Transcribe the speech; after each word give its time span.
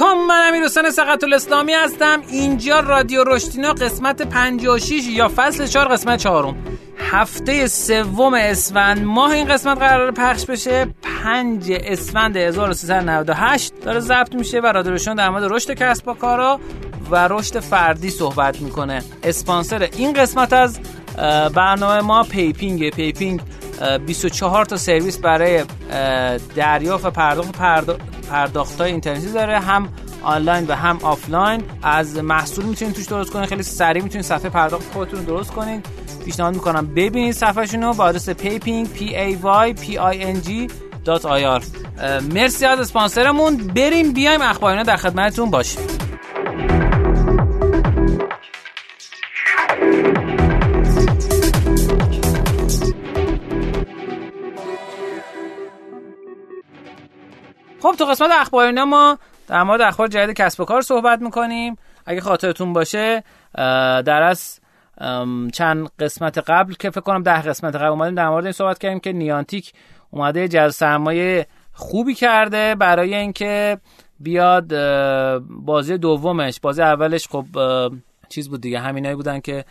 علیکم 0.00 0.26
من 0.26 0.48
امیر 0.48 0.64
حسین 0.64 0.90
ثقت 0.90 1.24
الاسلامی 1.24 1.72
هستم. 1.72 2.22
اینجا 2.30 2.80
رادیو 2.80 3.24
رشدینو 3.24 3.72
قسمت 3.72 4.22
56 4.22 4.90
یا 5.08 5.30
فصل 5.36 5.66
4 5.66 5.88
قسمت 5.88 6.18
4 6.18 6.54
هفته 6.98 7.66
سوم 7.66 8.34
اسفند. 8.34 9.04
ماه 9.04 9.30
این 9.30 9.48
قسمت 9.48 9.78
قرار 9.78 10.10
پخش 10.10 10.44
بشه. 10.44 10.86
5 11.24 11.72
اسفند 11.72 12.36
1398 12.36 13.72
داره 13.84 14.00
ضبط 14.00 14.34
میشه 14.34 14.60
و 14.60 14.66
رادیو 14.66 14.92
رشدینو 14.92 15.14
در 15.14 15.30
مورد 15.30 15.52
رشد 15.52 15.74
کسب 15.74 16.08
و 16.08 16.14
کارا 16.14 16.60
و 17.10 17.28
رشد 17.28 17.60
فردی 17.60 18.10
صحبت 18.10 18.60
می‌کنه. 18.60 19.02
اسپانسر 19.22 19.88
این 19.96 20.12
قسمت 20.12 20.52
از 20.52 20.80
برنامه 21.54 22.00
ما 22.00 22.22
PayPing 22.22 22.90
PayPing 22.90 23.40
24 24.06 24.64
تا 24.64 24.76
سرویس 24.76 25.18
برای 25.18 25.64
دریافت 26.56 27.06
و 27.06 27.10
پرداخت 27.10 27.52
پرداخت 28.30 28.80
های 28.80 28.90
اینترنتی 28.90 29.32
داره 29.32 29.58
هم 29.58 29.88
آنلاین 30.22 30.66
و 30.66 30.72
هم 30.72 30.98
آفلاین. 31.02 31.62
از 31.82 32.16
محصول 32.16 32.64
می‌تونید 32.64 32.94
توش 32.94 33.06
درست 33.06 33.30
کنید 33.30 33.48
خیلی 33.48 33.62
سریع 33.62 34.02
می‌تونید 34.02 34.26
صفحه 34.26 34.48
پرداخت 34.48 34.92
خودتون 34.92 35.24
درست 35.24 35.50
کنید. 35.50 35.86
پیشنهاد 36.24 36.54
می‌کنم 36.54 36.86
ببینید 36.86 37.34
صفحهشون 37.34 37.82
رو 37.82 37.94
با 37.94 38.04
آدرس 38.04 38.30
payping 38.30 38.86
p 38.96 38.98
a 38.98 39.36
y 39.42 39.74
p 39.82 39.96
i 39.96 40.36
n 40.36 40.48
g 40.48 40.72
مرسی 42.34 42.66
از 42.66 42.80
اسپانسرمون. 42.80 43.56
بریم 43.56 44.12
بیایم 44.12 44.42
اخبار 44.42 44.69
اینا 44.69 44.82
در 44.82 44.96
خدمتتون 44.96 45.50
باشیم. 45.50 45.82
خب 57.90 57.96
تو 57.96 58.04
قسمت 58.04 58.30
اخبار 58.30 58.84
ما 58.84 59.18
در 59.48 59.62
مورد 59.62 59.80
اخبار 59.80 60.08
جدید 60.08 60.36
کسب 60.36 60.60
و 60.60 60.64
کار 60.64 60.80
صحبت 60.80 61.22
می‌کنیم. 61.22 61.76
اگه 62.06 62.20
خاطرتون 62.20 62.72
باشه 62.72 63.24
در 64.04 64.22
از 64.22 64.60
چند 65.52 65.90
قسمت 65.98 66.38
قبل 66.38 66.74
که 66.74 66.90
فکر 66.90 67.00
کنم 67.00 67.22
ده 67.22 67.42
قسمت 67.42 67.76
قبل 67.76 67.86
اومدیم 67.86 68.14
در 68.14 68.28
مورد 68.28 68.44
این 68.44 68.52
صحبت 68.52 68.78
کردیم 68.78 69.00
که 69.00 69.12
نیانتیک 69.12 69.72
اومده 70.10 70.48
جذب 70.48 70.68
سرمایه 70.68 71.46
خوبی 71.72 72.14
کرده 72.14 72.74
برای 72.74 73.14
اینکه 73.14 73.78
بیاد 74.20 74.74
بازی 75.40 75.98
دومش 75.98 76.60
بازی 76.60 76.82
اولش 76.82 77.28
خب 77.28 77.46
چیز 78.28 78.50
بود 78.50 78.60
دیگه 78.60 78.80
همینایی 78.80 79.14
بودن 79.14 79.40
که 79.40 79.64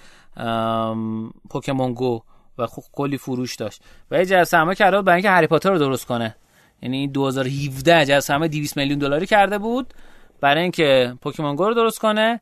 پوکمون 1.49 1.93
گو 1.93 2.21
و 2.57 2.67
خب 2.67 2.83
کلی 2.91 3.17
فروش 3.17 3.55
داشت. 3.55 3.81
و 4.11 4.17
یه 4.17 4.25
جذب 4.25 4.43
سرمایه 4.43 4.75
کرده 4.75 5.01
برای 5.01 5.15
اینکه 5.15 5.29
هری 5.29 5.47
پاتر 5.47 5.71
رو 5.71 5.77
درست 5.77 6.05
کنه. 6.05 6.35
یعنی 6.81 7.07
2017 7.07 8.15
از 8.15 8.29
همه 8.29 8.47
200 8.47 8.77
میلیون 8.77 8.99
دلاری 8.99 9.25
کرده 9.25 9.57
بود 9.57 9.93
برای 10.41 10.61
اینکه 10.61 11.13
پوکیمون 11.21 11.55
گو 11.55 11.67
رو 11.67 11.73
درست 11.73 11.99
کنه 11.99 12.41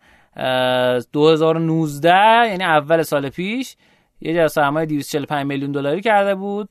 2019 1.12 2.10
یعنی 2.50 2.64
اول 2.64 3.04
سال 3.04 3.30
پیش 3.30 3.76
یه 4.22 4.34
جا 4.34 4.48
سرمایه 4.48 4.86
245 4.86 5.46
میلیون 5.46 5.72
دلاری 5.72 6.02
کرده 6.02 6.36
بود 6.36 6.70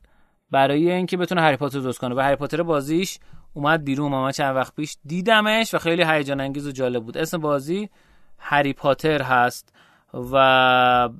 برای 0.50 0.90
اینکه 0.90 1.16
بتونه 1.16 1.40
هری 1.40 1.56
پاتر 1.56 1.78
درست 1.78 1.98
کنه. 1.98 2.14
و 2.14 2.20
هری 2.20 2.36
پاتر 2.36 2.62
بازیش 2.62 3.18
اومد 3.54 3.84
بیرون 3.84 4.10
ما 4.10 4.32
چند 4.32 4.56
وقت 4.56 4.74
پیش 4.74 4.96
دیدمش 5.04 5.74
و 5.74 5.78
خیلی 5.78 6.04
هیجان 6.04 6.40
انگیز 6.40 6.66
و 6.66 6.70
جالب 6.70 7.04
بود. 7.04 7.18
اسم 7.18 7.38
بازی 7.38 7.90
هری 8.38 8.72
پاتر 8.72 9.22
هست 9.22 9.72
و 10.14 10.36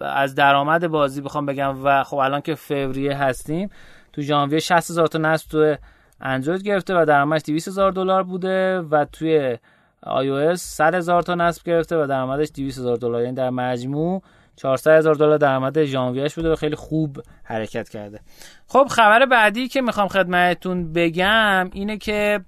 از 0.00 0.34
درآمد 0.34 0.88
بازی 0.88 1.20
بخوام 1.20 1.46
بگم 1.46 1.84
و 1.84 2.04
خب 2.04 2.16
الان 2.16 2.40
که 2.40 2.54
فوریه 2.54 3.16
هستیم 3.16 3.70
تو 4.12 4.22
ژانویه 4.22 4.58
60 4.58 4.90
هزار 4.90 5.06
تا 5.06 5.18
نصب 5.18 5.50
تو 5.50 5.76
اندروید 6.20 6.62
گرفته 6.62 6.94
و 6.94 7.04
درآمدش 7.04 7.42
200 7.46 7.68
هزار 7.68 7.92
دلار 7.92 8.22
بوده 8.22 8.78
و 8.80 9.04
توی 9.04 9.58
اس 10.02 10.62
100 10.62 10.94
هزار 10.94 11.22
تا 11.22 11.34
نصب 11.34 11.62
گرفته 11.62 11.96
و 11.96 12.06
درآمدش 12.06 12.48
200 12.54 12.78
هزار 12.78 12.96
دلار. 12.96 13.22
یعنی 13.22 13.34
در 13.34 13.50
مجموع 13.50 14.22
400 14.56 14.90
هزار 14.90 15.14
دلار 15.14 15.38
درآمد 15.38 15.84
ژانویهش 15.84 16.34
بوده 16.34 16.52
و 16.52 16.56
خیلی 16.56 16.76
خوب 16.76 17.22
حرکت 17.44 17.88
کرده. 17.88 18.20
خب 18.66 18.86
خبر 18.90 19.26
بعدی 19.26 19.68
که 19.68 19.80
می‌خوام 19.80 20.08
خدمتتون 20.08 20.92
بگم 20.92 21.70
اینه 21.72 21.96
که 21.96 22.40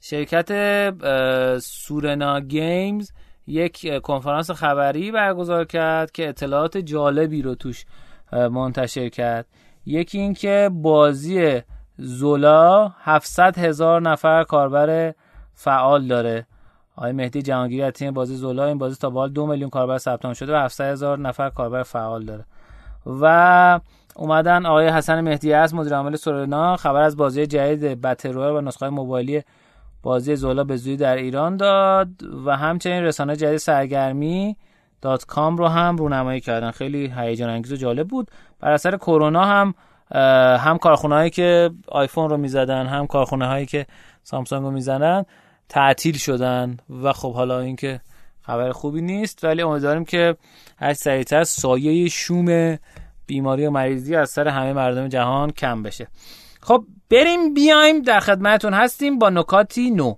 شرکت 0.00 0.50
سورنا 1.58 2.40
گیمز 2.40 3.12
یک 3.46 3.98
کنفرانس 4.02 4.50
خبری 4.50 5.12
برگزار 5.12 5.64
کرد 5.64 6.10
که 6.10 6.28
اطلاعات 6.28 6.78
جالبی 6.78 7.42
رو 7.42 7.54
توش 7.54 7.84
منتشر 8.32 9.08
کرد. 9.08 9.46
یکی 9.86 10.18
اینکه 10.18 10.70
بازی 10.72 11.62
زولا 11.98 12.92
700 13.00 13.58
هزار 13.58 14.02
نفر 14.02 14.44
کاربر 14.44 15.14
فعال 15.54 16.06
داره. 16.06 16.46
آقای 16.96 17.12
مهدی 17.12 17.42
جهانگیری 17.42 17.82
از 17.82 17.92
تیم 17.92 18.14
بازی 18.14 18.36
زولا 18.36 18.64
این 18.64 18.78
بازی 18.78 18.96
تا 18.96 19.10
به 19.10 19.28
دو 19.28 19.46
میلیون 19.46 19.70
کاربر 19.70 19.98
ثبت 19.98 20.32
شده 20.32 20.52
و 20.52 20.56
700 20.56 20.92
هزار 20.92 21.18
نفر 21.18 21.50
کاربر 21.50 21.82
فعال 21.82 22.24
داره. 22.24 22.44
و 23.06 23.80
اومدن 24.16 24.66
آقای 24.66 24.88
حسن 24.88 25.20
مهدی 25.20 25.52
از 25.52 25.74
مدیر 25.74 25.94
عامل 25.94 26.16
سورنا. 26.16 26.76
خبر 26.76 27.00
از 27.00 27.16
بازی 27.16 27.46
جدید 27.46 28.00
بتروئر 28.00 28.52
و 28.52 28.60
نسخه 28.60 28.88
موبایلی 28.88 29.42
بازی 30.02 30.36
زولا 30.36 30.64
به 30.64 30.76
زودی 30.76 30.96
در 30.96 31.16
ایران 31.16 31.56
داد 31.56 32.08
و 32.46 32.56
همچنین 32.56 33.04
رسانه 33.04 33.36
جدید 33.36 33.56
سرگرمی 33.56 34.56
دات 35.02 35.24
کام 35.24 35.56
رو 35.56 35.68
هم 35.68 35.96
رونمایی 35.96 36.40
کردن. 36.40 36.70
خیلی 36.70 37.12
هیجان 37.16 37.50
انگیز 37.50 37.72
و 37.72 37.76
جالب 37.76 38.08
بود. 38.08 38.30
بر 38.60 38.70
اثر 38.70 38.96
کرونا 38.96 39.44
هم 39.44 39.74
هم 40.58 40.78
کارخونه 40.78 41.14
هایی 41.14 41.30
که 41.30 41.70
آیفون 41.88 42.30
رو 42.30 42.36
می‌زدن 42.36 42.86
هم 42.86 43.06
کارخونه 43.06 43.46
هایی 43.46 43.66
که 43.66 43.86
سامسونگ 44.22 44.62
رو 44.62 44.70
می‌زنن 44.70 45.24
تعطیل 45.68 46.16
شدن. 46.16 46.76
و 47.02 47.12
خب 47.12 47.34
حالا 47.34 47.60
اینکه 47.60 48.00
خبر 48.42 48.72
خوبی 48.72 49.00
نیست 49.00 49.44
ولی 49.44 49.62
امیدواریم 49.62 50.04
که 50.04 50.36
هر 50.78 50.92
سریعتر 50.92 51.44
سایه 51.44 52.08
شوم 52.08 52.78
بیماری 53.26 53.66
و 53.66 53.70
مریضی 53.70 54.16
از 54.16 54.30
سر 54.30 54.48
همه 54.48 54.72
مردم 54.72 55.08
جهان 55.08 55.50
کم 55.50 55.82
بشه. 55.82 56.08
خب 56.60 56.84
بریم 57.10 57.54
بیایم 57.54 58.02
در 58.02 58.20
خدمتون 58.20 58.74
هستیم 58.74 59.18
با 59.18 59.30
نکاتی 59.30 59.90
نو. 59.90 60.14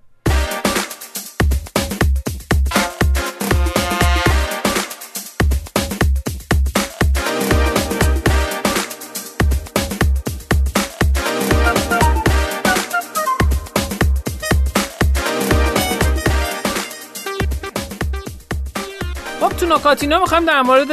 نکاتینا 19.70 20.18
می‌خوایم 20.18 20.44
در 20.44 20.62
مورد 20.62 20.88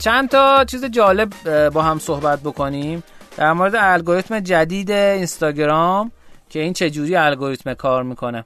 چند 0.00 0.28
تا 0.28 0.64
چیز 0.64 0.84
جالب 0.84 1.28
با 1.70 1.82
هم 1.82 1.98
صحبت 1.98 2.40
بکنیم. 2.40 3.02
در 3.36 3.52
مورد 3.52 3.74
الگوریتم 3.76 4.40
جدید 4.40 4.90
اینستاگرام 4.90 6.12
که 6.48 6.60
این 6.60 6.72
چه 6.72 6.90
جوری 6.90 7.16
الگوریتم 7.16 7.74
کار 7.74 8.02
می‌کنه. 8.02 8.44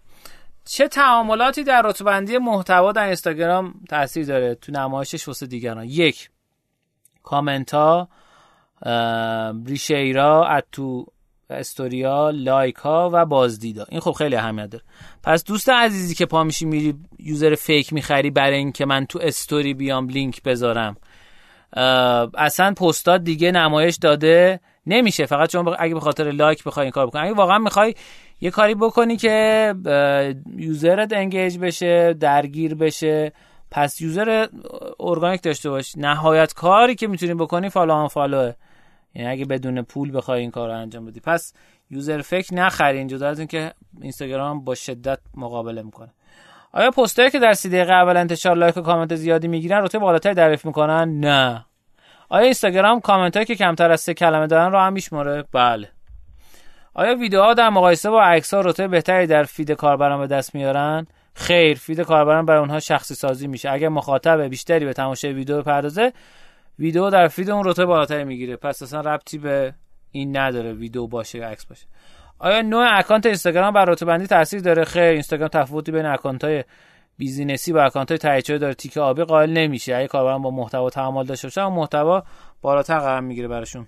چه 0.64 0.88
تعاملاتی 0.88 1.64
در 1.64 1.82
رتبندی 1.82 2.38
محتوا 2.38 2.92
در 2.92 3.04
اینستاگرام 3.04 3.74
تاثیر 3.88 4.26
داره؟ 4.26 4.54
تو 4.54 4.72
نمایشش 4.72 5.28
واسه 5.28 5.46
دیگران. 5.46 5.84
یک 5.84 6.30
کامنت 7.22 7.74
ها 7.74 8.08
reshare 9.66 10.46
ها 10.46 10.66
تو 10.66 11.06
استوریا 11.50 12.30
لایک 12.30 12.76
ها 12.76 13.10
و 13.12 13.24
بازدیدا 13.24 13.86
این 13.88 14.00
خب 14.00 14.12
خیلی 14.12 14.36
اهمیت 14.36 14.70
داره. 14.70 14.84
پس 15.22 15.44
دوست 15.44 15.68
عزیزی 15.68 16.14
که 16.14 16.26
پا 16.26 16.44
میشی 16.44 16.64
میری 16.64 16.94
user 17.18 17.54
fake 17.54 17.92
می‌خری 17.92 18.30
برای 18.30 18.56
اینکه 18.56 18.86
من 18.86 19.06
تو 19.06 19.18
استوری 19.22 19.74
بیام 19.74 20.08
لینک 20.08 20.42
بذارم. 20.42 20.96
اصلا 22.38 22.74
پستات 22.74 23.20
دیگه 23.20 23.52
نمایش 23.52 23.96
داده 23.96 24.60
نمیشه. 24.86 25.26
فقط 25.26 25.50
چون 25.50 25.76
اگه 25.78 25.94
به 25.94 26.00
خاطر 26.00 26.30
لایک 26.30 26.64
بخوای 26.64 26.84
این 26.84 26.92
کار 26.92 27.06
بکنی. 27.06 27.22
اگه 27.22 27.34
واقعا 27.34 27.58
می‌خوای 27.58 27.94
یه 28.40 28.50
کاری 28.50 28.74
بکنی 28.74 29.16
که 29.16 29.74
user 30.56 31.01
ت 31.01 31.12
engage 31.12 31.58
بشه 31.58 32.14
درگیر 32.20 32.74
بشه 32.74 33.32
پس 33.70 34.00
user 34.00 34.46
organic 35.00 35.42
داشته 35.42 35.70
باش. 35.70 35.96
نهایت 35.96 36.52
کاری 36.54 36.94
که 36.94 37.06
می‌تونی 37.06 37.34
بکنی 37.34 37.68
follow 37.68 37.92
unfollow 37.92 38.08
ه. 38.08 38.52
یعنی 39.14 39.28
اگه 39.28 39.44
بدون 39.44 39.82
پول 39.82 40.16
بخوای 40.16 40.40
این 40.40 40.50
کار 40.50 40.68
رو 40.68 40.74
انجام 40.74 41.06
بدی. 41.06 41.20
پس 41.20 41.52
user 41.90 42.20
fake 42.20 42.54
نخرین 42.54 43.06
جدا 43.06 43.28
از 43.28 43.38
اینکه 43.38 43.72
اینستاگرام 44.00 44.64
با 44.64 44.74
شدت 44.74 45.18
مقابله 45.34 45.82
می‌کنه. 45.82 46.08
آیا 46.72 46.90
پستایی 46.90 47.30
که 47.30 47.38
در 47.38 47.52
سی 47.52 47.68
دقیقه 47.68 47.92
اول 47.92 48.16
انتشار 48.16 48.56
لایک 48.56 48.76
و 48.76 48.80
کامنت 48.80 49.14
زیادی 49.14 49.48
می‌گیرن 49.48 49.82
رتبه 49.82 49.98
بالاتری 49.98 50.34
دریافت 50.34 50.66
می‌کنن؟ 50.66 51.20
نه. 51.20 51.64
آیا 52.28 52.44
اینستاگرام 52.44 53.00
کامنت 53.00 53.36
هایی 53.36 53.46
که 53.46 53.54
کمتر 53.54 53.90
از 53.90 54.00
سه 54.00 54.14
کلمه 54.14 54.46
دارن 54.46 54.72
رو 54.72 54.78
هم 54.78 54.92
میشماره؟ 54.92 55.44
بله. 55.52 55.88
آیا 56.94 57.14
ویدیوها 57.14 57.54
در 57.54 57.70
مقایسه 57.70 58.10
با 58.10 58.22
عکس 58.22 58.54
ها 58.54 58.60
رتبه 58.60 58.88
بهتری 58.88 59.26
در 59.26 59.44
feed 59.44 59.70
کاربران 59.70 60.20
به 60.20 60.26
دست 60.26 60.54
میارن؟ 60.54 61.06
خیر 61.34 61.78
feed 61.78 62.00
کاربران 62.00 62.46
برای 62.46 62.60
اونها 62.60 62.80
شخصی 62.80 63.14
سازی 63.14 63.46
میشه. 63.46 63.70
اگر 63.70 63.88
مخاطب 63.88 64.40
بیشتری 64.40 64.84
به 64.84 64.92
تماشای 64.92 65.32
ویدیو 65.32 65.58
بپردازه 65.62 66.12
ویدیو 66.80 67.10
در 67.10 67.28
feed 67.28 67.50
اون 67.50 67.64
رتبه 67.64 67.86
بالاتری 67.86 68.24
می‌گیره. 68.24 68.56
پس 68.56 68.82
اصلا 68.82 69.00
ربطی 69.00 69.38
به 69.38 69.74
این 70.10 70.36
نداره 70.36 70.72
ویدیو 70.72 71.06
باشه 71.06 71.38
یا 71.38 71.48
عکس 71.48 71.66
باشه. 71.66 71.86
آیا 72.38 72.62
نوع 72.62 72.98
اکانت 72.98 73.26
اینستاگرام 73.26 73.74
بر 73.74 73.84
رتبه 73.84 74.06
بندی 74.06 74.26
تاثیر 74.26 74.60
داره؟ 74.60 74.84
خیر 74.84 75.02
اینستاگرام 75.02 75.48
تفاوتی 75.48 75.92
بین 75.92 76.06
اکانت 76.06 76.44
های 76.44 76.64
business 77.16 77.66
ی 77.66 77.72
و 77.72 77.78
اکانت 77.78 78.10
های 78.10 78.18
تایید 78.18 78.60
داره. 78.60 78.74
تیکه 78.74 79.00
آبی 79.00 79.24
قائل 79.24 79.50
نمیشه. 79.50 79.96
اگه 79.96 80.08
کاربران 80.08 80.42
با 80.42 80.50
محتوا 80.50 80.90
تعامل 80.90 81.24
داشته 81.24 81.46
باشن 81.46 81.64
محتوا 81.64 82.22
بالاتر 82.62 82.98
قرار 82.98 83.20
می‌گیره 83.20 83.48
براشون. 83.48 83.86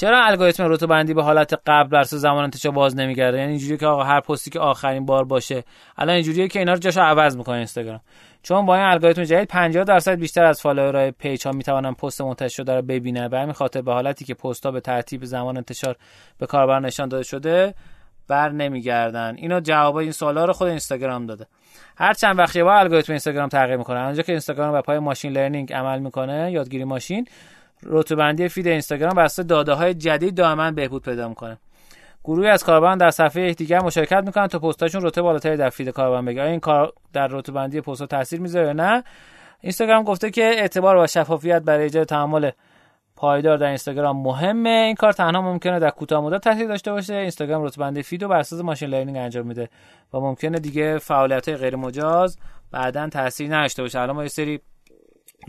چرا 0.00 0.24
الگوریتم 0.24 0.68
رتبه 0.68 0.86
بندی 0.86 1.14
به 1.14 1.22
حالت 1.22 1.54
قبل 1.66 1.88
بر 1.88 2.02
زمان 2.02 2.44
انتشار 2.44 2.72
باز 2.72 2.96
نمیگرده؟ 2.96 3.38
یعنی 3.38 3.50
اینجوریه 3.50 3.76
که 3.76 3.86
آقا 3.86 4.02
هر 4.02 4.20
پستی 4.20 4.50
که 4.50 4.60
آخرین 4.60 5.06
بار 5.06 5.24
باشه. 5.24 5.64
الان 5.98 6.14
اینجوریه 6.14 6.48
که 6.48 6.58
اینا 6.58 6.72
رو 6.72 6.78
جاشو 6.78 7.00
عوض 7.00 7.36
می‌کنه 7.36 7.56
اینستاگرام. 7.56 8.00
چون 8.42 8.66
با 8.66 8.76
این 8.76 8.84
الگوریتم 8.84 9.24
جدید 9.24 9.48
50 9.48 9.84
درصد 9.84 10.14
بیشتر 10.14 10.44
از 10.44 10.60
follower 10.60 11.04
ای 11.04 11.10
پیج 11.10 11.46
ها 11.46 11.52
می‌تونن 11.52 11.94
پست 11.94 12.20
منتشر 12.20 12.48
شده 12.48 12.74
رو 12.74 12.82
ببینن. 12.82 13.28
به 13.28 13.38
همین 13.38 13.52
خاطر 13.52 13.82
به 13.82 13.92
حالتی 13.92 14.24
که 14.24 14.34
پست 14.34 14.66
ها 14.66 14.72
به 14.72 14.80
ترتیب 14.80 15.24
زمان 15.24 15.56
انتشار 15.56 15.96
به 16.38 16.46
کاربر 16.46 16.80
نشان 16.80 17.08
داده 17.08 17.24
شده 17.24 17.74
بر 18.28 18.48
نمیگردن. 18.48 19.34
اینو 19.36 19.60
جواب 19.60 19.96
این 19.96 20.12
سوالا 20.12 20.44
رو 20.44 20.52
خود 20.52 20.68
اینستاگرام 20.68 21.26
داده. 21.26 21.46
هر 21.96 22.12
چند 22.12 22.38
وقتی 22.38 22.62
با 22.62 22.74
الگوریتم 22.74 23.12
اینستاگرام 23.12 23.48
تغییر 23.48 23.76
می‌کنه. 23.76 24.04
اونجا 24.04 24.22
که 24.22 24.32
اینستاگرام 24.32 24.72
بر 24.72 24.80
پایه 24.80 24.98
machine 24.98 25.32
learning 25.32 25.72
عمل 25.72 25.98
می‌کنه 25.98 26.52
یادگیری 26.52 26.84
ماشین 26.84 27.26
رتبه 27.82 28.48
feed 28.48 28.66
اینستاگرام 28.68 29.14
توسط 29.14 29.42
داده 29.42 29.72
های 29.72 29.94
جدید 29.94 30.34
دائما 30.34 30.70
بهبود 30.70 31.02
پیدا 31.02 31.28
می‌کنه. 31.28 31.58
گروهی 32.24 32.48
از 32.48 32.64
کاربران 32.64 32.98
در 32.98 33.10
صفحه 33.10 33.42
یکدیگر 33.42 33.82
مشارکت 33.82 34.22
می‌کنن 34.26 34.46
تا 34.46 34.58
پستاشون 34.58 35.02
رتبه 35.02 35.22
بالاتری 35.22 35.56
در 35.56 35.70
feed 35.70 35.88
کاربران 35.88 36.24
بگیره 36.24 36.44
این 36.44 36.60
کار 36.60 36.92
در 37.12 37.26
رتبه 37.26 37.52
بندی 37.52 37.80
پست 37.80 38.04
تاثیر 38.04 38.40
می‌ذاره 38.40 38.72
نه؟ 38.72 39.04
اینستاگرام 39.60 40.04
گفته 40.04 40.30
که 40.30 40.42
اعتبار 40.42 40.96
و 40.96 41.06
شفافیت 41.06 41.62
برای 41.62 41.84
ایجاد 41.84 42.06
تعامل 42.06 42.50
پایدار 43.16 43.56
در 43.56 43.66
اینستاگرام 43.66 44.22
مهمه. 44.22 44.68
این 44.68 44.94
کار 44.94 45.12
تنها 45.12 45.42
ممکنه 45.42 45.78
در 45.78 45.90
کوتاه 45.90 46.24
مدت 46.24 46.40
تاثیر 46.40 46.68
داشته 46.68 46.92
باشه. 46.92 47.14
اینستاگرام 47.14 47.62
رتبه 47.62 47.80
بندی 47.84 48.02
feed 48.02 48.26
بر 48.26 48.38
اساس 48.38 48.60
machine 48.60 48.88
learning 48.88 49.18
انجام 49.18 49.46
میده 49.46 49.68
و 50.14 50.20
ممکنه 50.20 50.58
دیگه 50.58 50.98
فعالیت 50.98 51.48
های 51.48 51.56
غیر 51.56 51.76
مجاز 51.76 52.38
بعدا 52.70 53.08
تاثیر 53.08 53.56
نداشته 53.56 53.82
باشه. 53.82 54.00
الان 54.00 54.16
ما 54.16 54.22
یه 54.22 54.28
سری 54.28 54.60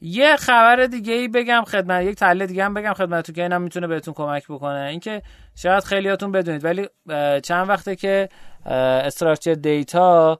یه 0.00 0.36
خبر 0.36 0.86
دیگه 0.86 1.12
ای 1.12 1.28
بگم 1.28 1.64
خدمت 1.66 2.04
یک 2.04 2.16
تحلیل 2.16 2.46
دیگه 2.46 2.64
هم 2.64 2.74
بگم 2.74 2.92
خدمتتون 2.92 3.34
که 3.34 3.42
اینم 3.42 3.62
می‌تونه 3.62 3.86
بهتون 3.86 4.14
کمک 4.14 4.44
بکنه. 4.48 4.78
اینکه 4.78 5.22
شاید 5.54 5.84
خیلیاتون 5.84 6.32
بدونید 6.32 6.64
ولی 6.64 6.88
چند 7.42 7.68
وقته 7.68 7.96
که 7.96 8.28
structured 8.66 9.54
data 9.54 10.38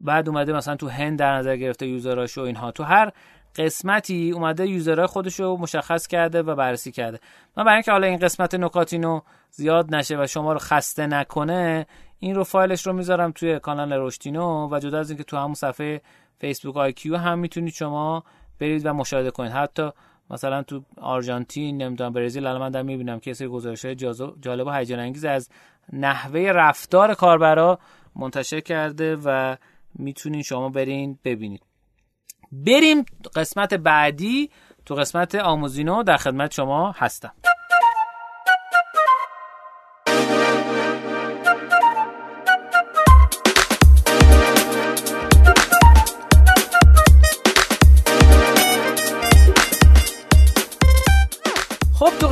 بعد 0.00 0.28
اومده 0.28 0.52
مثلا 0.52 0.76
تو 0.76 0.88
هند 0.88 1.18
در 1.18 1.32
نظر 1.36 1.56
گرفته 1.56 1.86
یوزراش 1.86 2.38
و 2.38 2.40
اینها. 2.40 2.70
تو 2.70 2.82
هر 2.82 3.12
قسمتی 3.58 4.30
اومده 4.30 4.66
یوزرهای 4.66 5.06
خودش 5.06 5.40
رو 5.40 5.56
مشخص 5.56 6.06
کرده 6.06 6.42
و 6.42 6.54
بررسی 6.54 6.92
کرده. 6.92 7.20
من 7.56 7.64
برای 7.64 7.74
اینکه 7.74 7.92
حالا 7.92 8.06
این 8.06 8.18
قسمت 8.18 8.54
نکاتینو 8.54 9.20
زیاد 9.50 9.94
نشه 9.94 10.22
و 10.22 10.26
شما 10.26 10.52
رو 10.52 10.58
خسته 10.58 11.06
نکنه 11.06 11.86
این 12.18 12.34
رو 12.34 12.44
فایلش 12.44 12.86
رو 12.86 12.92
می‌ذارم 12.92 13.32
توی 13.32 13.58
کانال 13.58 13.92
روشتینو 13.92 14.68
و 14.70 14.78
جدا 14.78 14.98
از 14.98 15.10
اینکه 15.10 15.24
تو 15.24 15.36
همون 15.36 15.54
صفحه 15.54 16.00
فیسبوک 16.38 16.76
آی 16.76 16.92
کیو 16.92 17.16
هم 17.16 17.38
می‌تونید 17.38 17.72
شما 17.72 18.24
برید 18.58 18.86
و 18.86 18.92
مشاهده 18.92 19.30
کنید. 19.30 19.52
حتی 19.52 19.90
مثلا 20.30 20.62
تو 20.62 20.82
آرژانتین 21.00 21.82
نمی‌دونم 21.82 22.12
برزیل 22.12 22.46
الان 22.46 22.60
من 22.60 22.70
دارم 22.70 22.86
می‌بینم 22.86 23.20
که 23.20 23.32
سری 23.32 23.48
گزارش 23.48 23.86
جالب 24.40 24.66
و 24.66 24.70
هیجان 24.70 24.98
انگیز 24.98 25.24
از 25.24 25.48
نحوه 25.92 26.40
رفتار 26.40 27.14
کاربرا 27.14 27.78
منتشر 28.16 28.60
کرده 28.60 29.16
و 29.24 29.56
می‌تونید 29.94 30.44
شما 30.44 30.68
برین 30.68 31.18
ببینید. 31.24 31.67
بریم 32.52 33.04
قسمت 33.34 33.74
بعدی 33.74 34.50
تو 34.86 34.94
قسمت 34.94 35.34
آموزینو 35.34 36.02
در 36.02 36.16
خدمت 36.16 36.52
شما 36.54 36.94
هستم. 36.98 37.32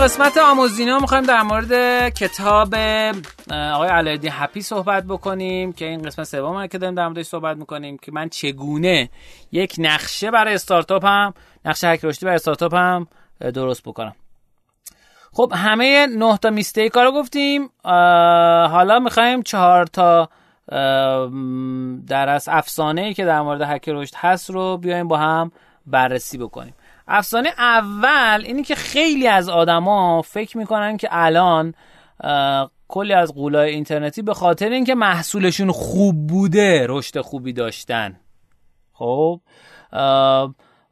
قسمت 0.07 0.39
آموزینا 0.39 0.99
می‌خوایم 0.99 1.25
در 1.25 1.43
مورد 1.43 2.09
کتاب 2.09 2.75
آقای 3.51 3.89
علایالدین 3.89 4.31
حپی 4.31 4.63
صحبت 4.63 5.05
بکنیم 5.05 5.73
که 5.73 5.85
این 5.85 6.03
قسمت 6.03 6.27
سوم 6.27 6.67
که 6.67 6.79
داریم 6.79 6.95
در 6.95 7.07
موردش 7.07 7.27
صحبت 7.27 7.57
می‌کنیم 7.57 7.99
که 7.99 8.13
من 8.13 8.29
چگونه 8.29 9.11
یک 9.53 9.75
نقشه 9.79 10.31
برای 10.31 10.55
استارتاپ 10.55 11.05
هم 11.05 11.35
نقشه 11.65 11.89
هک 11.89 12.05
رشدی 12.05 12.27
برای 12.27 12.35
استارتاپ 12.35 12.75
هم 12.75 13.07
درست 13.41 13.83
بکنم. 13.83 14.15
خب 15.33 15.53
همه 15.55 16.07
نه 16.07 16.39
تا 16.39 16.51
میستیک 16.51 16.93
رو 16.93 17.13
گفتیم. 17.13 17.71
حالا 18.73 18.99
می‌خوایم 18.99 19.43
چهار 19.43 19.87
تا 19.87 20.29
در 22.07 22.29
از 22.29 22.49
افسانه 22.49 23.03
ای 23.03 23.15
که 23.15 23.25
در 23.25 23.41
مورد 23.41 23.63
هک 23.63 23.89
رشد 23.89 24.15
هست 24.17 24.51
رو 24.51 24.77
بیایم 24.77 25.09
با 25.09 25.17
هم 25.17 25.53
بررسی 25.87 26.39
بکنیم. 26.39 26.75
افسانه 27.09 27.49
اول 27.59 28.43
اینی 28.47 28.63
که 28.63 28.75
خیلی 28.75 29.29
از 29.29 29.49
آدما 29.49 30.23
فکر 30.23 30.59
می‌کنن 30.59 30.97
که 30.97 31.09
الان 31.11 31.75
کلی 32.89 33.13
از 33.13 33.35
قولای 33.35 33.71
اینترنتی 33.71 34.23
به 34.23 34.35
خاطر 34.35 34.69
اینکه 34.69 34.95
محصولشون 34.95 35.73
خوب 35.73 36.27
بوده 36.27 36.87
رشد 36.89 37.21
خوبی 37.21 37.53
داشتن. 37.53 38.21
خب؟ 38.93 39.41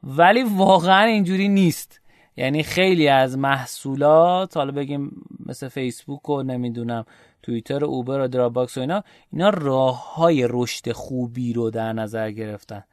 ولی 0.02 0.42
واقعا 0.42 1.04
اینجوری 1.04 1.48
نیست. 1.48 2.00
یعنی 2.36 2.62
خیلی 2.62 3.08
از 3.08 3.38
محصولات 3.38 4.56
حالا 4.56 4.72
بگیم 4.72 5.10
مثل 5.46 5.68
فیسبوک 5.68 6.28
و 6.28 6.42
نمی‌دونم 6.42 7.04
توییتر 7.42 7.84
و 7.84 7.88
اوبر 7.88 8.20
و 8.20 8.28
دراباکس 8.28 8.78
و 8.78 8.80
اینا 8.80 9.02
اینا 9.32 9.48
راه 9.50 10.14
های 10.14 10.46
رشد 10.50 10.92
خوبی 10.92 11.52
رو 11.52 11.70
در 11.70 11.92
نظر 11.92 12.30
گرفتن. 12.30 12.84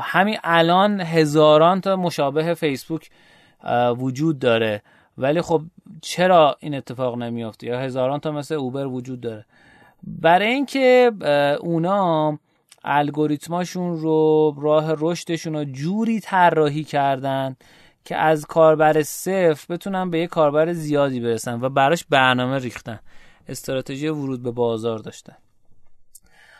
همین 0.00 0.38
الان 0.44 1.00
هزاران 1.00 1.80
تا 1.80 1.96
مشابه 1.96 2.54
فیسبوک 2.54 3.10
وجود 3.98 4.38
داره. 4.38 4.82
ولی 5.18 5.40
خب 5.40 5.62
چرا 6.02 6.56
این 6.60 6.74
اتفاق 6.74 7.16
نمیافته؟ 7.16 7.66
یا 7.66 7.80
هزاران 7.80 8.20
تا 8.20 8.30
مثل 8.30 8.54
اوبر 8.54 8.86
وجود 8.86 9.20
داره؟ 9.20 9.44
برای 10.02 10.48
اینکه 10.48 11.12
اونا 11.60 12.38
الگوریتماشون 12.84 13.98
رو 14.00 14.54
راه 14.60 14.94
رشدشون 14.98 15.54
رو 15.54 15.64
جوری 15.64 16.20
طراحی 16.20 16.84
کردن 16.84 17.56
که 18.04 18.16
از 18.16 18.46
کاربر 18.46 19.02
صفر 19.02 19.74
بتونن 19.74 20.10
به 20.10 20.18
یه 20.18 20.26
کاربر 20.26 20.72
زیادی 20.72 21.20
برسن 21.20 21.60
و 21.60 21.68
براش 21.68 22.04
برنامه 22.04 22.58
ریختن. 22.58 22.98
استراتژی 23.48 24.08
ورود 24.08 24.42
به 24.42 24.50
بازار 24.50 24.98
داشتن. 24.98 25.36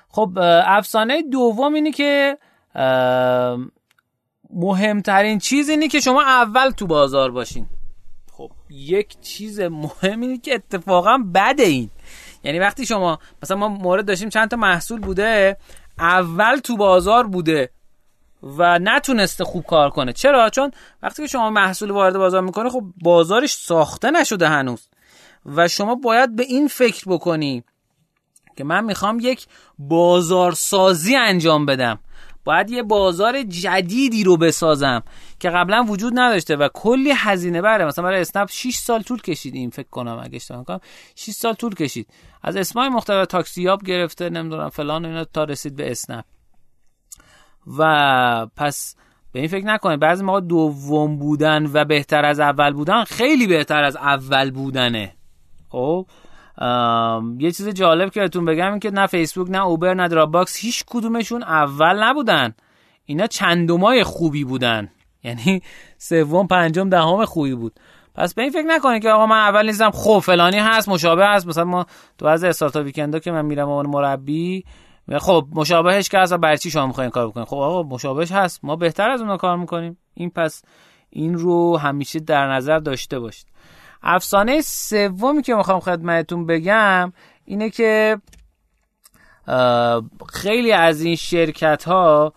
خب 0.09 0.39
افسانه 0.67 1.23
دوم 1.23 1.75
اینه 1.75 1.91
که 1.91 2.39
مهمترین 4.51 5.39
چیز 5.39 5.69
اینه 5.69 5.89
که 5.89 6.01
شما 6.01 6.23
اول 6.23 6.71
تو 6.71 6.87
بازار 6.87 7.31
باشین. 7.31 7.67
خب 8.33 8.51
یک 8.71 9.21
چیز 9.21 9.61
مهم 9.61 10.21
اینه 10.21 10.39
که 10.39 10.55
اتفاقا 10.55 11.19
بده 11.35 11.63
این. 11.63 11.91
یعنی 12.45 12.59
وقتی 12.59 12.87
شما 12.87 13.19
مثلا 13.43 13.57
ما 13.57 13.69
مورد 13.69 14.07
داشتیم 14.07 14.29
چند 14.29 14.51
تا 14.51 14.57
محصول 14.57 15.01
بوده 15.01 15.57
اول 15.99 16.57
تو 16.57 16.77
بازار 16.77 17.27
بوده 17.27 17.71
و 18.43 18.79
نتونسته 18.79 19.45
خوب 19.45 19.65
کار 19.65 19.91
کنه. 19.91 20.13
چرا؟ 20.13 20.51
چون 20.51 20.71
وقتی 21.03 21.23
که 21.23 21.29
شما 21.29 21.51
محصول 21.51 21.91
وارد 21.91 22.19
بازار 22.19 22.41
می‌کنه 22.41 22.71
خب 22.71 22.85
بازارش 23.03 23.53
ساخته 23.53 24.11
نشده 24.11 24.49
هنوز. 24.49 24.89
و 25.47 25.69
شما 25.69 25.95
باید 25.95 26.37
به 26.37 26.43
این 26.43 26.69
فکر 26.69 27.05
بکنی 27.07 27.65
که 28.57 28.65
من 28.65 28.85
می‌خوام 28.85 29.19
یک 29.21 29.47
بازارسازی 29.79 31.17
انجام 31.17 31.67
بدم. 31.67 31.99
باید 32.45 32.71
یه 32.71 32.83
بازار 32.83 33.43
جدیدی 33.43 34.25
رو 34.25 34.37
بسازم 34.37 35.03
که 35.41 35.51
قبلا 35.51 35.85
وجود 35.89 36.13
نداشته 36.17 36.57
و 36.57 36.69
کلی 36.75 37.13
هزینه 37.17 37.63
بره. 37.63 37.85
مثلا 37.85 38.05
برای 38.05 38.21
اسنپ 38.21 38.49
6 38.51 38.75
سال 38.75 39.03
طول 39.03 39.21
کشید 39.21 39.55
این 39.55 39.71
فکر 39.71 39.89
کنم 39.89 40.21
اگه 40.23 40.37
اشتباه 40.37 40.65
کنم 40.65 40.81
6 41.17 41.31
سال 41.31 41.55
طول 41.55 41.75
کشید. 41.75 42.07
از 42.43 42.57
اسمای 42.57 42.89
مختلف 42.89 43.27
تاکسیاب 43.27 43.83
گرفته 43.83 44.31
نمی‌دونم 44.31 44.69
فلان 44.69 45.05
اینا 45.05 45.25
تا 45.25 45.45
رسید 45.45 45.77
به 45.77 45.91
اسنپ. 45.91 46.25
و 47.79 48.47
پس 48.57 48.97
به 49.33 49.41
این 49.41 49.49
فکر 49.49 49.67
نکنید. 49.67 50.01
بعضی 50.01 50.25
موقع 50.25 50.41
دوم 50.41 51.19
بودن 51.19 51.71
و 51.73 51.85
بهتر 51.85 52.25
از 52.25 52.41
اول 52.41 52.73
بودن 52.73 53.05
خیلی 53.05 53.47
بهتر 53.47 53.85
از 53.85 53.97
اول 53.97 54.51
بودنه. 54.51 55.15
خب؟ 55.69 56.07
یه 57.39 57.53
چیز 57.53 57.69
جالب 57.69 58.11
که 58.11 58.21
بهتون 58.21 58.45
بگم 58.45 58.71
این 58.71 58.81
که 58.81 58.91
نه 58.91 59.07
فیسبوک 59.07 59.51
نه 59.51 59.65
اوبر 59.65 59.95
نه 59.95 60.09
دراپباکس 60.09 60.57
هیچ 60.57 60.85
کدومشون 60.87 61.43
اول 61.43 62.03
نبودن. 62.03 62.55
اینا 63.05 63.27
چندمای 63.27 64.05
خوبی 64.05 64.45
بودن. 64.45 64.89
یعنی 65.25 65.63
سوم 65.99 66.47
پنجم 66.47 66.89
دهم 66.89 67.25
خوبی 67.25 67.55
بود. 67.55 67.81
پس 68.15 68.35
به 68.35 68.43
این 68.43 68.51
فکر 68.51 68.67
نکنید 68.67 69.03
که 69.03 69.11
آقا 69.11 69.27
من 69.27 69.37
اول 69.37 69.67
نیستم 69.67 69.91
خب 69.91 70.19
فلانی 70.19 70.59
هست 70.59 70.89
مشابه 70.89 71.27
هست. 71.27 71.47
مثلا 71.47 71.65
ما 71.65 71.87
تو 72.19 72.27
از 72.27 72.45
استارتاپ 72.45 72.85
ویکندا 72.85 73.19
که 73.19 73.33
من 73.33 73.45
میرم 73.45 73.69
اون 73.69 73.87
مربی 73.87 74.65
خب 75.19 75.47
مشابهش 75.53 76.09
که 76.09 76.19
اصلا 76.19 76.39
برچی 76.39 76.71
شما 76.71 76.87
می‌خواین 76.87 77.11
کار 77.11 77.29
بکنید؟ 77.29 77.47
خب 77.47 77.57
آقا 77.57 77.83
مشابهش 77.83 78.33
هست. 78.33 78.65
ما 78.65 78.77
بهتر 78.77 79.11
از 79.11 79.21
اونها 79.21 79.37
کار 79.37 79.57
می‌کنیم. 79.57 79.99
این 80.15 80.31
پس 80.31 80.63
این 81.11 81.35
رو 81.35 81.77
همیشه 81.77 82.21
در 82.21 82.53
نظر 82.53 82.79
داشته 82.79 83.19
باشید. 83.19 83.47
افسانه 84.03 84.61
سومی 84.61 85.43
که 85.43 85.55
می‌خوام 85.55 85.81
خدمتتون 85.81 86.47
بگم 86.47 87.13
اینه 87.45 87.71
که 87.71 88.19
خیلی 90.29 90.73
از 90.73 91.01
این 91.01 91.17
شرکت 91.17 91.85
ها 91.85 92.33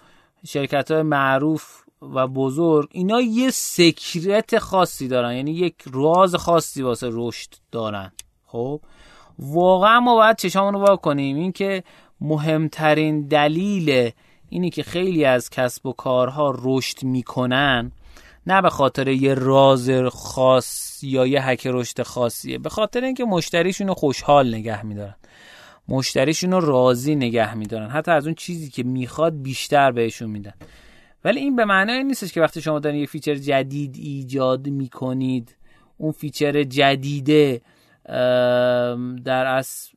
شرکت 0.45 0.91
های 0.91 1.01
معروف 1.01 1.81
و 2.01 2.27
بزرگ 2.27 2.89
اینا 2.91 3.22
یه 3.22 3.50
سکرت 3.50 4.57
خاصی 4.57 5.07
دارن 5.07 5.36
یعنی 5.36 5.51
یک 5.51 5.75
راز 5.93 6.36
خاصی 6.36 6.81
واسه 6.81 7.10
رشد 7.12 7.50
دارن. 7.72 8.12
خب؟ 8.45 8.81
واقعا 9.39 10.00
ما 10.00 10.15
باید 10.15 10.38
چشامون 10.38 10.74
رو 10.74 10.95
کنیم. 10.95 11.36
این 11.36 11.51
که 11.51 11.84
مهمترین 12.22 13.27
دلیل 13.27 14.12
اینی 14.50 14.69
که 14.69 14.84
خیلی 14.84 15.25
از 15.25 15.50
کسب 15.50 15.86
و 15.86 15.93
کارها 15.93 16.53
رشد 16.63 17.03
می‌کنن 17.03 17.91
نه 18.47 18.61
به 18.61 18.69
خاطر 18.69 19.07
یه 19.07 19.33
راز 19.33 19.91
خاص 20.11 21.03
یا 21.03 21.27
یه 21.27 21.47
هک 21.47 21.67
رشد 21.67 22.01
خاصیه 22.01 22.57
به 22.57 22.69
خاطر 22.69 23.03
اینکه 23.03 23.25
مشتریشون 23.25 23.87
رو 23.87 23.93
خوشحال 23.93 24.55
نگه 24.55 24.85
میدارن. 24.85 25.15
مشتریشون 25.87 26.51
رو 26.51 26.59
راضی 26.59 27.15
نگه 27.15 27.55
میدارن. 27.55 27.89
حتی 27.89 28.11
از 28.11 28.25
اون 28.25 28.35
چیزی 28.35 28.69
که 28.69 28.83
می‌خواد 28.83 29.41
بیشتر 29.41 29.91
بهشون 29.91 30.29
میدن. 30.29 30.53
ولی 31.25 31.39
این 31.39 31.55
به 31.55 31.65
معنای 31.65 32.03
نیستش 32.03 32.33
که 32.33 32.41
وقتی 32.41 32.61
شما 32.61 32.79
دارین 32.79 32.99
یه 32.99 33.05
feature 33.05 33.35
جدید 33.35 33.95
ایجاد 33.99 34.67
می‌کنید 34.67 35.55
اون 35.97 36.11
feature 36.12 36.63
جدیده 36.63 37.61
در 39.25 39.45
از 39.45 39.89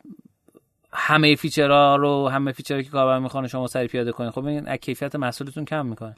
همه 0.93 1.35
feature 1.35 1.89
ها 1.89 1.97
رو 1.97 2.29
همه 2.29 2.53
feature 2.53 2.75
هایی 2.75 2.85
که 2.85 2.91
کاربر 2.91 3.19
می‌خوان 3.19 3.47
شما 3.47 3.67
سری 3.67 3.87
پیاده 3.87 4.13
کنید 4.13 4.31
خب 4.31 4.45
این 4.45 4.77
کیفیت 4.77 5.17
محصولتون 5.17 5.65
کم 5.65 5.87
می‌کنه. 5.87 6.15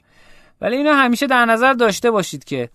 ولی 0.61 0.75
اینو 0.77 0.91
همیشه 0.91 1.27
در 1.27 1.45
نظر 1.45 1.73
داشته 1.73 2.11
باشید 2.11 2.43
که 2.43 2.69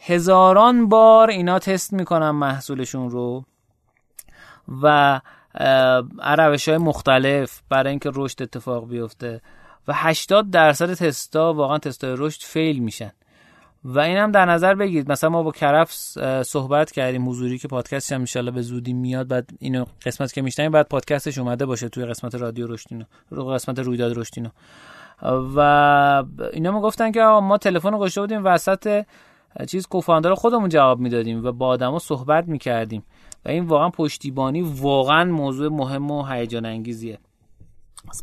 هزاران 0.00 0.88
بار 0.88 1.30
اینا 1.30 1.58
تست 1.58 1.92
می‌کنن 1.92 2.30
محصولشون 2.30 3.10
رو 3.10 3.44
و 4.82 5.20
روش 6.38 6.68
های 6.68 6.78
مختلف 6.78 7.60
برای 7.68 7.90
اینکه 7.90 8.10
رشد 8.14 8.42
اتفاق 8.42 8.88
بیفته 8.88 9.40
و 9.88 9.92
80 9.94 10.50
درصد 10.50 10.94
تستا 10.94 11.52
واقعا 11.52 11.78
تستای 11.78 12.14
رشد 12.18 12.42
fail 12.42 12.78
میشن. 12.78 13.12
و 13.84 13.98
این 13.98 14.16
هم 14.16 14.32
در 14.32 14.44
نظر 14.44 14.74
بگیرید. 14.74 15.12
مثلا 15.12 15.30
ما 15.30 15.42
با 15.42 15.52
کرف 15.52 15.92
صحبت 16.42 16.90
کردیم 16.90 17.28
حضوری 17.28 17.58
که 17.58 17.68
پادکستش 17.68 18.12
هم 18.12 18.24
ان 18.36 18.50
به 18.50 18.62
زودی 18.62 18.92
میاد. 18.92 19.28
بعد 19.28 19.50
اینو 19.58 19.84
قسمت 20.02 20.32
که 20.32 20.42
میشنیم 20.42 20.70
بعد 20.70 20.88
پادکستش 20.88 21.38
اومده 21.38 21.66
باشه 21.66 21.88
توی 21.88 22.06
قسمت 22.06 22.34
رادیو 22.34 22.66
رشدینو 22.66 23.04
رو 23.30 23.44
قسمت 23.44 23.78
رویداد 23.78 24.18
رشدینو 24.18 24.48
و 25.22 25.60
اینا 26.52 26.72
ما 26.72 26.80
گفتن 26.80 27.12
که 27.12 27.20
ما 27.20 27.58
تلفن 27.58 27.92
رو 27.92 27.98
گذاشته 27.98 28.20
بودیم 28.20 28.44
وسط 28.44 29.04
چیز 29.68 29.86
کوفاندار 29.86 30.34
خودمون 30.34 30.68
جواب 30.68 30.98
می‌دادیم 30.98 31.44
و 31.44 31.52
با 31.52 31.66
آدما 31.66 31.98
صحبت 31.98 32.48
می‌کردیم. 32.48 33.04
و 33.44 33.48
این 33.48 33.64
واقعا 33.64 33.90
پشتیبانی 33.90 34.62
واقعا 34.62 35.24
موضوع 35.24 35.72
مهم 35.72 36.10
و 36.10 36.24
هیجان 36.24 36.66
انگیزیه. 36.66 37.18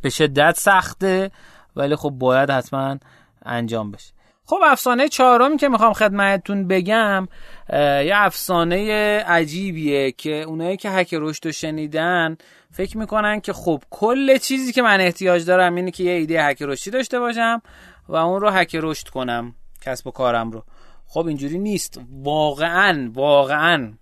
به 0.01 0.09
شدت 0.09 0.55
سخته 0.57 1.31
ولی 1.75 1.95
خب 1.95 2.09
باید 2.09 2.49
حتما 2.49 2.97
انجام 3.45 3.91
بشه. 3.91 4.13
خب 4.45 4.57
افسانه 4.63 5.07
چهارمی 5.07 5.57
که 5.57 5.69
می‌خوام 5.69 5.93
خدمتتون 5.93 6.67
بگم 6.67 7.27
یه 7.73 8.11
افسانه 8.13 9.19
عجیبیه 9.27 10.11
که 10.11 10.41
اونایی 10.41 10.77
که 10.77 10.89
حک 10.89 11.13
رشد 11.13 11.51
شنیدن 11.51 12.37
فکر 12.75 12.97
می‌کنن 12.97 13.41
که 13.41 13.53
خب 13.53 13.83
کل 13.89 14.37
چیزی 14.37 14.73
که 14.73 14.81
من 14.81 15.01
احتیاج 15.01 15.45
دارم 15.45 15.75
اینه 15.75 15.91
که 15.91 16.03
یه 16.03 16.11
ایده 16.11 16.45
هک 16.45 16.61
رشدی 16.61 16.91
داشته 16.91 17.19
باشم 17.19 17.61
و 18.07 18.15
اون 18.15 18.41
رو 18.41 18.49
هک 18.49 18.75
رشد 18.81 19.07
کنم 19.07 19.55
کسب 19.81 20.07
و 20.07 20.11
کارم 20.11 20.51
رو. 20.51 20.63
خب 21.07 21.27
اینجوری 21.27 21.59
نیست. 21.59 22.01
واقعا 22.11 23.11
واقعا 23.13 23.93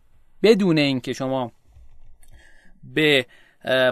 بدون 0.44 0.78
اینکه 0.78 1.14
شما 1.14 1.52
به 2.84 3.26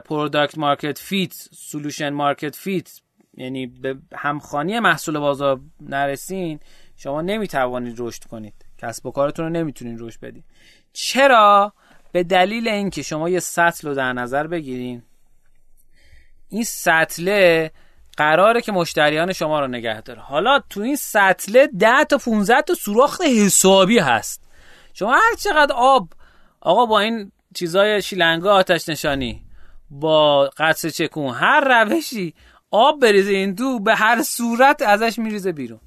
product 0.05 0.58
market 0.58 1.00
fit 1.00 1.34
solution 1.51 2.10
market 2.10 2.55
fit 2.55 3.01
یعنی 3.33 3.67
به 3.67 3.97
همخانی 4.15 4.79
محصول 4.79 5.19
بازار 5.19 5.59
نرسین 5.81 6.59
شما 6.95 7.21
نمی‌توانید 7.21 7.95
رشد 7.97 8.23
کنید. 8.23 8.53
کسب 8.77 9.05
و 9.05 9.11
کارتون 9.11 9.45
رو 9.45 9.51
نمی‌تونید 9.51 9.97
رشد 10.01 10.19
بدید. 10.19 10.43
چرا؟ 10.93 11.73
به 12.12 12.24
دلیل 12.24 12.68
اینکه 12.68 13.01
شما 13.01 13.30
یه 13.30 13.39
سطل 13.39 13.88
رو 13.88 13.96
در 13.96 14.13
نظر 14.13 14.48
بگیرین. 14.48 15.03
این 16.50 16.63
سطله 16.63 17.72
قراره 18.18 18.62
که 18.62 18.72
مشتریان 18.72 19.34
شما 19.34 19.60
رو 19.60 19.68
نگه 19.68 20.01
داره. 20.01 20.22
حالا 20.22 20.60
تو 20.70 20.82
این 20.82 20.96
سطله 20.96 21.70
10 21.80 22.03
تا 22.03 22.18
15 22.18 22.62
تا 22.62 22.74
سوراخ 22.74 23.22
حسابی 23.22 24.00
هست. 24.00 24.44
شما 24.94 25.13
هر 25.13 25.36
چقدر 25.39 25.74
آب 25.75 26.10
آقا 26.62 26.86
با 26.86 27.00
این 27.00 27.32
چیزای 27.56 28.01
شیلنگا 28.01 28.53
آتش 28.53 28.89
نشانی 28.89 29.46
با 29.89 30.50
قطع 30.58 30.89
چکون 30.89 31.34
هر 31.34 31.84
روشی 31.84 32.34
آب 32.72 33.00
بریزه 33.00 33.32
این 33.32 33.56
تو 33.56 33.80
به 33.80 33.96
هر 33.96 34.22
صورت 34.22 34.82
ازش 34.82 35.20
میریزه 35.20 35.51
بیرون. 35.51 35.80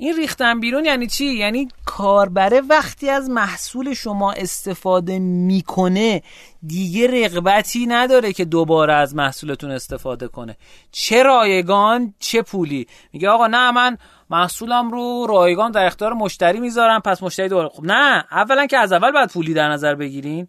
این 0.00 0.16
ریختن 0.16 0.60
بیرون 0.60 0.84
یعنی 0.84 1.06
چی؟ 1.06 1.24
یعنی 1.24 1.68
کاربره 1.84 2.60
وقتی 2.60 3.10
از 3.10 3.30
محصول 3.30 3.94
شما 3.94 4.32
استفاده 4.32 5.18
می‌کنه 5.18 6.22
دیگه 6.66 7.24
رقبتی 7.24 7.86
نداره 7.86 8.32
که 8.32 8.44
دوباره 8.44 8.94
از 8.94 9.14
محصولتون 9.14 9.70
استفاده 9.70 10.28
کنه. 10.28 10.56
چه 10.92 11.22
رایگان 11.22 12.14
چه 12.18 12.42
پولی؟ 12.42 12.86
میگه 13.12 13.28
آقا 13.28 13.46
نه 13.46 13.70
من 13.70 13.98
محصولم 14.30 14.90
رو 14.90 15.26
رایگان 15.28 15.70
در 15.70 15.86
اختیار 15.86 16.12
مشتری 16.12 16.60
می‌ذارم 16.60 17.00
پس 17.00 17.22
مشتری 17.22 17.48
دوباره 17.48 17.68
خب 17.68 17.84
نه 17.84 18.24
اولا 18.30 18.66
که 18.66 18.78
از 18.78 18.92
اول 18.92 19.10
باید 19.12 19.28
پولی 19.28 19.54
در 19.54 19.68
نظر 19.68 19.94
بگیرین. 19.94 20.48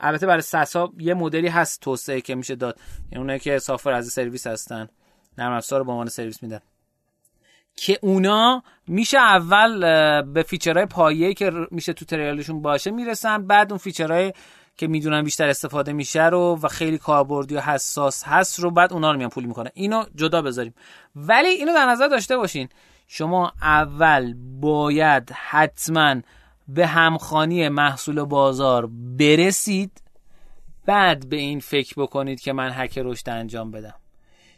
البته 0.00 0.26
برای 0.26 0.42
سسا 0.42 0.92
یه 0.98 1.14
مدلی 1.14 1.48
هست 1.48 1.80
توسعه 1.80 2.20
که 2.20 2.34
میشه 2.34 2.54
داد. 2.54 2.78
یعنی 3.12 3.20
اونایی 3.20 3.40
که 3.40 3.58
سافر 3.58 3.92
از 3.92 4.08
سرویس 4.08 4.46
هستن 4.46 4.88
نرم 5.38 5.52
افزار 5.52 5.84
به 5.84 5.90
عنوان 5.90 6.08
سرویس 6.08 6.42
میدن. 6.42 6.60
که 7.76 7.98
اونا 8.02 8.62
میشه 8.86 9.18
اول 9.18 9.80
به 10.22 10.42
feature 10.42 10.76
های 10.76 10.86
پایه 10.86 11.34
که 11.34 11.52
میشه 11.70 11.92
تو 11.92 12.04
trial 12.04 12.36
شون 12.36 12.62
باشه 12.62 12.90
می‌رسن 12.90 13.46
بعد 13.46 13.72
اون 13.72 13.78
feature 13.78 14.20
های 14.20 14.32
که 14.76 14.86
می‌دونن 14.86 15.22
بیشتر 15.22 15.48
استفاده 15.48 15.92
میشه 15.92 16.26
رو 16.26 16.58
و 16.62 16.68
خیلی 16.68 16.98
کاربردی 16.98 17.54
و 17.54 17.60
حساس 17.60 18.24
هست 18.24 18.60
رو 18.60 18.70
بعد 18.70 18.92
اونا 18.92 19.12
رو 19.12 19.18
میان 19.18 19.30
پول 19.30 19.44
می‌کنه. 19.44 19.70
اینو 19.74 20.04
جدا 20.14 20.42
بذاریم. 20.42 20.74
ولی 21.16 21.48
اینو 21.48 21.74
در 21.74 21.86
نظر 21.86 22.08
داشته 22.08 22.36
باشین 22.36 22.68
شما 23.08 23.52
اول 23.62 24.34
باید 24.60 25.30
حتما 25.32 26.16
به 26.68 26.86
همخانی 26.86 27.68
محصول 27.68 28.24
بازار 28.24 28.86
برسید 29.18 30.02
بعد 30.86 31.28
به 31.28 31.36
این 31.36 31.60
فکر 31.60 31.94
بکنید 31.96 32.40
که 32.40 32.52
من 32.52 32.70
هک 32.74 32.98
رشد 32.98 33.28
انجام 33.28 33.70
بدم. 33.70 33.94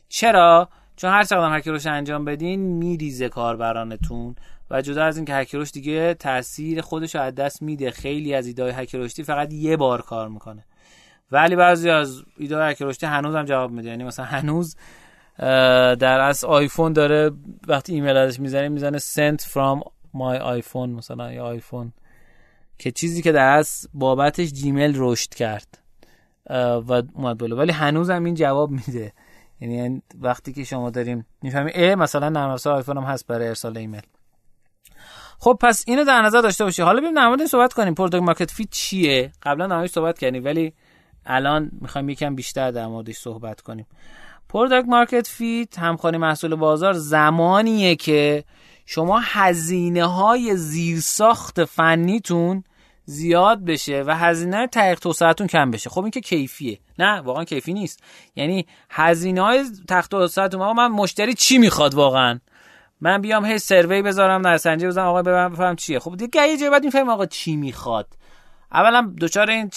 چرا؟ 0.09 0.69
چون 0.97 1.11
هر 1.11 1.25
چقدر 1.25 1.57
هک 1.59 1.69
رشد 1.69 1.89
انجام 1.89 2.25
بدین 2.25 2.61
میریزه 2.61 3.29
کاربرانتون 3.29 4.37
و 4.71 4.83
جدا 4.83 5.05
از 5.05 5.17
اینکه 5.17 5.35
هک 5.35 5.55
رشد 5.55 5.75
دیگه 5.75 6.15
تاثیر 6.15 6.81
خودش 6.81 7.15
رو 7.15 7.21
از 7.21 7.35
دست 7.35 7.63
میده 7.63 7.91
خیلی 7.91 8.35
از 8.35 8.47
ایده 8.47 8.75
هک 8.75 8.95
رشدی 8.95 9.23
فقط 9.23 9.53
یه 9.53 9.77
بار 9.77 10.03
کار 10.03 10.29
می‌کنه. 10.29 10.65
ولی 11.33 11.57
بعضی 11.57 11.91
از 11.91 12.23
ایده 12.37 12.65
هک 12.65 12.83
رشدی 12.83 13.07
هنوز 13.07 13.35
هم 13.35 13.45
جواب 13.45 13.71
میده. 13.71 13.89
یعنی 13.89 14.05
مثلا 14.05 14.25
هنوز 14.25 14.77
در 15.99 16.21
از 16.21 16.45
آیفون 16.45 16.93
داره 16.93 17.31
وقتی 17.69 17.95
ایمیل 17.95 18.17
ازش 18.17 18.41
می‌زنه 18.41 18.69
می‌زنه 18.69 18.99
sent 18.99 19.41
from 19.41 19.81
my 20.15 20.41
آیفون 20.41 20.91
مثلا 20.91 21.33
یا 21.33 21.45
آیفون 21.45 21.93
که 22.79 22.91
چیزی 22.91 23.23
که 23.23 23.33
در 23.33 23.49
از 23.49 23.89
بابتش 23.95 24.53
جیمیل 24.53 24.93
رشد 24.97 25.35
کرد 25.35 25.79
و 26.89 27.03
اومد 27.15 27.39
بالا. 27.39 27.57
ولی 27.57 27.73
هنوز 27.73 28.11
هم 28.11 28.25
این 28.25 28.35
جواب 28.35 28.71
میده. 28.71 29.13
یعنی 29.62 30.02
وقتی 30.21 30.52
که 30.52 30.64
شما 30.64 30.90
داریم 30.90 31.26
می‌فهمیم 31.42 31.73
ا 31.75 31.95
مثلا 31.95 32.28
نرم 32.28 32.50
افزار 32.50 32.76
آیفون 32.76 32.97
هم 32.97 33.04
هست 33.04 33.26
برای 33.26 33.49
ارسال 33.49 33.78
ایمیل. 33.78 34.02
خب 35.38 35.59
پس 35.61 35.85
اینو 35.87 36.04
در 36.04 36.23
نظر 36.23 36.40
داشته 36.40 36.64
باشی. 36.64 36.83
حالا 36.83 37.12
در 37.16 37.28
مورد 37.28 37.45
صحبت 37.47 37.73
کنیم. 37.73 37.95
product 37.95 38.25
market 38.25 38.51
fit 38.51 38.71
چیه؟ 38.71 39.33
قبلا 39.42 39.66
در 39.66 39.87
صحبت 39.87 40.19
کردیم 40.19 40.45
ولی 40.45 40.73
الان 41.26 41.71
می‌خوایم 41.81 42.09
یکم 42.09 42.35
بیشتر 42.35 42.71
در 42.71 42.87
موردش 42.87 43.16
صحبت 43.16 43.61
کنیم. 43.61 43.87
product 44.49 44.88
market 44.88 45.27
fit 45.27 45.79
همخوانی 45.79 46.18
محصول 46.18 46.55
بازار 46.55 46.92
زمانیه 46.92 47.96
که 47.96 48.44
شما 48.87 49.20
هزینه 49.25 50.05
های 50.05 50.57
زیرساخت 50.57 51.64
فنیتون 51.64 52.64
زیاد 53.05 53.65
بشه 53.65 54.05
و 54.07 54.17
هزینه 54.17 54.67
تحقیق 54.67 54.99
توسعهتون 54.99 55.47
کم 55.47 55.71
بشه. 55.71 55.91
خب 55.91 56.01
این 56.01 56.11
که 56.11 56.21
کیفیه. 56.21 56.79
نه 56.99 57.21
واقعا 57.21 57.45
کیفی 57.45 57.73
نیست. 57.73 58.03
یعنی 58.37 58.67
هزینه 58.91 59.43
های 59.43 59.65
تحقیق 59.88 60.07
توسعهتون 60.07 60.73
من 60.73 60.88
مشتری 60.88 61.35
چی 61.35 61.59
می‌خواد 61.59 61.95
واقعا؟ 61.95 62.41
من 63.01 63.21
بیام 63.21 63.45
هی 63.45 63.59
سروی 63.59 64.03
بذارم 64.03 64.43
در 64.43 64.57
سنجی 64.57 64.87
بزنم 64.87 65.07
آقا 65.07 65.23
ببرم 65.23 65.53
بفهم 65.53 65.77
چیه. 65.77 65.99
خب 65.99 66.17
دیگه 66.17 66.49
یه 66.49 66.57
جای 66.57 66.71
بعد 66.71 66.85
می‌فهمم 66.85 67.09
آقا 67.09 67.27
چی 67.27 67.57
می‌خواد. 67.57 68.07
اولا 68.73 69.12
دوچار 69.17 69.51
این 69.51 69.71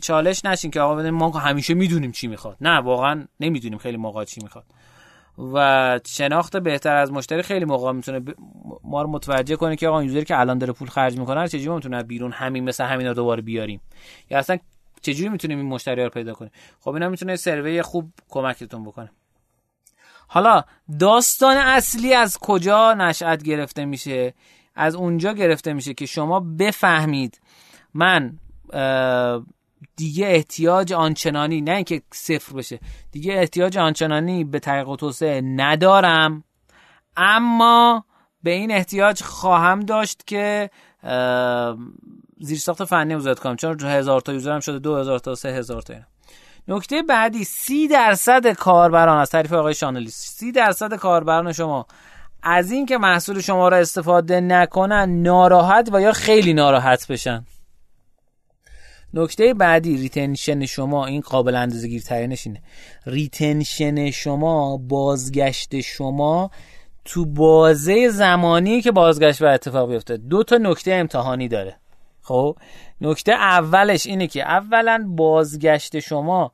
چالش 0.00 0.44
نشین 0.44 0.70
که 0.70 0.80
آقا 0.80 1.10
ما 1.10 1.30
همیشه 1.30 1.74
می‌دونیم 1.74 2.12
چی 2.12 2.26
می‌خواد. 2.26 2.56
نه 2.60 2.78
واقعا 2.78 3.24
نمی‌دونیم 3.40 3.78
خیلی 3.78 3.96
موقع 3.96 4.24
چی 4.24 4.40
می‌خواد. 4.42 4.64
و 5.38 6.00
شناخت 6.06 6.56
بهتر 6.56 6.96
از 6.96 7.12
مشتری 7.12 7.42
خیلی 7.42 7.64
موقع 7.64 7.92
می‌تونه 7.92 8.20
ما 8.84 9.02
رو 9.02 9.08
متوجه 9.10 9.56
کنه 9.56 9.76
که 9.76 9.88
آقا 9.88 10.02
یوزری 10.02 10.24
که 10.24 10.40
الان 10.40 10.58
داره 10.58 10.72
پول 10.72 10.88
خرج 10.88 11.18
می‌کنه 11.18 11.48
چجوری 11.48 11.74
می‌تونه 11.74 12.02
بیرون 12.02 12.32
همین 12.32 12.64
مثل 12.64 12.84
همین 12.84 13.06
رو 13.06 13.14
دوباره 13.14 13.42
بیاریم؟ 13.42 13.80
یا 14.30 14.38
اصلا 14.38 14.58
چجوری 15.00 15.28
می‌تونیم 15.28 15.58
این 15.58 15.68
مشتری 15.68 16.04
رو 16.04 16.10
پیدا 16.10 16.34
کنیم؟ 16.34 16.50
خب 16.80 16.90
اینا 16.90 17.08
می‌تونه 17.08 17.36
سروی 17.36 17.82
خوب 17.82 18.12
کمکتون 18.28 18.84
بکنه. 18.84 19.10
حالا 20.28 20.62
داستان 20.98 21.56
اصلی 21.56 22.14
از 22.14 22.38
کجا 22.38 22.94
نشأت 22.94 23.42
گرفته 23.42 23.84
میشه؟ 23.84 24.34
از 24.74 24.94
اونجا 24.94 25.32
گرفته 25.32 25.72
میشه 25.72 25.94
که 25.94 26.06
شما 26.06 26.40
بفهمید. 26.40 27.40
من 27.94 28.38
دیگه 29.96 30.26
احتیاج 30.26 30.92
آنچنانی 30.92 31.60
نه 31.60 31.72
اینکه 31.72 32.02
صفر 32.12 32.56
بشه 32.56 32.80
دیگه 33.12 33.34
احتیاج 33.34 33.78
آنچنانی 33.78 34.44
به 34.44 34.58
طریق 34.58 34.96
توسعه 34.96 35.40
ندارم. 35.40 36.44
اما 37.16 38.04
به 38.42 38.50
این 38.50 38.72
احتیاج 38.72 39.22
خواهم 39.22 39.80
داشت 39.80 40.26
که 40.26 40.70
زیرساخت 42.40 42.84
فنی 42.84 43.14
وزارت 43.14 43.38
کنم. 43.38 43.56
چون 43.56 43.80
هزار 43.80 44.20
تا 44.20 44.32
یوزرم 44.32 44.60
شده 44.60 44.78
دو 44.78 44.96
هزار 44.96 45.18
تا 45.18 45.34
سه 45.34 45.48
هزار 45.48 45.82
تا 45.82 45.94
نکته 46.68 47.02
بعدی 47.02 47.44
سی 47.44 47.88
درصد 47.88 48.52
کاربران 48.52 49.18
از 49.18 49.30
تعریف 49.30 49.52
آقای 49.52 49.74
شانلی 49.74 50.10
سی 50.10 50.52
درصد 50.52 50.94
کاربران 50.94 51.52
شما 51.52 51.86
از 52.42 52.72
اینکه 52.72 52.98
محصول 52.98 53.40
شما 53.40 53.68
را 53.68 53.76
استفاده 53.76 54.40
نکنن 54.40 55.22
ناراحت 55.22 55.88
و 55.92 56.00
یا 56.00 56.12
خیلی 56.12 56.54
ناراحت 56.54 57.06
بشن. 57.06 57.44
نکته 59.14 59.54
بعدی 59.54 59.96
retention 59.96 60.66
شما 60.66 61.06
این 61.06 61.20
قابل 61.20 61.54
اندازه 61.54 61.88
گیرترینش 61.88 62.46
اینه. 62.46 62.62
retention 63.06 64.10
شما 64.10 64.76
بازگشت 64.76 65.80
شما 65.80 66.50
تو 67.04 67.26
بازه 67.26 68.08
زمانی 68.08 68.80
که 68.80 68.92
بازگشت 68.92 69.42
بر 69.42 69.54
اتفاق 69.54 69.90
بیفته. 69.90 70.16
دو 70.16 70.42
تا 70.42 70.56
نکته 70.56 70.94
امتحانی 70.94 71.48
داره. 71.48 71.76
خب؟ 72.22 72.56
نکته 73.00 73.32
اولش 73.32 74.06
اینه 74.06 74.26
که 74.26 74.42
اولا 74.42 75.04
بازگشت 75.08 75.98
شما 75.98 76.52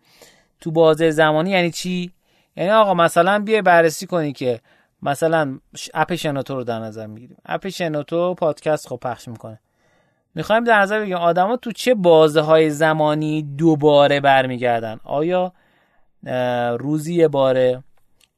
تو 0.60 0.70
بازه 0.70 1.10
زمانی 1.10 1.50
یعنی 1.50 1.70
چی؟ 1.70 2.12
یعنی 2.56 2.70
آقا 2.70 2.94
مثلا 2.94 3.38
بیای 3.38 3.62
بررسی 3.62 4.06
کنی 4.06 4.32
که 4.32 4.60
مثلا 5.02 5.58
اپ 5.94 6.14
شنوتو 6.14 6.54
رو 6.54 6.64
در 6.64 6.78
نظر 6.78 7.06
می‌گیریم. 7.06 7.36
اپ 7.46 7.68
شنوتو 7.68 8.34
پادکست 8.34 8.88
خب 8.88 8.98
پخش 9.02 9.28
می‌کنه. 9.28 9.60
می‌خوایم 10.34 10.64
در 10.64 10.80
نظر 10.80 11.00
بگیریم 11.00 11.16
آدما 11.16 11.56
تو 11.56 11.72
چه 11.72 11.94
بازه 11.94 12.40
های 12.40 12.70
زمانی 12.70 13.42
دوباره 13.42 14.20
برمیگردن؟ 14.20 15.00
آیا 15.04 15.52
روزی 16.78 17.14
یه 17.14 17.28
باره؟ 17.28 17.84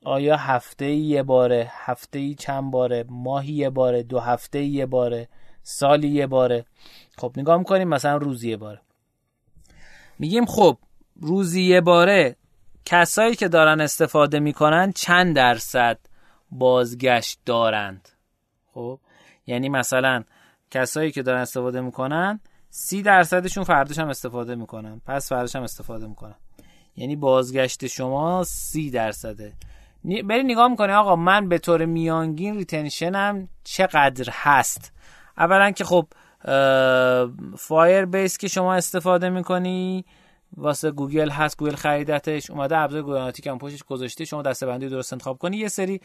آیا 0.05 0.37
هفته 0.37 0.87
یه 0.87 1.23
باره؟ 1.23 1.71
هفته 1.71 2.35
چند 2.35 2.71
باره؟ 2.71 3.05
ماهی 3.09 3.53
یه 3.53 3.71
باره؟ 3.71 4.03
دو 4.03 4.21
هفته 4.21 4.63
یه 4.63 4.87
باره؟ 4.87 5.29
سالی 5.63 6.09
یه 6.09 6.27
باره؟ 6.27 6.65
خب 7.19 7.33
نگاه 7.37 7.59
می‌کنیم 7.59 7.89
مثلا 7.89 8.17
روزی 8.17 8.51
یه 8.51 8.57
باره. 8.57 8.81
میگیم 10.19 10.47
خب 10.47 10.77
روزی 11.21 11.63
یه 11.63 11.81
باره 11.81 12.37
کسایی 12.85 13.35
که 13.35 13.49
دارن 13.49 13.81
استفاده 13.81 14.41
می‌کنن 14.41 14.93
چند 14.93 15.37
درصد 15.37 15.99
بازگشت 16.51 17.39
دارند؟ 17.47 18.09
خب؟ 18.75 19.01
یعنی 19.47 19.69
مثلا 19.69 20.25
کسایی 20.71 21.11
که 21.11 21.23
دارن 21.23 21.41
استفاده 21.41 21.81
می‌کنن 21.81 22.41
سی 22.71 23.03
درصدشون 23.03 23.65
فرداش 23.65 23.99
هم 23.99 24.09
استفاده 24.09 24.55
می‌کنن. 24.55 25.01
پس 25.07 25.29
فرداش 25.29 25.57
هم 25.57 25.63
استفاده 25.63 26.07
می‌کنن. 26.07 26.35
یعنی 26.97 27.17
بازگشت 27.17 27.87
شما 27.87 28.45
سی 28.45 28.91
درصده. 28.91 29.53
میری 30.05 30.43
نگاه 30.43 30.69
می‌کنه 30.69 30.93
آقا 30.93 31.17
من 31.17 31.49
به 31.49 31.59
طور 31.59 31.85
میانگین 31.85 32.57
retention 32.57 33.39
م 33.39 33.49
چقدر 33.65 34.33
هست؟ 34.33 34.93
اولا 35.39 35.71
که 35.71 35.85
خب 35.85 36.07
Firebase 37.59 38.39
که 38.39 38.49
شما 38.49 38.75
استفاده 38.75 39.29
می‌کنی 39.29 40.05
واسه 40.57 40.91
گوگل 40.91 41.31
هست 41.31 41.59
گوگل 41.59 41.75
خریدتش. 41.75 42.51
اومده 42.51 42.77
ابزار 42.77 43.03
گوگل 43.03 43.51
هم 43.51 43.59
پشتش 43.59 43.83
گذاشته 43.83 44.25
شما 44.25 44.43
دسته‌بندی 44.43 44.89
درست 44.89 45.13
انتخاب 45.13 45.39
کنی. 45.39 45.57
یه 45.57 45.69
سری 45.69 46.01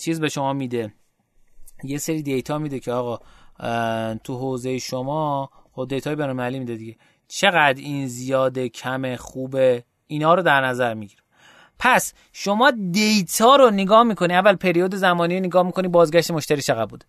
چیز 0.00 0.20
به 0.20 0.28
شما 0.28 0.52
میده. 0.52 0.92
یه 1.84 1.98
سری 1.98 2.22
data 2.22 2.58
میده 2.58 2.80
که 2.80 2.92
آقا 2.92 3.18
تو 4.24 4.38
حوزه 4.38 4.78
شما 4.78 5.50
خود 5.72 5.88
data 5.88 6.10
ی 6.10 6.16
بین‌المللی 6.16 6.58
میده 6.58 6.76
دیگه. 6.76 6.96
چقدر 7.28 7.74
این 7.78 8.06
زیاده 8.06 8.68
کم 8.68 9.16
خوبه؟ 9.16 9.84
اینا 10.06 10.34
رو 10.34 10.42
در 10.42 10.60
نظر 10.60 10.94
می‌گیره 10.94 11.22
پس 11.78 12.14
شما 12.32 12.72
data 12.90 13.56
رو 13.56 13.70
نگاه 13.70 14.02
می‌کنی 14.02 14.34
اول 14.34 14.56
period 14.56 14.94
زمانی 14.94 15.34
رو 15.34 15.44
نگاه 15.44 15.66
می‌کنی 15.66 15.88
بازگشت 15.88 16.30
مشتری 16.30 16.62
چقدر 16.62 16.86
بود 16.86 17.04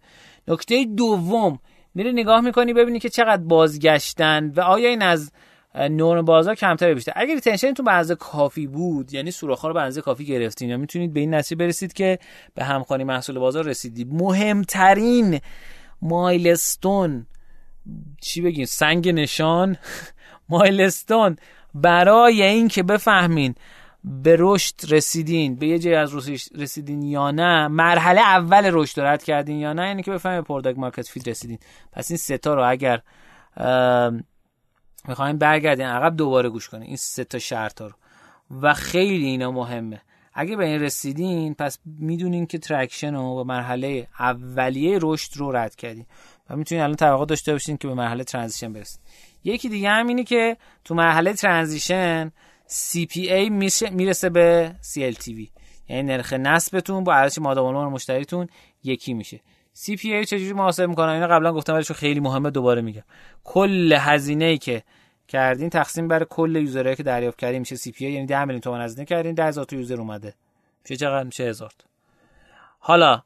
نکته 0.48 0.86
دوم 0.86 1.60
میری 1.96 2.14
نگاه 2.14 2.42
می‌کنی 2.42 2.74
ببینی 2.74 3.00
که 3.00 3.10
چقدر 3.10 3.44
بازگشتن 3.44 4.52
و 4.56 4.62
آیا 4.62 4.90
این 4.90 5.02
از 5.02 5.32
نورم 5.76 6.26
بازار 6.26 6.56
کمتر 6.56 6.94
بیشتر. 6.94 7.12
اگر 7.16 7.34
retention 7.34 7.73
تون 7.73 7.86
به 7.86 7.92
اندازه 7.92 8.16
کافی 8.16 8.68
بود 8.68 9.14
یعنی 9.14 9.32
سوراخ‌ها 9.32 9.68
رو 9.68 9.74
به 9.74 10.02
کافی 10.02 10.26
گرفتین 10.26 10.70
یا 10.70 10.78
می‌تونید 10.78 11.14
به 11.14 11.20
این 11.20 11.34
نتیجه 11.36 11.56
برسید 11.56 11.94
که 11.94 12.20
به 12.56 12.64
همخوانی 12.64 13.04
محصول 13.04 13.40
بازار 13.40 13.66
رسیدید 13.66 14.14
مهمترین 14.14 15.40
milestone. 16.02 17.26
چی 18.22 18.42
بگیم؟ 18.42 18.66
سنگ 18.66 19.10
نشان. 19.10 19.78
milestone. 20.50 21.36
برای 21.74 22.44
اینکه 22.44 22.84
بفهمین 22.84 23.56
به 24.04 24.36
رشد 24.40 24.76
رسیدین 24.90 25.56
به 25.56 25.68
یه 25.68 25.80
جای 25.80 25.96
از 25.96 26.30
رسیدین 26.56 27.02
یا 27.02 27.32
نه 27.32 27.68
مرحله 27.68 28.22
اول 28.22 28.70
رشد 28.74 29.02
رد 29.02 29.24
کردین 29.24 29.60
یا 29.60 29.74
نه 29.74 29.88
یعنی 29.88 30.04
که 30.04 30.12
بفهمین 30.12 30.42
product 30.42 30.78
market 30.78 31.08
fit 31.08 31.28
رسیدین. 31.28 31.60
پس 31.92 32.12
این 32.12 32.18
سه 32.18 32.42
تا 32.42 32.54
رو 32.54 32.70
اگر 32.70 33.02
می‌خوایم 35.08 35.38
برگردین 35.38 35.86
عقب 35.86 36.16
دوباره 36.16 36.50
گوش 36.50 36.70
کنین. 36.70 36.84
این 36.84 36.98
سه 36.98 37.24
تا 37.24 37.40
شرط 37.40 37.82
رو. 37.82 37.92
و 38.62 38.74
خیلی 38.74 39.26
اینا 39.26 39.52
مهمه. 39.52 40.02
اگه 40.34 40.56
به 40.56 40.66
این 40.66 40.82
رسیدین 40.82 41.54
پس 41.54 41.80
می‌دونین 41.86 42.46
که 42.46 42.58
traction 42.58 43.16
و 43.16 43.44
مرحله 43.44 44.08
اولیه 44.20 45.00
رشد 45.02 45.38
رو 45.38 45.52
رد 45.52 45.76
کردین 45.76 46.06
و 46.50 46.56
می‌تونین 46.56 46.84
الان 46.84 46.96
توقع 46.96 47.26
داشته 47.26 47.52
باشین 47.52 47.78
که 47.78 47.88
به 47.88 47.94
مرحله 47.94 48.24
transition 48.24 48.74
برسید. 48.74 49.00
یکی 49.44 49.70
دیگه 49.70 49.90
هم 49.90 50.08
اینه 50.08 50.24
که 50.24 50.58
تو 50.84 50.96
مرحله 50.96 51.34
transition 51.34 52.32
CPA 52.68 53.52
می‌رسه 53.92 54.30
به 54.30 54.76
CLTV 54.94 55.48
یعنی 55.90 56.04
نرخ 56.04 56.34
جذبتون 56.34 57.04
با 57.04 57.14
ارزش 57.14 57.38
مادام 57.38 57.62
مشتریتون 57.62 58.48
یکی 58.84 59.14
میشه. 59.14 59.42
CPA 59.76 60.26
چجوری 60.28 60.54
محاسبه 60.54 60.88
می‌کنن 60.88 61.10
اینا 61.10 61.28
قبلا 61.28 61.54
گفتم 61.54 61.74
ولی 61.74 61.84
خیلی 61.84 62.20
مهمه 62.20 62.50
دوباره 62.50 62.82
میگم. 62.82 63.04
کل 63.44 63.98
هزینه 64.00 64.46
ای 64.46 64.58
که 64.58 64.84
کردین 65.30 65.70
تقسیم 65.70 66.08
بر 66.08 66.24
کل 66.24 66.56
یوزرایی 66.56 66.96
که 66.96 67.04
دریافت 67.04 67.38
کردین 67.38 67.60
میشه 67.60 67.76
CPA 67.76 68.02
یعنی 68.02 68.26
10 68.26 68.46
میلیون 68.46 68.62
تومان 68.62 68.82
هزینه 68.82 69.06
کردین 69.06 69.36
10000 69.36 69.66
تا 69.66 69.76
یوزر 69.76 70.00
اومده. 70.00 70.34
میشه 70.84 70.96
چقدر؟ 70.96 71.24
میشه 71.24 71.44
1000 71.44 71.72
حالا 72.80 73.22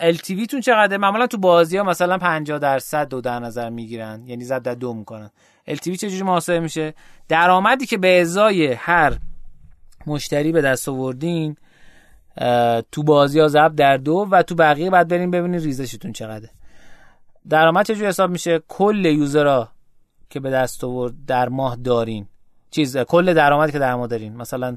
LTV 0.00 0.46
تون 0.50 0.60
چقدره؟ 0.60 0.98
معمولا 0.98 1.26
تو 1.26 1.38
بازی 1.38 1.76
ها 1.76 1.84
مثلا 1.84 2.18
50 2.18 2.58
درصد 2.58 3.08
دو 3.08 3.20
در 3.20 3.38
نظر 3.38 3.70
می‌گیرن 3.70 4.22
یعنی 4.26 4.44
زد 4.44 4.62
در 4.62 4.74
دو 4.74 4.94
می‌کنن. 4.94 5.30
LTV 5.68 5.96
چجوری 5.96 6.22
محاسبه 6.22 6.60
میشه؟ 6.60 6.94
درآمدی 7.28 7.86
که 7.86 7.98
به 7.98 8.20
ازای 8.20 8.72
هر 8.72 9.16
مشتری 10.06 10.52
به 10.52 10.60
دست 10.60 10.88
آوردین 10.88 11.56
تو 12.92 13.02
بازی 13.02 13.40
ها 13.40 13.48
ضرب 13.48 13.76
در 13.76 13.96
دو 13.96 14.28
و 14.30 14.42
تو 14.42 14.54
بقیه 14.54 14.90
بعد 14.90 15.08
بریم 15.08 15.30
ببینید 15.30 15.62
ریزشتون 15.62 16.12
چقدره. 16.12 16.50
درآمد 17.48 17.86
چجوری 17.86 18.06
حساب 18.06 18.30
میشه؟ 18.30 18.62
کل 18.68 19.04
user 19.04 19.58
ها 19.58 19.71
که 20.32 20.40
به 20.40 20.50
دست 20.50 20.84
آورد 20.84 21.14
در 21.26 21.48
ماه 21.48 21.76
دارین. 21.76 22.26
چیز 22.70 22.96
کل 22.96 23.34
درآمدی 23.34 23.72
که 23.72 23.78
در 23.78 23.94
ماه 23.94 24.06
دارین. 24.06 24.36
مثلا 24.36 24.76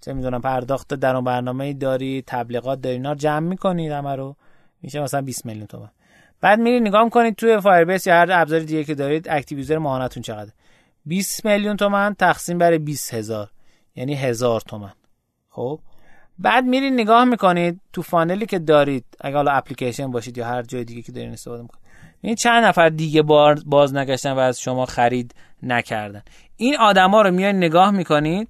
چه 0.00 0.12
می‌دونم 0.12 0.40
پرداخت 0.40 0.94
در 0.94 1.14
اون 1.14 1.24
برنامه 1.24 1.72
داری 1.72 2.24
تبلیغات 2.26 2.80
داری 2.80 2.96
اینا 2.96 3.14
جمع 3.14 3.48
می‌کنید 3.48 3.92
همه 3.92 4.16
رو. 4.16 4.36
میشه 4.82 5.00
مثلا 5.00 5.22
20 5.22 5.46
میلیون 5.46 5.66
تومان 5.66 5.90
بعد 6.40 6.58
میرید 6.58 6.82
نگاه 6.82 7.04
می‌کنید 7.04 7.36
توی 7.36 7.60
Firebase 7.60 8.06
یا 8.06 8.14
هر 8.14 8.32
ابزار 8.32 8.60
دیگه 8.60 8.84
که 8.84 8.94
دارید 8.94 9.28
active 9.28 9.58
user 9.58 9.78
ماهانتون 9.78 10.22
چقدر 10.22 10.50
20 11.06 11.44
میلیون 11.44 11.76
تومن 11.76 12.14
تقسیم 12.14 12.58
بر 12.58 12.78
20 12.78 13.14
هزار. 13.14 13.50
یعنی 13.96 14.14
هزار 14.14 14.60
تومن. 14.60 14.92
خب؟ 15.48 15.80
بعد 16.38 16.64
میرید 16.64 16.92
نگاه 16.92 17.24
می‌کنید 17.24 17.80
تو 17.92 18.02
funnel 18.02 18.40
ی 18.40 18.46
که 18.46 18.58
دارید 18.58 19.04
اگه 19.20 19.36
حالا 19.36 19.52
اپلیکیشن 19.52 20.10
باشید 20.10 20.38
یا 20.38 20.46
هر 20.46 20.62
جای 20.62 20.84
دیگه 20.84 21.02
که 21.02 21.12
دارین 21.12 21.32
استفاده 21.32 21.62
می‌کنید. 21.62 21.81
این 22.22 22.34
چند 22.34 22.64
نفر 22.64 22.88
دیگه 22.88 23.22
باز 23.66 23.94
نگشتن 23.94 24.32
و 24.32 24.38
از 24.38 24.60
شما 24.60 24.86
خرید 24.86 25.34
نکردن. 25.62 26.22
این 26.56 26.76
آدما 26.76 27.22
رو 27.22 27.30
میان 27.30 27.56
نگاه 27.56 27.90
می‌کنید 27.90 28.48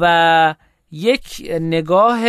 و 0.00 0.54
یک 0.90 1.50
نگاه 1.60 2.20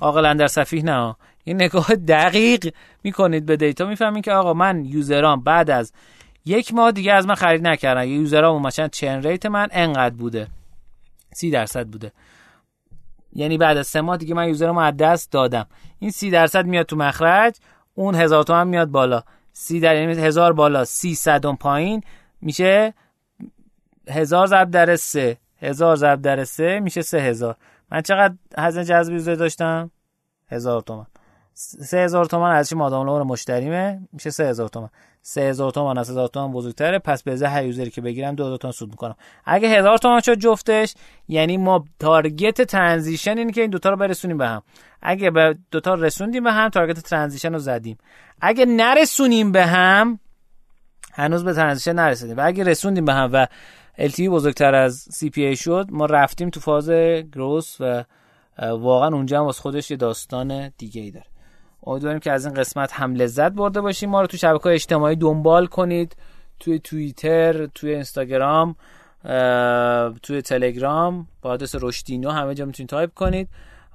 عاقلا 0.00 0.34
در 0.34 0.46
صفیح 0.46 0.84
نه 0.84 1.16
این 1.44 1.56
نگاه 1.56 1.86
دقیق 1.94 2.74
می‌کنید 3.02 3.46
به 3.46 3.56
دیتا. 3.56 3.86
می‌فهمید 3.86 4.24
که 4.24 4.32
آقا 4.32 4.54
من 4.54 4.84
یوزرام 4.84 5.40
بعد 5.40 5.70
از 5.70 5.92
یک 6.44 6.74
ماه 6.74 6.92
دیگه 6.92 7.12
از 7.12 7.26
من 7.26 7.34
خرید 7.34 7.66
نکردن. 7.66 8.08
یوزرام 8.08 8.66
مثلا 8.66 8.88
چن 8.88 9.22
ریت 9.22 9.46
من 9.46 9.68
انقدر 9.72 10.14
بوده. 10.14 10.46
سی 11.32 11.50
درصد 11.50 11.86
بوده. 11.86 12.12
یعنی 13.32 13.58
بعد 13.58 13.76
از 13.76 13.86
سه 13.86 14.00
ماه 14.00 14.16
دیگه 14.16 14.34
من 14.34 14.48
یوزرم 14.48 14.78
از 14.78 14.96
دست 14.96 15.32
دادم. 15.32 15.66
این 15.98 16.10
سی 16.10 16.30
درصد 16.30 16.66
میاد 16.66 16.86
تو 16.86 16.96
مخرج 16.96 17.56
اون 17.94 18.14
هزار 18.14 18.44
تومن 18.44 18.68
میاد 18.68 18.88
بالا. 18.88 19.22
سی 19.56 19.80
در 19.80 19.96
یعنی 19.96 20.20
هزار 20.20 20.52
بالا 20.52 20.84
سی 20.84 21.14
صدم 21.14 21.56
پایین 21.56 22.02
میشه 22.40 22.94
هزار 24.08 24.46
ضرب 24.46 24.70
در 24.70 24.96
سه. 24.96 25.38
هزار 25.60 25.96
ضرب 25.96 26.22
در 26.22 26.44
سه 26.44 26.80
میشه 26.80 27.02
سه 27.02 27.18
هزار. 27.18 27.56
من 27.90 28.00
چقدر 28.00 28.34
هزینه 28.58 28.84
جذب 28.84 29.12
یوزر 29.12 29.34
داشتم؟ 29.34 29.90
هزار 30.50 30.80
تومن 30.80 31.06
سه 31.54 31.98
هزار 31.98 32.24
تومن 32.24 32.50
ازش 32.50 32.72
مادام 32.72 33.06
رو 33.06 33.24
مشتریمه؟ 33.24 34.00
میشه 34.12 34.30
سه 34.30 34.44
هزار 34.44 34.68
تومن 34.68 34.88
سه 35.22 35.40
هزار 35.40 35.70
تومن 35.70 35.98
از 35.98 36.10
هزار 36.10 36.28
تومن 36.28 36.52
بزرگتره 36.52 36.98
پس 36.98 37.22
به 37.22 37.48
هر 37.48 37.64
یوزری 37.64 37.90
که 37.90 38.00
بگیرم 38.00 38.34
دو, 38.34 38.56
تومن 38.56 38.72
سود 38.72 38.90
می‌کنم. 38.90 39.14
اگه 39.44 39.68
هزار 39.68 39.98
تومن 39.98 40.20
شد 40.20 40.34
جفتش 40.34 40.94
یعنی 41.28 41.56
ما 41.56 41.84
target 41.98 42.62
transition 42.62 43.38
اینه 43.38 43.52
که 43.52 43.60
این 43.60 43.70
دوتا 43.70 43.90
رو 43.90 43.96
برسونیم 43.96 44.38
به 44.38 44.46
هم. 44.46 44.62
اگه 45.02 45.30
به 45.30 45.58
دوتا 45.70 45.94
رسوندیم 45.94 46.44
به 46.44 46.52
هم 46.52 46.68
target 46.68 47.00
transition 47.00 47.52
رو 47.52 47.58
زدیم. 47.58 47.98
اگه 48.40 48.66
نرسونیم 48.66 49.52
به 49.52 49.66
هم 49.66 50.18
هنوز 51.12 51.44
به 51.44 51.52
transition 51.52 51.92
نرسیدیم. 51.92 52.36
و 52.36 52.46
اگه 52.46 52.64
رسوندیم 52.64 53.04
به 53.04 53.12
هم 53.12 53.30
و 53.32 53.46
LTV 53.98 54.20
بزرگتر 54.20 54.74
از 54.74 55.08
CPA 55.12 55.58
شد 55.58 55.86
ما 55.90 56.06
رفتیم 56.06 56.50
تو 56.50 56.60
فاز 56.60 56.90
growth 57.32 57.76
و 57.80 58.04
واقعا 58.58 59.08
اونجا 59.08 59.38
هم 59.38 59.44
واسه 59.44 59.62
خودش 59.62 59.90
یه 59.90 59.96
داستان 59.96 60.68
دیگه 60.78 61.00
ای 61.02 61.10
داره. 61.10 61.33
امیدواریم 61.86 62.20
که 62.20 62.32
از 62.32 62.46
این 62.46 62.54
قسمت 62.54 62.92
هم 62.92 63.14
لذت 63.14 63.52
برده 63.52 63.80
باشیم. 63.80 64.10
ما 64.10 64.20
رو 64.20 64.26
تو 64.26 64.36
شبکه 64.36 64.66
اجتماعی 64.66 65.16
دنبال 65.16 65.66
کنید. 65.66 66.16
توی 66.60 66.78
توییتر 66.78 67.66
توی 67.66 67.94
اینستاگرام 67.94 68.76
توی 70.22 70.42
تلگرام 70.44 71.26
با 71.42 71.50
آدرس 71.50 71.74
رشدینو 71.80 72.30
همه 72.30 72.54
جا 72.54 72.64
می‌تونید 72.64 72.90
تایپ 72.90 73.14
کنید. 73.14 73.48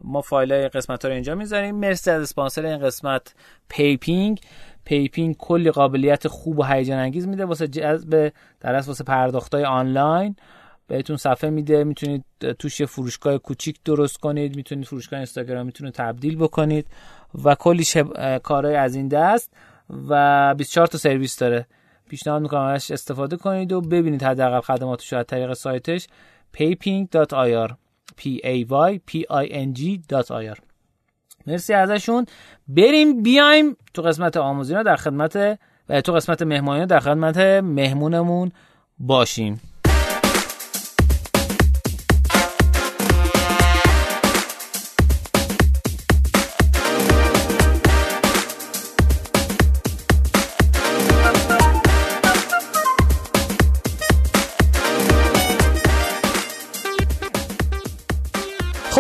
ما 0.04 0.22
فایل 0.22 0.52
های 0.52 0.70
قسمت 0.70 1.04
ها 1.06 1.10
رو 1.10 1.14
اینجا 1.14 1.36
می‌ذاریم. 1.36 1.76
مرسی 1.76 2.12
از 2.12 2.22
اسپانسر 2.22 2.66
این 2.66 2.78
قسمت 2.78 3.34
پیپینگ. 3.70 4.42
پیپینگ 4.86 5.38
کلی 5.38 5.72
قابلیت 5.72 6.28
خوب 6.28 6.60
و 6.60 6.64
هیجان 6.64 7.00
انگیز 7.00 7.28
میده 7.28 7.46
واسه 7.46 7.68
جذب 7.68 8.32
در 8.60 8.76
واسه 8.76 9.04
پرداخت 9.04 9.54
های 9.54 9.66
آنلاین. 9.66 10.36
بهتون 10.90 11.18
صفحه 11.18 11.50
میده 11.50 11.84
می‌تونید 11.84 12.24
توش 12.60 12.82
فروشگاه 12.82 13.38
کوچیک 13.38 13.80
درست 13.86 14.18
کنید 14.18 14.56
می‌تونید 14.56 14.86
فروشگاه 14.86 15.20
اینستاگرام 15.20 15.66
می‌تونید 15.66 15.94
تبدیل 15.94 16.38
بکنید 16.38 16.88
و 17.46 17.56
کلی 17.56 17.84
شب... 17.84 18.38
کارهای 18.38 18.76
از 18.76 18.96
این 18.96 19.08
دست 19.08 19.54
و 20.10 20.56
24 20.58 20.88
تا 20.88 20.98
سرویس 20.98 21.38
داره. 21.38 21.68
پیشنهاد 22.10 22.42
می‌کنم 22.42 22.62
ازش 22.62 22.92
استفاده 22.92 23.38
کنید 23.38 23.72
و 23.72 23.82
ببینید 23.82 24.24
حداقل 24.24 24.62
خدماتش 24.62 25.14
از 25.14 25.26
طریق 25.26 25.54
سایتش 25.54 26.08
payping.ir 26.58 27.70
p 28.18 28.24
a 28.44 28.66
y 28.66 29.00
p 29.10 29.24
i 29.30 29.46
n 29.52 29.74
g.ir 29.80 30.60
مرسی 31.48 31.74
ازشون. 31.74 32.26
بریم 32.68 33.24
بیایم 33.24 33.78
تو 33.94 34.02
قسمت 34.02 34.38
آموزینا 34.38 34.84
در 34.84 34.96
خدمت 34.96 35.58
و 35.90 36.02
تو 36.02 36.14
قسمت 36.14 36.42
مهمانی 36.42 36.86
در 36.86 37.00
خدمت 37.00 37.38
مهمونمون 37.38 38.52
باشیم. 39.00 39.62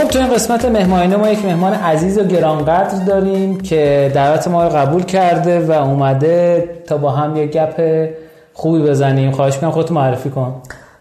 تو 0.10 0.20
این 0.20 0.34
قسمت 0.34 0.66
مهمانه 0.66 1.16
ما 1.16 1.30
یک 1.30 1.46
مهمان 1.46 1.74
عزیز 1.74 2.18
و 2.18 2.24
گرانقدر 2.24 3.06
داریم 3.06 3.58
که 3.58 4.12
دعوت 4.16 4.48
ما 4.48 4.64
رو 4.64 4.70
قبول 4.70 5.04
کرده 5.04 5.60
و 5.60 5.72
اومده 5.72 6.70
تا 6.88 6.98
با 6.98 7.12
هم 7.12 7.36
یک 7.36 7.52
گپ 7.52 8.10
خوبی 8.54 8.82
بزنیم. 8.82 9.32
خواهش 9.32 9.54
می‌کنم 9.54 9.72
خودت 9.72 9.92
معرفی 9.92 10.30
کن. 10.30 10.56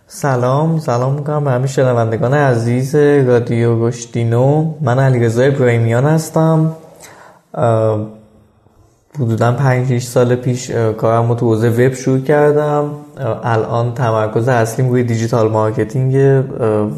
سلام 0.07 0.79
سلام 0.79 1.15
می‌کنم 1.15 1.45
به 1.45 1.51
همه 1.51 1.67
شنوندگان 1.67 2.35
عزیز 2.35 2.95
رادیو 2.95 3.81
رشدینو. 3.81 4.71
من 4.81 4.99
علیرضا 4.99 5.43
ابراهیمیان 5.43 6.05
هستم. 6.05 6.73
حدودا 9.15 9.53
5 9.53 10.03
سال 10.03 10.35
پیش 10.35 10.71
کارم 10.71 11.29
رو 11.29 11.35
تو 11.35 11.47
حوزه 11.47 11.69
وب 11.69 11.95
شروع 11.95 12.21
کردم. 12.21 12.91
الان 13.45 13.95
تمرکز 13.95 14.49
اصلیم 14.49 14.89
روی 14.89 15.03
digital 15.03 15.49
marketing 15.51 16.45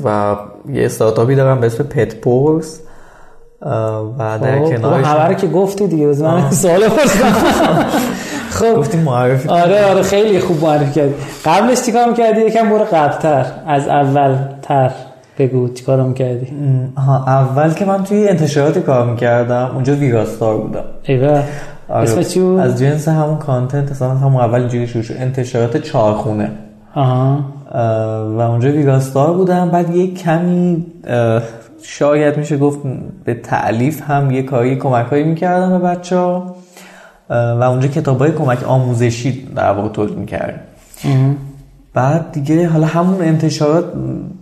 و 0.05 0.37
یه 0.69 0.85
استارتاپی 0.85 1.35
دارم 1.35 1.61
به 1.61 1.67
اسم 1.67 1.85
پت 1.85 2.15
پورس 2.15 2.81
و 4.19 4.39
در 4.43 4.59
خب، 4.59 4.77
کنارش 4.77 5.07
همه 5.07 5.35
که 5.35 5.47
گفتی 5.47 5.87
دیگه 5.87 6.07
من 6.07 6.51
سوال 6.51 6.89
خب. 8.51 8.75
گفتیم 8.77 9.01
معرفی 9.01 9.49
آره 9.49 9.85
آره 9.85 10.03
خیلی 10.03 10.41
خوب 10.41 10.65
معرفی 10.65 10.93
کردی. 10.93 11.15
قبلش 11.45 11.83
چیکار 11.83 12.09
می‌کردی؟ 12.09 12.41
یکم 12.41 12.69
برو 12.71 12.85
قبلتر. 12.85 13.47
از 13.67 13.89
اول 13.89 14.37
تر 14.63 14.91
بگو 15.39 15.69
چیکار 15.69 16.03
می‌کردی 16.03 16.47
ها 16.97 17.25
اول 17.27 17.73
که 17.73 17.85
من 17.85 18.05
توی 18.05 18.29
انتشارات 18.29 18.79
کار 18.79 19.11
می‌کردم 19.11 19.71
اونجا 19.75 19.95
ویراستار 19.95 20.57
بودم. 20.57 20.85
ایوه. 21.03 21.43
آره. 21.89 22.11
از 22.61 22.79
جنس 22.79 23.09
همون 23.09 23.39
کانتنت 23.39 23.91
اصلا 23.91 24.09
همون 24.09 24.43
اول 24.43 24.61
اینجوری 24.61 24.87
شروع 24.87 25.05
شد. 25.05 25.15
انتشارات 25.19 25.77
چهارخونه. 25.77 26.51
آها. 26.95 27.39
و 27.71 28.41
اونجا 28.41 28.69
ویراستار 28.69 29.33
بودم. 29.33 29.71
بعد 29.71 29.97
یه 29.97 30.15
کمی 30.15 30.87
شاید 31.83 32.37
میشه 32.37 32.57
گفت 32.57 32.79
به 33.25 33.35
تعلیف 33.35 34.03
هم 34.03 34.31
یه 34.31 34.43
کاری 34.43 34.77
کمک 34.77 35.07
هایی 35.07 35.25
می‌کردم 35.25 35.79
به 35.79 35.89
بچه 35.89 36.17
ها 36.17 36.55
و 37.31 37.63
اونجا 37.63 37.89
کتاب 37.89 38.19
های 38.19 38.33
کمک 38.33 38.65
آموزشی 38.65 39.49
در 39.57 39.73
واقع 39.73 39.89
تولید 39.89 40.19
می‌کردم 40.19 40.61
بعد 41.95 42.33
دیگه 42.33 42.69
حالا 42.69 42.87
همون 42.87 43.23
انتشارات 43.23 43.85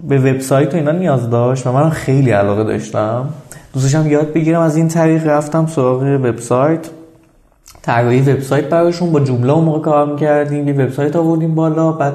به 0.09 0.19
وبسایت 0.19 0.75
و 0.75 0.77
اینا 0.77 0.93
نیاز 0.93 1.31
داشت 1.31 1.67
و 1.67 1.73
من 1.73 1.91
خیلی 1.91 2.31
علاقه 2.31 2.65
داشتم. 2.65 3.29
دوستشم 3.73 4.07
یاد 4.07 4.33
بگیرم 4.33 4.61
از 4.61 4.77
این 4.77 4.89
طریق 4.89 5.27
رفتم 5.27 5.67
سراغ 5.67 6.03
وبسایت. 6.03 6.87
طراحی 7.83 8.21
وبسایت 8.21 8.65
براشون 8.69 9.13
با 9.13 9.21
جمله 9.21 9.53
اون 9.53 9.65
موقع 9.65 9.81
کار 9.81 10.13
می‌کردیم. 10.13 10.69
یه 10.69 10.75
وبسایت 10.75 11.17
آوردیم 11.17 11.55
بالا 11.55 11.93
بعد 11.93 12.15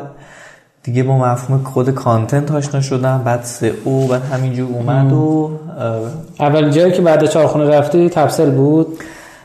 دیگه 0.84 1.04
با 1.04 1.18
مفهوم 1.18 1.64
خود 1.64 1.90
کانتنت 1.90 2.52
آشنا 2.52 2.82
شدم 2.82 3.22
بعد 3.26 3.46
او 3.84 4.08
بعد 4.08 4.24
همینجور 4.24 4.70
اومد 4.74 5.14
و 5.14 5.52
اه، 5.80 6.02
اول 6.40 6.70
جایی 6.70 6.92
که 6.94 7.02
بعد 7.02 7.26
چهارخونه 7.26 7.70
رفتی 7.70 8.10
تبسل 8.10 8.52
بود؟ 8.52 8.88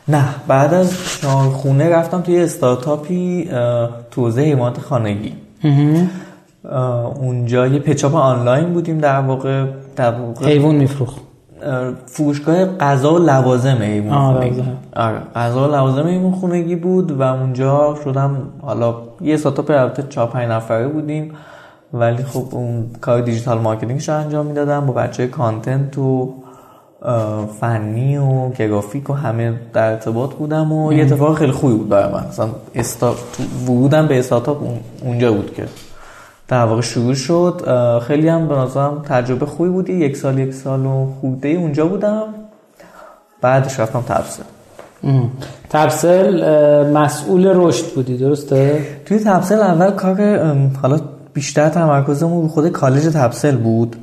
نه 0.09 0.25
بعد 0.49 0.75
از 0.75 0.93
خونه 1.53 1.89
رفتم 1.89 2.21
توی 2.21 2.43
استارتاپی 2.43 3.49
اه، 3.53 3.91
تو 4.11 4.21
حوزه 4.21 4.41
حیوانات 4.41 4.81
خانگی. 4.81 5.33
اونجا 7.21 7.67
یه 7.67 7.79
پچاپ 7.79 8.15
آنلاین 8.15 8.73
بودیم 8.73 8.99
در 8.99 9.21
واقع 9.21 9.65
در 9.97 10.11
واقع 10.11 10.47
حیوان 10.47 10.75
میفروخت. 10.75 11.17
اه، 11.63 11.93
فروشگاه 12.07 12.65
غذا 12.65 13.15
و 13.15 13.19
لوازم 13.19 13.79
حیوون 13.81 14.13
آه، 14.13 14.35
خونگی. 14.35 14.63
آره 14.97 15.19
غذا 15.37 15.69
و 15.69 15.73
لوازم 15.73 16.07
حیوون 16.07 16.33
خونگی 16.33 16.77
بود 16.77 17.11
و 17.11 17.23
اونجا 17.23 17.97
شدم 18.05 18.37
حالا 18.63 18.95
یه 19.21 19.35
استارتاپ 19.35 19.71
البته 19.71 20.03
4 20.03 20.27
5 20.27 20.49
نفره 20.51 20.89
بودیم 20.89 21.35
ولی 21.93 22.23
خب 22.23 22.45
اون 22.51 22.91
کار 23.01 23.21
digital 23.21 23.59
marketing 23.59 24.00
ش 24.00 24.09
رو 24.09 24.15
انجام 24.17 24.47
می‌دادم 24.47 24.87
با 24.87 24.93
بچه 24.93 25.27
content 25.27 25.99
و 25.99 26.35
فنی 27.61 28.17
و 28.17 28.49
گرافیک 28.51 29.11
و 29.11 29.13
همه 29.13 29.61
در 29.73 29.91
ارتباط 29.91 30.35
بودم 30.35 30.73
و 30.73 30.93
یه 30.93 31.05
اتفاق 31.05 31.39
خیلی 31.39 31.53
خوبی 31.53 31.75
بود 31.75 31.89
برای 31.89 32.13
من. 32.13 32.27
مثلا 32.29 32.49
استا... 32.75 33.15
ورودم 33.67 34.07
به 34.07 34.19
استارتاپ 34.19 34.63
اون- 34.63 34.81
اونجا 35.03 35.33
بود 35.33 35.55
که 35.55 35.65
در 36.49 36.65
واقع 36.65 36.81
شروع 36.81 37.15
شد. 37.15 37.63
خیلی 38.03 38.29
هم 38.29 38.49
به 38.49 38.55
نظرم 38.55 39.03
تجربه 39.09 39.47
خوبی 39.47 39.71
بود 39.71 39.93
یک 39.93 40.17
سال 40.17 40.39
یک 40.39 40.55
سال 40.55 40.87
و 40.87 41.07
خورده 41.21 41.49
اونجا 41.49 41.87
بودم. 41.87 42.25
بعدش 43.41 43.81
رفتم 43.81 44.01
تپسل. 44.01 44.43
تپسل 45.71 46.93
مسئول 46.93 47.53
رشد 47.55 47.95
بودی 47.95 48.17
درسته؟ 48.17 48.81
توی 49.05 49.19
تپسل 49.19 49.61
اول 49.61 49.91
کار 49.91 50.39
حالا 50.83 51.01
بیشتر 51.35 51.69
تمرکزمون 51.69 52.43
رو 52.43 52.49
خود 52.49 52.69
کالج 52.69 53.03
تپسل 53.03 53.57
بود. 53.57 53.97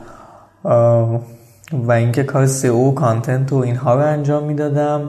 و 1.73 1.91
اینکه 1.91 2.23
کار 2.23 2.45
سئو 2.45 2.89
و 2.89 2.93
content 2.93 3.53
و 3.53 3.55
اینها 3.55 3.95
رو 3.95 4.01
انجام 4.01 4.43
می‌دادم. 4.43 5.01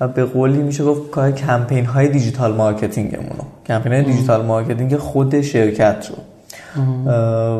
و 0.00 0.08
به 0.08 0.24
قولی 0.24 0.62
میشه 0.62 0.84
گفت 0.84 1.10
کار 1.10 1.30
کمپین 1.30 1.84
های 1.84 2.08
digital 2.08 2.54
marketing 2.54 3.15
مون 3.15 3.36
رو. 3.38 3.44
کمپین 3.66 3.92
های 3.92 4.02
digital 4.02 4.46
marketing 4.46 4.96
خود 4.96 5.40
شرکت 5.40 6.10
رو. 6.10 6.16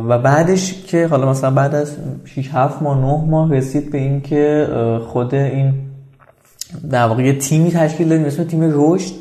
و 0.08 0.18
بعدش 0.18 0.84
که 0.86 1.06
حالا 1.06 1.30
مثلا 1.30 1.50
بعد 1.50 1.74
از 1.74 1.96
6 2.24 2.50
7 2.54 2.82
ماه 2.82 2.98
9 2.98 3.30
ماه 3.30 3.54
رسید 3.54 3.90
به 3.90 3.98
اینکه 3.98 4.68
خود 5.08 5.34
این 5.34 5.74
در 6.90 7.04
واقع 7.04 7.22
یه 7.22 7.38
تیمی 7.38 7.70
تشکیل 7.70 8.08
دادیم 8.08 8.24
اسم 8.26 8.44
تیم 8.44 8.60
رشد 8.74 9.12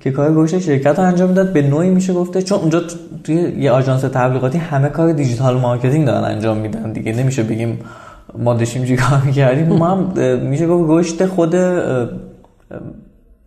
که 0.00 0.10
کار 0.10 0.30
رشد 0.32 0.58
شرکت 0.58 0.98
رو 0.98 1.04
انجام 1.04 1.28
می‌داد 1.28 1.52
به 1.52 1.62
نوعی 1.62 1.90
میشه 1.90 2.12
گفته 2.12 2.42
چون 2.42 2.58
اونجا 2.58 2.80
تو- 2.80 2.96
توی 3.24 3.34
یه 3.58 3.70
آژانس 3.70 4.00
تبلیغاتی 4.00 4.58
همه 4.58 4.88
کار 4.88 5.12
digital 5.12 5.56
marketing 5.58 6.06
دارن 6.06 6.24
انجام 6.24 6.56
میدن 6.56 6.92
دیگه. 6.92 7.12
نمیشه 7.12 7.42
بگیم 7.42 7.78
ما 8.38 8.54
داشتیم 8.54 8.84
چی 8.84 8.96
کار 8.96 9.22
می‌کردیم. 9.26 9.66
ما 9.66 9.88
هم 9.90 10.38
میشه 10.38 10.66
گفت 10.66 10.84
رشد 10.90 11.26
خود 11.26 11.54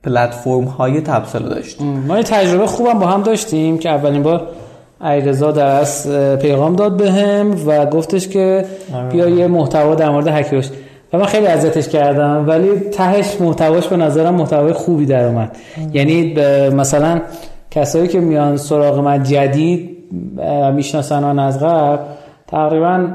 پلتفرم 0.03 0.63
های 0.63 1.01
تپسل 1.01 1.43
داشتیم 1.43 1.87
ما 2.07 2.17
یه 2.17 2.23
تجربه 2.23 2.67
خوبم 2.67 2.99
با 2.99 3.07
هم 3.07 3.23
داشتیم 3.23 3.77
که 3.77 3.89
اولین 3.89 4.23
بار 4.23 4.47
علیرضا 5.01 5.51
درس 5.51 6.07
پیغام 6.41 6.75
داد 6.75 6.97
بهم 6.97 7.55
و 7.67 7.85
گفتش 7.85 8.27
که 8.27 8.65
بیا 9.11 9.29
یه 9.29 9.47
محتوا 9.47 9.95
در 9.95 10.09
مورد 10.09 10.27
هکرش. 10.27 10.69
و 11.13 11.17
من 11.17 11.25
خیلی 11.25 11.47
اذیتش 11.47 11.87
کردم 11.87 12.45
ولی 12.47 12.79
تهش 12.79 13.41
محتواش 13.41 13.87
به 13.87 13.97
نظرم 13.97 14.35
محتوای 14.35 14.73
خوبی 14.73 15.05
در 15.05 15.23
اومد. 15.25 15.57
یعنی 15.93 16.33
مثلا 16.69 17.21
کسایی 17.71 18.07
که 18.07 18.19
میان 18.19 18.57
سراغ 18.57 18.99
من 18.99 19.23
جدید 19.23 19.97
می‌شناسن 20.75 21.19
من 21.23 21.39
از 21.39 21.59
قبل 21.63 21.97
تقریبا 22.47 23.07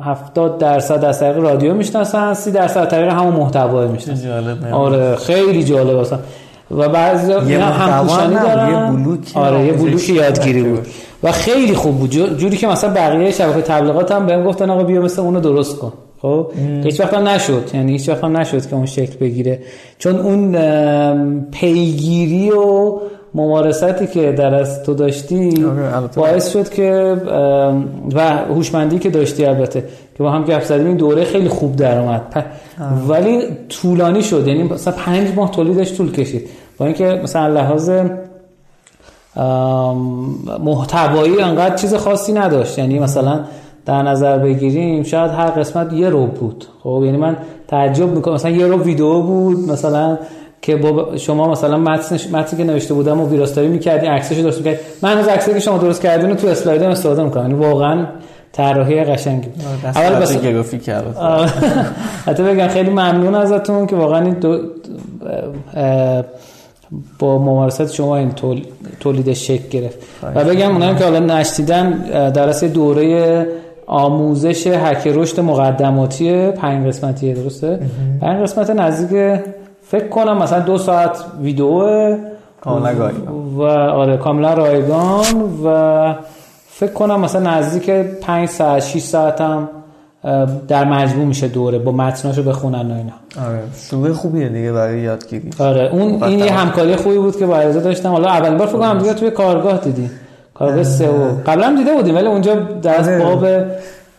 70 0.00 0.58
درصد 0.58 1.04
از 1.04 1.20
طریق 1.20 1.38
رادیو 1.38 1.74
می‌شناسن 1.74 2.34
30 2.34 2.50
درصد 2.50 2.78
از 2.80 2.88
طریق 2.88 3.08
همون 3.12 3.34
محتوا 3.34 3.86
می‌شناسن. 3.86 4.24
جالب؟ 4.28 4.74
آره 4.74 5.16
خیلی 5.16 5.64
جالب 5.64 5.96
اصلا. 5.96 6.18
و 6.70 6.88
بعضی 6.88 7.32
یه 7.32 7.38
اینا 7.46 7.64
همپوشانی 7.66 8.34
دارن. 8.34 8.68
یه 8.68 9.04
بلوک 9.04 9.20
آره 9.34 9.66
یه 9.66 9.72
بلوک 9.72 10.08
یادگیری 10.08 10.62
بود. 10.62 10.86
و 11.22 11.32
خیلی 11.32 11.74
خوب 11.74 11.98
بود. 11.98 12.10
جو- 12.10 12.34
جوری 12.36 12.56
که 12.56 12.66
مثلا 12.66 12.90
بقیه 12.94 13.30
شبکه 13.30 13.62
تبلیغات 13.62 14.12
هم 14.12 14.26
بهم 14.26 14.44
گفتن 14.44 14.70
آقا 14.70 14.84
بیا 14.84 15.00
مثل 15.02 15.22
اونو 15.22 15.40
درست 15.40 15.78
کن. 15.78 15.92
خب؟ 16.22 16.52
هیچ 16.84 17.00
وقت 17.00 17.14
هم 17.14 17.28
نشد. 17.28 17.70
یعنی 17.74 17.92
هیچ 17.92 18.08
وقت 18.08 18.24
هم 18.24 18.36
نشد 18.36 18.66
که 18.66 18.76
اون 18.76 18.86
شکل 18.86 19.18
بگیره. 19.18 19.58
چون 19.98 20.16
اون 20.16 20.52
پیگیری 21.50 22.50
و 22.50 22.98
ممارستی 23.34 24.06
که 24.06 24.32
در 24.32 24.54
از 24.54 24.82
تو 24.82 24.94
داشتی 24.94 25.64
آره،. 25.64 26.08
باعث 26.16 26.52
شد 26.52 26.68
که 26.68 27.16
و 28.14 28.36
هوشمندی 28.36 28.98
که 28.98 29.10
داشتی 29.10 29.44
البته 29.44 29.80
که 30.16 30.22
با 30.22 30.30
هم 30.30 30.44
گپ 30.44 30.62
زدیم 30.62 30.86
این 30.86 30.96
دوره 30.96 31.24
خیلی 31.24 31.48
خوب 31.48 31.76
در 31.76 31.98
اومد. 31.98 32.44
ولی 33.08 33.42
طولانی 33.68 34.22
شد. 34.22 34.48
یعنی 34.48 34.62
مثلا 34.62 34.94
پنج 34.94 35.34
ماه 35.36 35.50
تولیدش 35.50 35.96
طول 35.96 36.12
کشید. 36.12 36.48
با 36.78 36.86
اینکه 36.86 37.20
مثلا 37.24 37.48
لحاظ 37.48 37.90
محتوایی 40.64 41.40
انقدر 41.40 41.74
چیز 41.74 41.94
خاصی 41.94 42.32
نداشت. 42.32 42.78
یعنی 42.78 42.98
مثلا 42.98 43.40
در 43.90 44.02
نظر 44.02 44.38
بگیریم 44.38 45.02
شاید 45.02 45.30
هر 45.30 45.50
قسمت 45.50 45.92
یه 45.92 46.08
رو 46.08 46.26
بود 46.26 46.64
خب 46.82 47.02
یعنی 47.04 47.16
من 47.16 47.36
تعجب 47.68 48.08
می‌کنم 48.08 48.34
مثلا 48.34 48.50
یه 48.50 48.66
رو 48.66 48.82
ویدیو 48.82 49.20
بود 49.20 49.68
مثلا 49.68 50.18
که 50.62 50.76
با 50.76 51.16
شما 51.16 51.48
مثلا 51.50 51.78
متنش 51.78 52.30
متنی 52.30 52.58
که 52.58 52.64
نوشته 52.64 52.94
بودم 52.94 53.20
و 53.20 53.28
ویراستاری 53.28 53.68
می‌کردی 53.68 54.06
عکسشو 54.06 54.42
درست 54.42 54.58
می‌کردی 54.58 54.78
من 55.02 55.18
از 55.18 55.28
عکسی 55.28 55.52
که 55.52 55.60
شما 55.60 55.78
درست 55.78 56.02
کردین 56.02 56.34
تو 56.34 56.46
اسلاید 56.46 56.82
هم 56.82 56.90
استفاده 56.90 57.24
می‌کنم 57.24 57.42
یعنی 57.42 57.54
واقعا 57.54 58.06
طراحی 58.52 59.04
قشنگی 59.04 59.48
بود. 59.48 59.64
اول 59.84 60.14
بس- 60.14 60.42
گرافیک. 60.42 60.88
آه. 60.88 61.46
حتی 62.26 62.42
بگم 62.42 62.68
خیلی 62.68 62.90
ممنون 62.90 63.34
ازتون 63.34 63.86
که 63.86 63.96
واقعا 63.96 64.20
این 64.24 64.34
دو 64.34 64.58
با 67.18 67.38
ممارست 67.38 67.92
شما 67.92 68.16
این 68.16 68.30
تول- 68.30 68.64
تولیدش 69.00 69.46
شکل 69.46 69.68
گرفت 69.68 69.98
و 70.34 70.44
بگم 70.44 70.72
اونایی 70.72 70.94
که 70.94 71.04
حالا 71.04 71.18
نشنیدن 71.18 72.04
اه، 72.12 72.30
در 72.30 72.52
دوره 72.52 73.46
آموزش 73.92 74.66
هک 74.66 75.06
رشد 75.06 75.40
مقدماتی 75.40 76.50
پنج 76.50 76.86
قسمتیه 76.86 77.34
درسته؟ 77.34 77.80
پنج 78.20 78.42
قسمت 78.42 78.70
نزدیک 78.70 79.40
فکر 79.82 80.08
کنم 80.08 80.38
مثلا 80.38 80.60
دو 80.60 80.78
ساعت 80.78 81.24
ویدیو. 81.42 82.16
و 83.56 83.62
آره 83.62 84.16
کاملا 84.16 84.54
رایگان. 84.54 85.24
و 85.64 86.14
فکر 86.68 86.92
کنم 86.92 87.20
مثلا 87.20 87.58
نزدیک 87.58 87.90
5 87.90 88.48
ساعت 88.48 88.82
6 88.82 89.00
ساعت 89.00 89.40
هم 89.40 89.68
در 90.68 90.84
مجموع 90.84 91.26
میشه 91.26 91.48
دوره 91.48 91.78
با 91.78 91.92
متناشو 91.92 92.42
بخونن 92.42 92.90
و 92.90 92.94
اینا. 92.94 93.48
آره 93.48 93.62
شروع 93.90 94.12
خوبیه 94.12 94.48
دیگه 94.48 94.72
برای 94.72 95.00
یادگیری. 95.00 95.50
آره 95.58 95.90
اون 95.92 96.22
این 96.22 96.38
یه 96.38 96.52
همکاری 96.52 96.96
خوبی 96.96 97.18
بود 97.18 97.36
که 97.36 97.46
با 97.46 97.62
داشتم. 97.64 98.08
حالا 98.08 98.28
اولین 98.28 98.58
بار 98.58 98.66
فکر 98.66 98.78
کنم 98.78 98.98
دیگه 98.98 99.14
توی 99.14 99.30
کارگاه 99.30 99.78
دیدی. 99.78 100.10
کارگاه 100.60 100.82
سئو 100.82 101.28
قبلا 101.46 101.66
هم 101.66 101.76
دیده 101.76 101.94
بودیم 101.94 102.14
ولی 102.14 102.26
اونجا 102.26 102.54
در 102.54 102.94
از 102.94 103.08
آره. 103.08 103.18
باب 103.18 103.46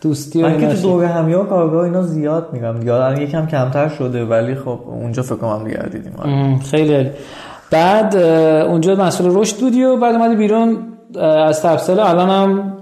دوستی 0.00 0.42
و 0.42 0.48
من 0.48 0.60
که 0.60 0.68
تو. 0.68 0.82
دوره 0.82 1.08
همی 1.08 1.32
ها 1.32 1.44
کارگاه 1.44 1.84
اینا 1.84 2.02
زیاد 2.02 2.52
دیگه 2.52 2.66
الان 2.66 3.20
یکم 3.20 3.46
کمتر 3.46 3.88
شده 3.88 4.24
ولی 4.24 4.54
خب 4.54 4.78
اونجا 4.86 5.22
فکر 5.22 5.36
کنم 5.36 5.64
دیگه 5.64 5.82
دیدیم 5.82 6.12
آره. 6.18 6.58
خیلی 6.58 6.94
عالی. 6.94 7.10
بعد 7.70 8.16
اونجا 8.66 8.94
مسئول 8.94 9.30
رشد 9.40 9.56
بودی 9.56 9.84
و 9.84 9.96
بعد 9.96 10.14
اومدی 10.14 10.36
بیرون 10.36 10.76
از 11.20 11.62
تفصیل 11.62 12.00
الان 12.00 12.30
هم 12.30 12.72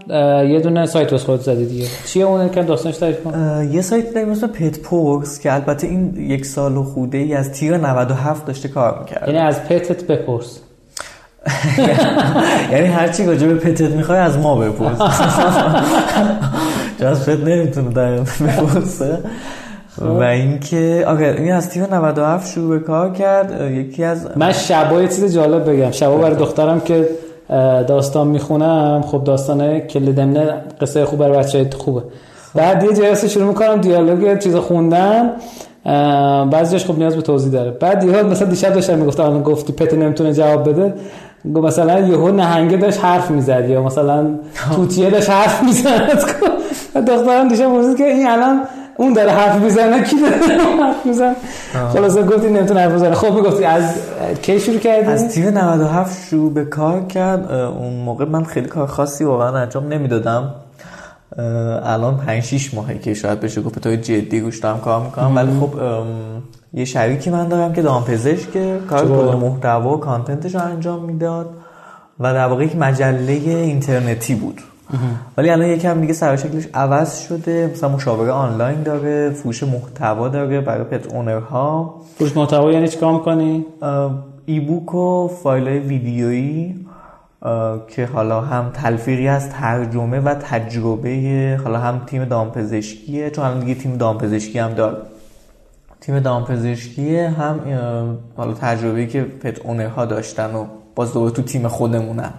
یه 0.51 0.61
دونه 0.61 0.87
سایت 0.87 1.13
واسه 1.13 1.25
خودت 1.27 1.43
زدی 1.43 1.67
دیگه 1.67 1.87
چیه 2.07 2.25
اون 2.25 2.49
که 2.49 2.63
داستانش 2.63 2.97
تعریف 2.97 3.25
کن 3.25 3.69
یه 3.73 3.81
سایت 3.81 4.15
داریم 4.15 4.31
اسم 4.31 4.47
پت 4.47 4.81
پورس 4.81 5.41
که 5.41 5.55
البته 5.55 5.87
این 5.87 6.17
یک 6.17 6.47
سال 6.47 6.77
و 6.77 6.83
خوده 6.83 7.19
ای 7.19 7.35
از 7.35 7.53
تیر 7.53 7.77
97 7.77 8.47
داشته 8.47 8.69
کار 8.69 8.99
می‌کرد 8.99 9.29
یعنی 9.29 9.41
از 9.41 9.65
پتت 9.65 10.05
بپرس 10.05 10.61
یعنی 12.73 12.87
هر 12.87 13.09
چی 13.09 13.27
راجع 13.27 13.47
به 13.47 13.55
پتت 13.55 13.91
می‌خوای 13.91 14.19
از 14.19 14.39
ما 14.39 14.57
بپرس. 14.57 14.99
جاز 17.01 17.27
پت 17.27 17.41
نمی‌تونه 17.41 17.91
در 17.91 18.21
بپرسه. 18.21 19.19
و 19.99 20.23
اینکه 20.23 21.05
آره 21.07 21.35
این 21.39 21.53
از 21.53 21.71
تیم 21.71 21.95
97 21.95 22.53
شروع 22.53 22.79
به 22.79 22.85
کار 22.85 23.13
کرد. 23.13 23.71
یکی 23.71 24.05
از 24.05 24.29
من 24.37 24.53
شبا 24.53 25.03
یه 25.03 25.09
چیز 25.09 25.35
جالب 25.35 25.71
بگم. 25.71 25.91
شبا 25.91 26.17
برای 26.17 26.37
دخترم 26.37 26.81
که 26.81 27.09
داستان 27.89 28.27
می‌خونم. 28.27 29.05
خب 29.07 29.25
داستانه 29.25 29.81
کلی 29.81 30.13
دمنه 30.13 30.55
قصه 30.81 31.05
خوب 31.05 31.19
برای 31.19 31.39
بچه 31.39 31.71
خوبه. 31.79 32.03
بعد 32.55 32.85
یه 32.85 32.93
جلسه 32.93 33.29
شروع 33.29 33.47
می‌کنم 33.47 33.77
دیالوگ 33.77 34.39
چیز 34.39 34.57
خوندن. 34.57 35.31
بعضیش 36.51 36.85
خب 36.85 36.99
نیاز 36.99 37.17
به 37.17 37.23
توضیح 37.23 37.53
داره. 37.53 37.71
بعد 37.71 38.05
یه 38.05 38.23
مثلا 38.23 38.49
دیشب 38.49 38.73
داشتم 38.73 38.99
می‌گفت 38.99 39.21
الان 39.21 39.43
گفتی 39.43 39.73
پت 39.73 39.95
نمی‌تونه 39.95 40.33
جواب 40.33 40.69
بده. 40.69 40.95
مثلا 41.45 42.01
یهو 42.01 42.31
نهنگه 42.31 42.77
داشت 42.77 43.05
حرف 43.05 43.31
می‌زد 43.31 43.69
یا 43.69 43.83
مثلا 43.83 44.27
توتیه 44.75 45.11
داشت 45.11 45.31
حرف 45.31 45.63
می‌زد. 45.63 46.25
دخترم 47.07 47.49
دیشب 47.49 47.69
پرسید 47.69 47.97
که 47.97 48.05
این 48.05 48.29
الان 48.29 48.61
اون 48.97 49.13
داره 49.13 49.31
حرف 49.31 49.57
می‌زنه 49.57 50.03
کی 50.03 50.17
داره 50.21 50.37
حرف 50.83 51.07
می‌زنه؟ 51.07 51.37
خلاصا 51.93 52.23
گفتی 52.23 52.51
نمی‌تونه 52.51 52.81
حرف 52.81 52.93
بزنه. 52.93 53.15
خب 53.15 53.35
می‌گفتی 53.35 53.65
از 53.65 53.95
کی 54.43 54.61
شروع 54.61 54.79
کردی؟ 54.79 55.07
از 55.07 55.35
تیم 55.35 55.59
97 55.59 56.29
شروع 56.29 56.53
به 56.53 56.65
کار 56.65 57.01
کرد. 57.01 57.53
اون 57.53 57.93
موقع 57.93 58.25
من 58.25 58.45
خیلی 58.45 58.67
کار 58.67 58.87
خاصی 58.87 59.25
واقعا 59.25 59.59
انجام 59.59 59.89
نمی‌دادم. 59.89 60.55
الان 61.85 62.17
5 62.17 62.43
6 62.43 62.75
ماهه 62.75 62.99
که 62.99 63.15
شاید 63.15 63.41
بشه 63.41 63.61
گفت 63.61 63.79
تو 63.79 63.91
جدی 63.91 64.41
روش 64.41 64.59
دارم 64.59 64.81
کار 64.81 65.01
می‌کنم. 65.01 65.37
ولی 65.37 65.51
خب 65.61 65.71
یه 66.75 66.85
شریکی 66.85 67.31
من 67.31 67.49
دارم 67.49 67.73
که 67.73 67.83
که 68.53 68.81
کار 68.91 69.09
کل 69.09 69.37
محتوا 69.37 69.95
و 69.95 70.01
کانتنتش 70.01 70.55
رو 70.55 70.61
انجام 70.61 71.05
می‌داد 71.05 71.51
و 72.21 72.35
در 72.35 72.47
واقع 72.47 72.65
یک 72.65 72.77
مجله 72.77 73.33
اینترنتی 73.33 74.35
بود. 74.35 74.61
ولی 75.37 75.51
الان 75.51 75.69
یکم 75.69 76.01
دیگه 76.01 76.13
سر 76.13 76.37
شکلش 76.37 76.69
عوض 76.75 77.19
شده. 77.19 77.71
مثلا 77.73 77.89
مشاوره 77.89 78.31
آنلاین 78.31 78.83
داره 78.83 79.31
فروش 79.31 79.63
محتوا 79.63 80.29
داره 80.29 80.61
برای 80.61 80.85
پت 80.85 81.15
اونرها 81.15 81.95
فروش 82.19 82.37
محتوا 82.37 82.73
یعنی 82.73 82.89
چیکار 82.89 83.13
می‌کنی؟ 83.13 83.65
ای 84.47 84.61
بوک 84.61 84.95
و 84.95 85.29
فایل 85.43 85.69
ویدیویی 85.69 86.87
که 87.89 88.07
حالا 88.13 88.41
هم 88.41 88.71
تلفیقی 88.75 89.29
از 89.29 89.51
ترجمه 89.51 90.21
و 90.21 90.35
تجربه 90.35 91.61
حالا 91.65 91.79
هم 91.79 92.01
تیم 92.07 92.25
دامپزشکیه 92.25 93.31
چون 93.31 93.45
الان 93.45 93.61
دیگه 93.61 93.75
تیم 93.75 93.97
دامپزشکی 93.97 94.59
هم 94.59 94.75
داره. 94.75 94.97
تیم 96.01 96.21
دامپزشکی 96.21 97.17
هم 97.17 97.61
حالا 98.37 98.55
تجربه‌ای 98.55 99.07
که 99.07 99.23
پت 99.23 99.59
اونرها 99.59 100.07
داشتن 100.07 100.55
و 100.55 100.65
باز 100.95 101.13
دوباره 101.13 101.33
تو 101.33 101.43
تیم 101.43 101.69
خودمونن. 101.69 102.33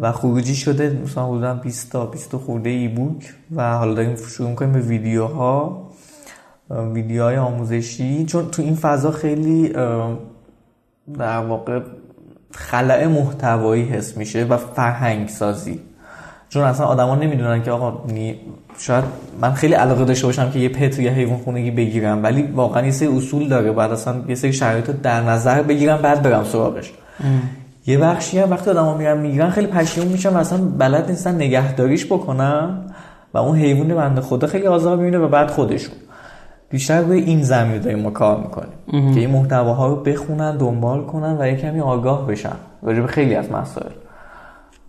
و 0.00 0.12
خروجی 0.12 0.54
شده 0.54 1.00
مثلا 1.04 1.26
حدودا 1.26 1.54
20 1.54 1.92
تا 1.92 2.06
20 2.06 2.36
خورده 2.36 2.70
ای 2.70 2.88
بوک 2.88 3.34
و 3.56 3.78
حالا 3.78 3.94
داریم 3.94 4.16
شروع 4.16 4.50
می‌کنیم 4.50 4.72
به 4.72 4.80
ویدیوها 4.80 5.82
ویدیوهای 6.70 7.36
آموزشی. 7.36 8.24
چون 8.24 8.50
تو 8.50 8.62
این 8.62 8.74
فضا 8.74 9.10
خیلی 9.10 9.68
در 11.18 11.38
واقع 11.38 11.80
خلع 12.50 13.06
محتوایی 13.06 13.82
حس 13.82 14.16
میشه 14.16 14.44
و 14.44 14.56
فرهنگ 14.56 15.28
سازی 15.28 15.80
چون 16.48 16.62
اصلا 16.62 16.86
آدما 16.86 17.14
نمی‌دونن 17.14 17.62
که 17.62 17.70
آقا 17.70 18.04
شاید 18.78 19.04
من 19.40 19.52
خیلی 19.52 19.74
علاقه 19.74 20.04
داشته 20.04 20.26
باشم 20.26 20.50
که 20.50 20.58
یه 20.58 20.68
پت 20.68 20.98
یا 20.98 21.12
حیوان 21.12 21.38
خونگی 21.38 21.70
بگیرم 21.70 22.22
ولی 22.22 22.42
واقعا 22.42 22.84
یه 22.84 22.90
سری 22.90 23.08
اصول 23.08 23.48
داره 23.48 23.72
بعد 23.72 23.92
اصلا 23.92 24.14
یه 24.28 24.34
سری 24.34 24.52
شرایط 24.52 24.90
در 24.90 25.20
نظر 25.20 25.62
بگیرم 25.62 26.02
بعد 26.02 26.22
برم 26.22 26.44
سراغش. 26.44 26.92
یه 27.86 27.98
بخشی 27.98 28.38
هم 28.38 28.50
وقتی 28.50 28.70
آدم‌ها 28.70 28.94
میرن 28.94 29.18
می‌گیرن 29.18 29.50
خیلی 29.50 29.66
پشیمون 29.66 30.08
میشن 30.08 30.36
اصلا 30.36 30.58
بلد 30.78 31.10
نیستن 31.10 31.34
نگهداریش 31.34 32.06
بکنن 32.06 32.78
و 33.34 33.38
اون 33.38 33.58
حیوان 33.58 33.94
بنده 33.94 34.20
خدا 34.20 34.46
خیلی 34.46 34.66
آزار 34.66 34.96
می‌بینه 34.96 35.18
و 35.18 35.28
بعد 35.28 35.50
خودشون. 35.50 35.94
بیشتر 36.70 37.00
روی 37.00 37.20
این 37.20 37.42
زمین 37.42 37.78
داریم 37.78 37.98
ما 37.98 38.10
کار 38.10 38.40
می‌کنیم 38.40 39.14
که 39.14 39.20
این 39.20 39.30
محتواها 39.30 39.86
رو 39.86 39.96
بخونن 39.96 40.56
دنبال 40.56 41.04
کنن 41.04 41.36
و 41.40 41.46
یه 41.46 41.56
کمی 41.56 41.80
آگاه 41.80 42.26
بشن. 42.26 42.56
راجع 42.82 43.00
به 43.00 43.06
خیلی 43.06 43.34
از 43.34 43.52
مسائل. 43.52 43.90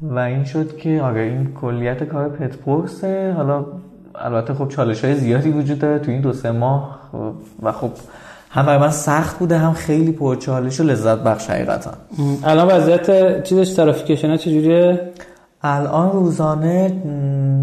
و 0.01 0.19
این 0.19 0.43
شد 0.43 0.77
که 0.77 1.01
آره 1.01 1.21
این 1.21 1.53
کلیت 1.53 2.03
کار 2.03 2.29
پتپورسه 2.29 3.33
حالا 3.37 3.65
البته 4.15 4.53
خب 4.53 4.67
چالش 4.67 5.05
های 5.05 5.15
زیادی 5.15 5.49
وجود 5.49 5.79
داره 5.79 5.99
تو 5.99 6.11
این 6.11 6.21
دو 6.21 6.33
سه 6.33 6.51
ماه 6.51 6.99
و 7.61 7.71
خب 7.71 7.91
هم 8.49 8.65
برای 8.65 8.79
من 8.79 8.91
سخت 8.91 9.39
بوده 9.39 9.57
هم 9.57 9.73
خیلی 9.73 10.11
پرچالش 10.11 10.79
و 10.79 10.83
لذت 10.83 11.17
بخش 11.17 11.49
حقیقتا 11.49 11.91
الان 12.43 12.67
وضعیت 12.67 13.43
چیزش 13.43 13.73
ترافیکش 13.73 14.29
اینا 14.29 14.37
چجوریه؟ 14.37 15.11
الان 15.61 16.11
روزانه 16.11 16.89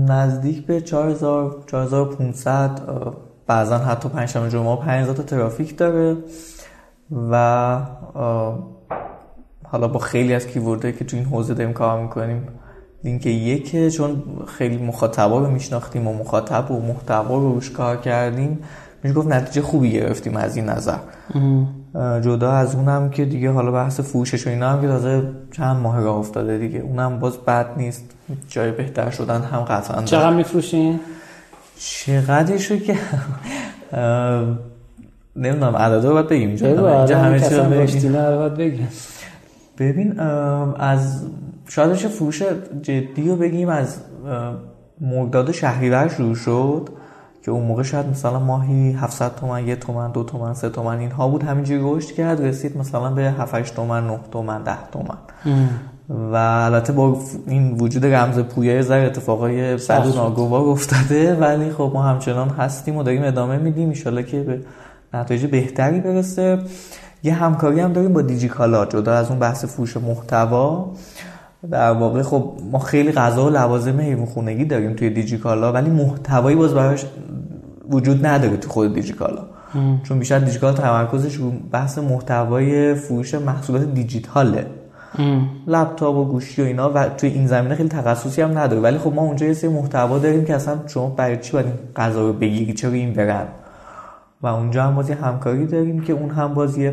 نزدیک 0.08 0.66
به 0.66 0.80
4000 0.80 1.56
4500 1.66 2.70
بعضا 3.46 3.78
حتی 3.78 4.08
پنجشنبه 4.08 4.50
جمعه 4.50 4.76
5000 4.76 5.14
تا 5.14 5.22
ترافیک 5.22 5.76
داره 5.76 6.16
و 7.30 7.78
حالا 9.72 9.88
با 9.88 9.98
خیلی 9.98 10.34
از 10.34 10.46
keyword 10.46 10.81
هایی 10.81 10.96
که 10.96 11.04
تو 11.04 11.16
این 11.16 11.26
حوزه 11.26 11.54
داریم 11.54 11.72
کار 11.72 12.02
می‌کنیم 12.02 12.48
لینک 13.04 13.26
یکه 13.26 13.90
چون 13.90 14.22
خیلی 14.58 14.76
مخاطبا 14.76 15.38
رو 15.38 15.50
میشناختیم 15.50 16.08
و 16.08 16.14
مخاطب 16.14 16.70
و 16.70 16.80
محتوا 16.80 17.38
رو 17.38 17.54
روش 17.54 17.70
کار 17.70 17.96
کردیم. 17.96 18.58
میشه 19.02 19.14
گفت 19.14 19.28
نتیجه 19.28 19.62
خوبی 19.62 19.92
گرفتیم 19.92 20.36
از 20.36 20.56
این 20.56 20.64
نظر. 20.64 20.98
جدا 22.20 22.52
از 22.52 22.74
اونم 22.74 23.10
که 23.10 23.24
دیگه 23.24 23.50
حالا 23.50 23.70
بحث 23.70 24.00
فروشش 24.00 24.46
و 24.46 24.50
اینا 24.50 24.70
هم 24.70 24.80
که 24.80 24.86
تازه 24.86 25.22
چند 25.52 25.76
ماه 25.76 26.00
راه 26.00 26.16
افتاده 26.16 26.58
دیگه. 26.58 26.78
اونم 26.78 27.18
باز 27.18 27.38
بد 27.38 27.66
نیست. 27.76 28.04
جای 28.48 28.70
بهتر 28.70 29.10
شدن 29.10 29.42
هم 29.42 29.60
قطعا 29.60 30.02
چقدر 30.02 30.36
میفروشین؟ 30.36 31.00
چقدرش 31.78 32.70
رو 32.70 32.76
که 32.76 32.98
نمی‌دونم 35.36 35.76
عدد 35.76 36.04
رو 36.06 36.12
باید 36.12 36.28
بگیم. 36.28 36.48
اینجا 36.48 37.18
همه 37.18 37.86
چیز 37.86 38.06
بگیم. 38.58 38.88
ببین 39.78 40.20
از 40.20 41.22
شاید 41.68 41.90
بشه 41.90 42.08
فروش 42.08 42.42
جدی 42.82 43.28
رو 43.28 43.36
بگیم 43.36 43.68
از 43.68 43.96
مرداد 45.00 45.52
شهریور 45.52 46.08
شروع 46.08 46.34
شد 46.34 46.88
که 47.42 47.50
اون 47.50 47.64
موقع 47.64 47.82
شاید 47.82 48.06
مثلا 48.06 48.38
ماهی 48.38 48.92
700 48.92 49.34
تومن 49.34 49.68
یه 49.68 49.76
تومن 49.76 50.12
دو 50.12 50.24
تومن 50.24 50.54
سه 50.54 50.68
تومن 50.68 50.98
اینها 50.98 51.28
بود. 51.28 51.42
همینجوری 51.42 51.80
رشد 51.84 52.14
کرد 52.14 52.42
رسید 52.42 52.76
مثلا 52.78 53.10
به 53.10 53.22
7 53.22 53.54
8 53.54 53.74
تومن 53.74 54.06
9 54.06 54.18
تومن 54.32 54.62
10 54.62 54.72
تومن. 54.92 55.18
و 56.32 56.36
البته 56.36 56.92
با 56.92 57.18
این 57.46 57.76
وجود 57.78 58.06
رمز 58.06 58.38
پویه 58.38 58.82
زر 58.82 59.06
اتفاقای 59.06 59.78
صد 59.78 60.16
ناگوار 60.16 60.68
افتاده. 60.68 61.34
ولی 61.34 61.70
خب 61.70 61.90
ما 61.94 62.02
همچنان 62.02 62.48
هستیم 62.48 62.96
و 62.96 63.02
داریم 63.02 63.22
ادامه 63.22 63.58
میدیم. 63.58 63.92
ان 64.06 64.22
که 64.22 64.40
به 64.40 64.60
نتایج 65.14 65.46
بهتری 65.46 66.00
برسه. 66.00 66.58
یه 67.22 67.34
همکاری 67.34 67.80
هم 67.80 67.92
داریم 67.92 68.12
با 68.12 68.22
دیجیکالا 68.22 68.86
جدا 68.86 69.14
از 69.14 69.30
اون 69.30 69.38
بحث 69.38 69.64
فروش 69.64 69.96
محتوا. 69.96 70.92
در 71.70 71.92
واقع 71.92 72.22
خب 72.22 72.52
ما 72.72 72.78
خیلی 72.78 73.12
غذا 73.12 73.46
و 73.46 73.50
لوازم 73.50 74.00
حیوان 74.00 74.26
خونگی 74.26 74.64
داریم 74.64 74.94
توی 74.94 75.10
دیجیکالا 75.10 75.72
ولی 75.72 75.90
محتوایی 75.90 76.56
باز 76.56 76.74
براش 76.74 77.06
وجود 77.90 78.26
نداره 78.26 78.56
تو 78.56 78.68
خود 78.68 78.94
دیجیکالا 78.94 79.42
چون 80.02 80.18
بیشتر 80.18 80.38
دیجیکالا 80.38 80.72
تمرکزش 80.72 81.34
رو 81.34 81.50
بحث 81.50 81.98
محتوای 81.98 82.94
فروش 82.94 83.34
محصولات 83.34 83.94
دیجیتاله. 83.94 84.66
لپتاپ 85.66 86.16
و 86.16 86.24
گوشی 86.24 86.62
و 86.62 86.64
اینا 86.64 86.92
و 86.94 87.08
توی 87.08 87.30
این 87.30 87.46
زمینه 87.46 87.74
خیلی 87.74 87.88
تخصصی 87.88 88.42
هم 88.42 88.58
نداره. 88.58 88.80
ولی 88.80 88.98
خب 88.98 89.12
ما 89.14 89.22
اونجا 89.22 89.46
یه 89.46 89.52
سری 89.52 89.70
محتوا 89.70 90.18
داریم 90.18 90.44
که 90.44 90.54
اصلا 90.54 90.78
شما 90.86 91.08
برای 91.08 91.36
چی 91.36 91.52
باید 91.52 91.66
این 91.66 91.74
غذا 91.96 92.26
رو 92.26 92.32
بگیری؟ 92.32 92.72
چرا 92.72 92.90
این 92.90 93.12
برن؟ 93.12 93.46
و 94.42 94.46
اونجا 94.46 94.84
هم 94.84 94.94
بازی 94.94 95.12
همکاری 95.12 95.66
داریم 95.66 96.00
که 96.00 96.12
اون 96.12 96.30
هم 96.30 96.54
بازی 96.54 96.92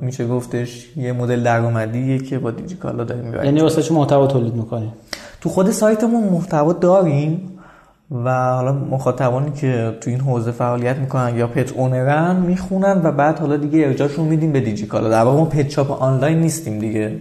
میشه 0.00 0.26
گفتش 0.26 0.88
یه 0.96 1.12
مدل 1.12 1.42
درآمدیه 1.42 2.18
که 2.18 2.38
با 2.38 2.50
دیجیکالا 2.50 3.04
داریم 3.04 3.24
می‌بریم. 3.24 3.44
یعنی 3.44 3.60
واسه 3.60 3.82
چه 3.82 3.94
محتوا 3.94 4.26
تولید 4.26 4.54
می‌کنیم 4.54 4.92
تو 5.40 5.48
خود 5.48 5.70
سایتمون 5.70 6.24
محتوا 6.24 6.72
داریم 6.72 7.50
و 8.24 8.54
حالا 8.54 8.72
مخاطبانی 8.72 9.50
که 9.50 9.96
تو 10.00 10.10
این 10.10 10.20
حوزه 10.20 10.50
فعالیت 10.50 10.96
می‌کنن 10.96 11.36
یا 11.36 11.46
pet 11.46 11.72
owner 11.72 12.25
ن 12.25 12.36
می‌خونن 12.36 13.00
و 13.04 13.12
بعد 13.12 13.38
حالا 13.38 13.56
دیگه 13.56 13.86
ارجاعشون 13.86 14.24
میدیم 14.24 14.52
به 14.52 14.60
دیجیکالا 14.60 15.08
در 15.08 15.22
واقع 15.22 15.38
ما 15.38 15.44
pet 15.44 15.70
shop 15.70 16.02
آنلاین 16.02 16.38
نیستیم 16.38 16.78
دیگه. 16.78 17.12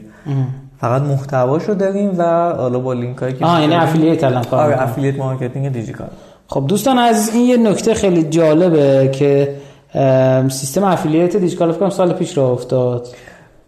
فقط 0.82 1.02
محتواشو 1.02 1.74
داریم 1.74 2.16
و 2.18 2.24
حالا 2.54 2.80
با 2.80 2.94
لینک 2.94 3.18
هایی 3.18 3.34
که 3.34 3.46
آه 3.46 3.62
یعنی 3.62 3.76
affiliate 3.76 4.24
الان 4.24 4.44
کار 4.44 4.60
آره 4.60 4.82
affiliate 4.82 5.18
marketing 5.18 5.72
دیجیکالا 5.72 6.10
خب 6.48 6.66
دوستان 6.68 6.98
از 6.98 7.30
این 7.34 7.46
یه 7.46 7.58
نکته 7.58 7.94
خیلی 7.94 8.24
جالبه 8.24 9.10
که 9.14 9.56
سیستم 10.50 10.84
affiliate 10.84 11.36
دیجیکالا 11.38 11.72
فکر 11.72 11.90
سال 11.90 12.14
پیش 12.14 12.38
راه 12.38 12.52
افتاد. 12.52 13.08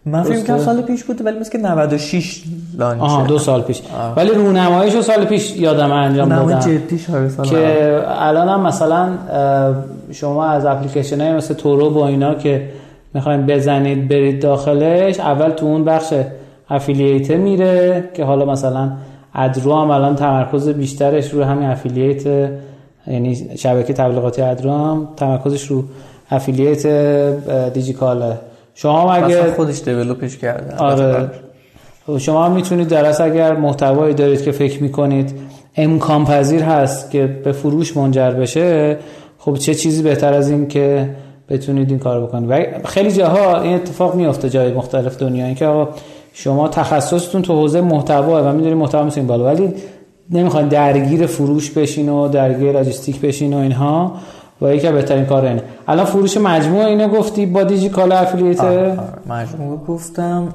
من 0.05 0.23
فکر 0.23 0.43
کنم 0.43 0.57
سال 0.57 0.81
پیش 0.81 1.03
بوده 1.03 1.23
ولی 1.23 1.39
مثل 1.39 1.51
که 1.51 1.57
96 1.57 2.43
launch 2.77 3.01
آها 3.01 3.23
دو 3.23 3.39
سال 3.39 3.61
پیش. 3.61 3.81
آه. 3.97 4.15
ولی 4.15 4.29
رونماییشو 4.29 5.01
سال 5.01 5.25
پیش 5.25 5.55
یادم 5.55 5.91
انجام 5.91 6.29
دادم. 6.29 6.59
جدیش 6.59 7.05
سال 7.05 7.47
که 7.47 8.01
الان 8.07 8.49
هم 8.49 8.61
مثلا 8.61 9.09
شما 10.11 10.45
از 10.45 10.65
اپلیکیشن 10.65 11.21
های 11.21 11.33
مثل 11.33 11.53
تورو 11.53 11.89
با 11.89 12.07
اینا 12.07 12.35
که 12.35 12.69
می‌خواین 13.13 13.45
بزنید 13.45 14.07
برید 14.07 14.41
داخلش 14.41 15.19
اول 15.19 15.49
تو 15.49 15.65
اون 15.65 15.83
بخش 15.83 16.13
affiliate 16.69 17.31
میره 17.31 18.09
که 18.13 18.25
حالا 18.25 18.45
مثلا 18.45 18.91
ادرو 19.35 19.75
هم 19.75 19.91
الان 19.91 20.15
تمرکز 20.15 20.69
بیشترش 20.69 21.33
رو 21.33 21.43
همین 21.43 21.69
affiliate 21.69 22.49
یعنی 23.07 23.57
شبکه 23.57 23.93
تبلیغاتی 23.93 24.41
ادرو 24.41 24.71
هم 24.71 25.07
تمرکزش 25.17 25.67
رو 25.67 25.83
افیلیت 26.31 26.87
دیجیکاله 27.73 28.37
شما 28.73 29.01
هم 29.01 29.23
اگه 29.23 29.51
خودش 29.51 29.81
دیولپش 29.81 30.37
کرده. 30.37 30.75
آره. 30.75 31.29
شما 32.17 32.45
هم 32.45 32.51
می‌تونید 32.51 32.87
در 32.87 33.23
اگر 33.23 33.55
محتوایی 33.55 34.13
دارید 34.13 34.43
که 34.43 34.51
فکر 34.51 34.83
می‌کنید 34.83 35.33
امکان 35.75 36.25
پذیر 36.25 36.63
هست 36.63 37.11
که 37.11 37.25
به 37.43 37.51
فروش 37.51 37.97
منجر 37.97 38.31
بشه 38.31 38.97
خب 39.37 39.55
چه 39.55 39.75
چیزی 39.75 40.03
بهتر 40.03 40.33
از 40.33 40.49
این 40.49 40.67
که 40.67 41.09
بتونید 41.49 41.89
این 41.89 41.99
کار 41.99 42.21
بکنید؟ 42.21 42.49
و 42.49 42.87
خیلی 42.87 43.11
جاها 43.11 43.61
این 43.61 43.75
اتفاق 43.75 44.15
میفته 44.15 44.49
جای 44.49 44.73
مختلف 44.73 45.17
دنیا 45.17 45.45
اینکه 45.45 45.65
آقا 45.65 45.93
شما 46.33 46.67
تخصصتون 46.67 47.41
تو 47.41 47.53
حوزه 47.53 47.81
محتوا 47.81 48.43
و 48.43 48.53
می‌دونید 48.53 48.77
محتوا 48.77 49.03
می‌تونید 49.03 49.29
بالا 49.29 49.45
ولی 49.45 49.73
نمی‌خواین 50.29 50.67
درگیر 50.67 51.25
فروش 51.25 51.71
بشین 51.71 52.09
و 52.09 52.27
درگیر 52.27 52.71
لاجستیک 52.71 53.21
بشین 53.21 53.53
و 53.53 53.57
اینها. 53.57 54.13
و 54.61 54.75
یکی 54.75 54.91
بهترین 54.91 55.25
کار 55.25 55.45
اینه. 55.45 55.63
الان 55.87 56.05
فروش 56.05 56.37
مجموعه 56.37 56.85
اینو 56.85 57.07
گفتی 57.07 57.45
با 57.45 57.63
دیجیکالا 57.63 58.17
افیلیت 58.17 58.63
مجموعه 59.27 59.77
گفتم 59.87 60.53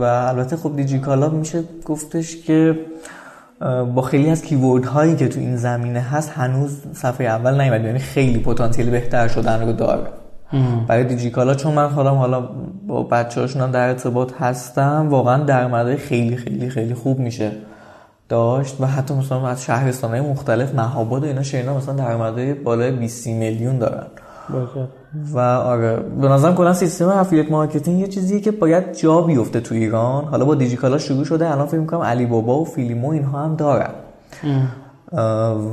و 0.00 0.02
البته 0.02 0.56
خب 0.56 0.76
دیجیکالا 0.76 1.28
میشه 1.28 1.62
گفتش 1.84 2.36
که 2.36 2.78
با 3.94 4.02
خیلی 4.02 4.30
از 4.30 4.42
کیورد 4.42 4.84
هایی 4.84 5.16
که 5.16 5.28
تو 5.28 5.40
این 5.40 5.56
زمینه 5.56 6.00
هست 6.00 6.30
هنوز 6.30 6.82
صفحه 6.92 7.26
اول 7.26 7.60
نیومد. 7.60 7.84
یعنی 7.84 7.98
خیلی 7.98 8.38
پتانسیل 8.38 8.90
بهتر 8.90 9.28
شدن 9.28 9.66
رو 9.66 9.72
داره. 9.72 10.02
برای 10.88 11.04
دیجیکالا 11.04 11.54
چون 11.54 11.74
من 11.74 11.88
خودم 11.88 12.14
حالا 12.14 12.48
با 12.86 13.02
بچه 13.02 13.40
هاشون 13.40 13.70
در 13.70 13.88
ارتباط 13.88 14.32
هستم 14.40 15.06
واقعا 15.10 15.44
درآمدهای 15.44 15.96
خیلی 15.96 16.36
خیلی 16.36 16.68
خیلی 16.68 16.94
خوب 16.94 17.18
میشه. 17.18 17.52
داشت 18.28 18.76
و 18.80 18.86
حتی 18.86 19.14
مثلا 19.14 19.48
از 19.48 19.64
شهرستان 19.64 20.10
های 20.10 20.20
مختلف 20.20 20.74
مهاباد 20.74 21.22
و 21.22 21.26
اینا 21.26 21.42
شینا 21.42 21.76
مثلا 21.76 21.94
درآمدهای 21.94 22.54
بالای 22.54 22.90
20 22.90 23.26
میلیون 23.26 23.78
دارن. 23.78 24.06
و 25.32 25.38
آره 25.38 25.96
به 25.96 26.28
نظرم 26.28 26.54
کلا 26.54 26.72
سیستم 26.72 27.08
affiliate 27.08 27.50
marketing 27.50 28.00
یه 28.00 28.08
چیزیه 28.08 28.40
که 28.40 28.50
باید 28.50 28.92
جا 28.92 29.20
بیفته 29.20 29.60
تو 29.60 29.74
ایران. 29.74 30.24
حالا 30.24 30.44
با 30.44 30.54
دیجیکالا 30.54 30.98
شروع 30.98 31.24
شده 31.24 31.52
الان 31.52 31.66
فکر 31.66 31.80
می‌کنم 31.80 32.00
علی 32.00 32.26
بابا 32.26 32.60
و 32.60 32.64
فیلیمو 32.64 33.10
اینها 33.10 33.44
هم 33.44 33.56
دارن. 33.56 33.90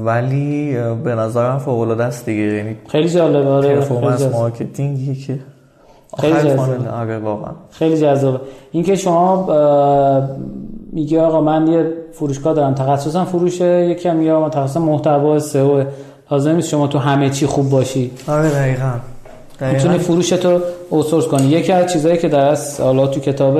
ولی 0.06 0.78
به 1.04 1.16
نظرم 1.16 1.58
فوق 1.58 1.80
العاده 1.80 2.04
است 2.04 2.26
دیگه. 2.26 2.42
یعنی 2.42 2.78
خیلی 2.88 3.10
جالبه. 3.10 3.50
آره 3.50 3.76
performance 3.76 4.22
marketing 4.22 5.06
ی 5.06 5.16
که 5.16 5.40
خیلی 6.20 6.34
جذابه 6.34 6.90
آره 6.90 7.20
واقعا. 7.20 7.52
خیلی 7.72 7.98
جذابه 7.98 8.40
اینکه 8.72 8.96
شما 8.96 9.48
میگه 10.94 11.22
آقا 11.22 11.42
من 11.42 11.68
یه 11.68 11.88
فروشگاه 12.12 12.54
دارم 12.54 12.74
تخصصم 12.74 13.24
فروشه 13.26 13.86
یکم 13.90 14.22
یا 14.22 14.46
متخصص 14.46 14.78
محتوا 14.78 15.40
SEO. 15.40 15.84
لازم 16.32 16.56
نیست 16.56 16.70
شما 16.70 16.88
تو 16.88 17.00
همه 17.00 17.30
چی 17.30 17.46
خوب 17.46 17.70
باشی. 17.70 18.12
آره 18.28 18.50
دقیقاً. 18.50 18.92
می‌تونی 19.74 19.98
فروشتو 19.98 20.38
تو 20.38 20.60
outsource 20.90 21.28
کنی. 21.28 21.48
یکی 21.48 21.72
از 21.72 21.94
چیزایی 21.94 22.18
که 22.18 22.28
در 22.28 22.58
حالا 22.80 23.08
تو 23.08 23.20
کتاب 23.20 23.58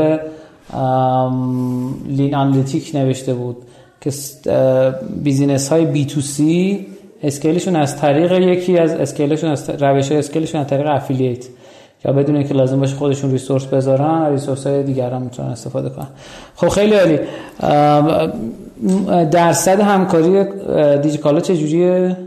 Lean 2.08 2.36
Analytics 2.36 2.92
نوشته 2.94 3.34
بود 3.34 3.58
که 4.02 4.12
business 5.24 5.70
های 5.70 5.86
B2C 5.86 6.86
scale 7.24 7.53
شون 7.53 7.76
از 7.76 7.98
طریق 7.98 8.32
یکی 8.32 8.78
از 8.78 8.92
scale 8.92 9.24
شون 9.24 9.50
از 9.50 9.70
روش 9.70 10.10
های 10.10 10.18
scale 10.18 10.42
شون 10.42 10.62
از 10.62 10.68
طریق 10.68 10.88
affiliate 10.88 11.46
یا 12.06 12.14
بدون 12.14 12.44
که 12.44 12.54
لازم 12.54 12.80
باشه 12.80 12.96
خودشون 12.96 13.32
resource 13.32 13.66
بذارن 13.66 14.32
resource 14.32 14.68
های 14.68 14.84
دیگر 14.84 15.10
هم 15.10 15.22
می‌تونن 15.22 15.50
استفاده 15.50 15.90
کنن. 15.90 16.08
خب 16.56 16.70
خیلی 16.70 16.96
عالی. 16.96 17.20
درصد 19.26 19.80
همکاری 19.80 20.46
دیجیکالا 20.98 21.40
چجوریه؟ 21.40 22.18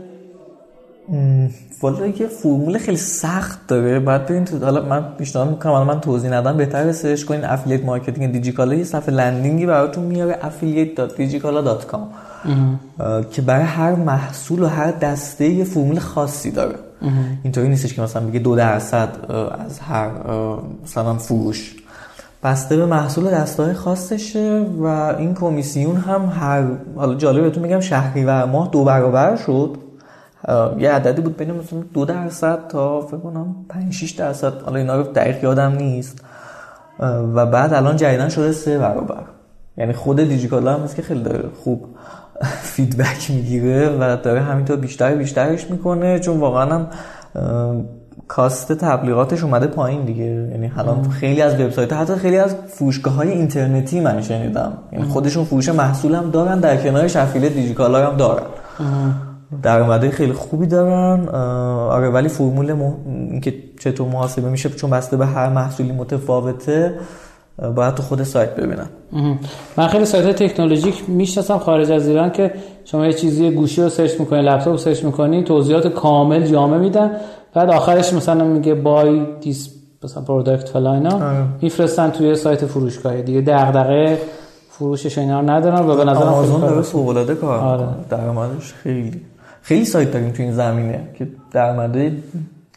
والا 1.81 2.07
یه 2.07 2.27
فرمول 2.27 2.77
خیلی 2.77 2.97
سخت 2.97 3.59
داره. 3.67 3.99
بعد 3.99 4.25
ببین 4.25 4.45
تو 4.45 4.65
حالا 4.65 4.81
من 4.81 5.03
پیشنهاد 5.17 5.49
می‌کنم 5.49 5.83
من 5.83 5.99
توضیح 6.01 6.31
ندم. 6.31 6.57
بهتر 6.57 6.91
سرچ 6.91 7.23
کنین 7.23 7.45
affiliate 7.45 7.85
marketing 7.85 8.31
دیجیکالا. 8.31 8.73
یه 8.75 8.83
صفحه 8.83 9.15
landing 9.15 9.59
ی 9.59 9.65
براتون 9.65 10.03
میاره 10.03 10.39
affiliate.digikala.com 10.41 12.26
که 13.31 13.41
برای 13.41 13.65
هر 13.65 13.95
محصول 13.95 14.63
و 14.63 14.67
هر 14.67 14.91
دسته 14.91 15.45
یه 15.45 15.63
فرمول 15.63 15.99
خاصی 15.99 16.51
داره. 16.51 16.75
اینطوری 17.43 17.69
نیستش 17.69 17.93
که 17.93 18.01
مثلا 18.01 18.27
بگه 18.27 18.39
دو 18.39 18.55
درصد 18.55 19.09
از 19.65 19.79
هر 19.79 20.09
مثلا 20.83 21.13
فروش. 21.13 21.75
بسته 22.43 22.77
به 22.77 22.85
محصول 22.85 23.31
دسته 23.31 23.73
خاصشه 23.73 24.65
و 24.79 24.85
این 25.17 25.33
کمیسیون 25.33 25.95
هم 25.95 26.25
هر 26.25 26.63
حالا 26.95 27.15
جالب 27.15 27.43
بهتون 27.43 27.63
میگم 27.63 27.79
شهری 27.79 28.25
و 28.25 28.45
ماه 28.45 28.69
دو 28.71 28.83
برابر 28.83 29.35
شد. 29.35 29.77
یه 30.79 30.91
عددی 30.91 31.21
بود 31.21 31.37
بین 31.37 31.51
مثلا 31.51 31.79
دو 31.93 32.05
درصد 32.05 32.67
تا 32.67 33.01
فکر 33.01 33.17
کنم 33.17 33.55
5 33.69 33.93
6 33.93 34.11
درصد. 34.11 34.61
حالا 34.61 34.79
اینا 34.79 34.95
رو 34.95 35.03
دقیق 35.03 35.43
یادم 35.43 35.71
نیست. 35.71 36.21
و 37.33 37.45
بعد 37.45 37.73
الان 37.73 37.95
جدیدن 37.95 38.29
شده 38.29 38.51
سه 38.51 38.77
برابر. 38.77 39.23
یعنی 39.77 39.93
خود 39.93 40.17
دیجیکالا 40.17 40.73
هم 40.73 40.87
که 40.95 41.01
خیلی 41.01 41.23
داره 41.23 41.49
خوب. 41.63 41.85
فیدبک 42.73 43.31
می‌گیره 43.31 43.89
و 43.89 44.17
داره 44.23 44.41
همینطور 44.41 44.77
بیشتر 44.77 45.15
بیشترش 45.15 45.71
می‌کنه 45.71 46.19
چون 46.19 46.39
واقعا 46.39 46.75
هم 46.75 46.87
cost 48.27 48.71
تبلیغاتش 48.71 49.43
اومده 49.43 49.67
پایین 49.67 50.05
دیگه. 50.05 50.23
یعنی 50.23 50.71
الان 50.77 51.09
خیلی 51.09 51.41
از 51.41 51.59
وبسایت 51.59 51.93
حتی 51.93 52.15
خیلی 52.15 52.37
از 52.37 52.55
فروشگاه 52.67 53.13
های 53.13 53.29
اینترنتی 53.29 53.99
من 53.99 54.21
شنیدم. 54.21 54.73
یعنی 54.91 55.05
خودشون 55.05 55.45
فروش 55.45 55.69
محصول 55.69 56.15
هم 56.15 56.31
دارن 56.31 56.59
در 56.59 56.77
کنارش 56.77 57.15
affiliate 57.15 57.53
دیجیکالا 57.53 58.11
هم 58.11 58.17
دارن. 58.17 58.43
درآمدهای 59.63 60.11
خیلی 60.11 60.33
خوبی 60.33 60.67
دارن. 60.67 61.27
آره 61.89 62.09
ولی 62.09 62.29
فرمول 62.29 62.73
مح... 62.73 62.93
اینکه 63.05 63.53
چطور 63.79 64.07
محاسبه 64.07 64.49
میشه 64.49 64.69
چون 64.69 64.89
بسته 64.89 65.17
به 65.17 65.25
هر 65.25 65.49
محصولی 65.49 65.91
متفاوته. 65.91 66.93
باید 67.75 67.95
تو 67.95 68.03
خود 68.03 68.23
سایت 68.23 68.55
ببینم. 68.55 68.89
من 69.77 69.87
خیلی 69.87 70.05
سایت 70.05 70.43
تکنولوژیک 70.43 71.09
می‌شناسم 71.09 71.57
خارج 71.57 71.91
از 71.91 72.07
ایران 72.07 72.31
که 72.31 72.53
شما 72.85 73.05
یه 73.05 73.13
چیزی 73.13 73.51
گوشی 73.51 73.81
رو 73.81 73.89
سرچ 73.89 74.19
می‌کنی 74.19 74.41
لپتاپ 74.41 74.67
رو 74.67 74.77
سرچ 74.77 75.03
می‌کنی 75.03 75.43
توضیحات 75.43 75.87
کامل 75.87 76.47
جامع 76.47 76.77
میدن. 76.77 77.11
بعد 77.53 77.69
آخرش 77.69 78.13
مثلا 78.13 78.43
میگه 78.43 78.75
buy 78.75 79.25
this 79.41 79.69
مثلا 80.03 80.23
product 80.23 80.69
فلان 80.69 80.97
اینا 80.97 81.15
آره. 81.15 81.43
میفرستن 81.61 82.09
توی 82.09 82.35
سایت 82.35 82.65
فروشگاه 82.65 83.21
دیگه 83.21 83.41
دغدغه 83.41 84.17
فروشش 84.69 85.17
اینا 85.17 85.41
ندارن 85.41 85.89
و 85.89 85.95
به 85.95 86.03
نظر 86.03 86.23
آمازون 86.23 86.61
داره 86.61 86.81
فوق 86.81 87.07
العاده 87.07 87.35
کار 87.35 87.59
آره. 87.59 87.87
درآمدش 88.09 88.73
خیلی 88.73 89.21
خیلی 89.61 89.85
سایت 89.85 90.11
داریم 90.11 90.31
تو 90.31 90.43
این 90.43 90.53
زمینه 90.53 91.09
که 91.17 91.27
درآمد 91.51 91.97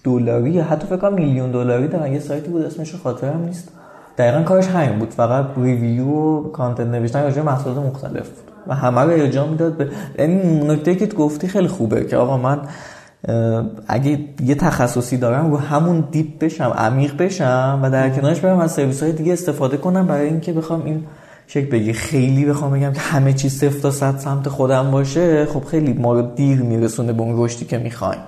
دلاری 0.04 0.50
یا 0.50 0.64
حتی 0.64 0.86
فکر 0.86 0.96
کنم 0.96 1.14
میلیون 1.14 1.50
دلاری 1.50 1.88
دارن. 1.88 2.12
یه 2.12 2.20
سایتی 2.20 2.50
بود 2.50 2.62
اسمش 2.62 2.94
خاطرم 2.94 3.44
نیست. 3.46 3.68
دقیقا 4.18 4.42
کارش 4.42 4.66
همین 4.66 4.98
بود. 4.98 5.10
فقط 5.10 5.46
review 5.56 6.06
و 6.06 6.50
content 6.50 6.86
نوشتن 6.86 7.22
راجع 7.22 7.42
محصولات 7.42 7.78
مختلف 7.78 8.28
بود 8.28 8.50
و 8.66 8.74
همه 8.74 9.00
رو 9.00 9.10
ارجاع 9.10 9.48
می‌داد. 9.48 9.76
به 9.76 9.88
یعنی 10.18 10.60
نکته 10.68 10.94
که 10.94 11.06
گفتی 11.06 11.48
خیلی 11.48 11.68
خوبه 11.68 12.04
که 12.04 12.16
آقا 12.16 12.36
من 12.36 12.58
اگه 13.88 14.18
یه 14.44 14.54
تخصصی 14.54 15.16
دارم 15.16 15.50
رو 15.50 15.56
همون 15.56 16.04
deep 16.10 16.38
بشم 16.38 16.74
عمیق 16.78 17.16
بشم 17.16 17.80
و 17.82 17.90
در 17.90 18.10
کنارش 18.10 18.40
برم 18.40 18.58
از 18.58 18.72
سرویس 18.72 19.02
های 19.02 19.12
دیگه 19.12 19.32
استفاده 19.32 19.76
کنم 19.76 20.06
برای 20.06 20.28
اینکه 20.28 20.52
بخوام 20.52 20.84
این 20.84 21.04
شک 21.46 21.70
بگی. 21.70 21.92
خیلی 21.92 22.44
بخوام 22.44 22.72
بگم 22.72 22.92
که 22.92 23.00
همه 23.00 23.32
چیز 23.32 23.58
صفر 23.58 23.80
تا 23.80 23.90
صد 23.90 24.16
سمت 24.16 24.48
خودم 24.48 24.90
باشه 24.90 25.46
خب 25.46 25.64
خیلی 25.64 25.92
ما 25.92 26.14
رو 26.14 26.22
دیر 26.22 26.62
میرسونه 26.62 27.12
به 27.12 27.22
اون 27.22 27.44
رشدی 27.44 27.64
که 27.64 27.78
می‌خوایم. 27.78 28.20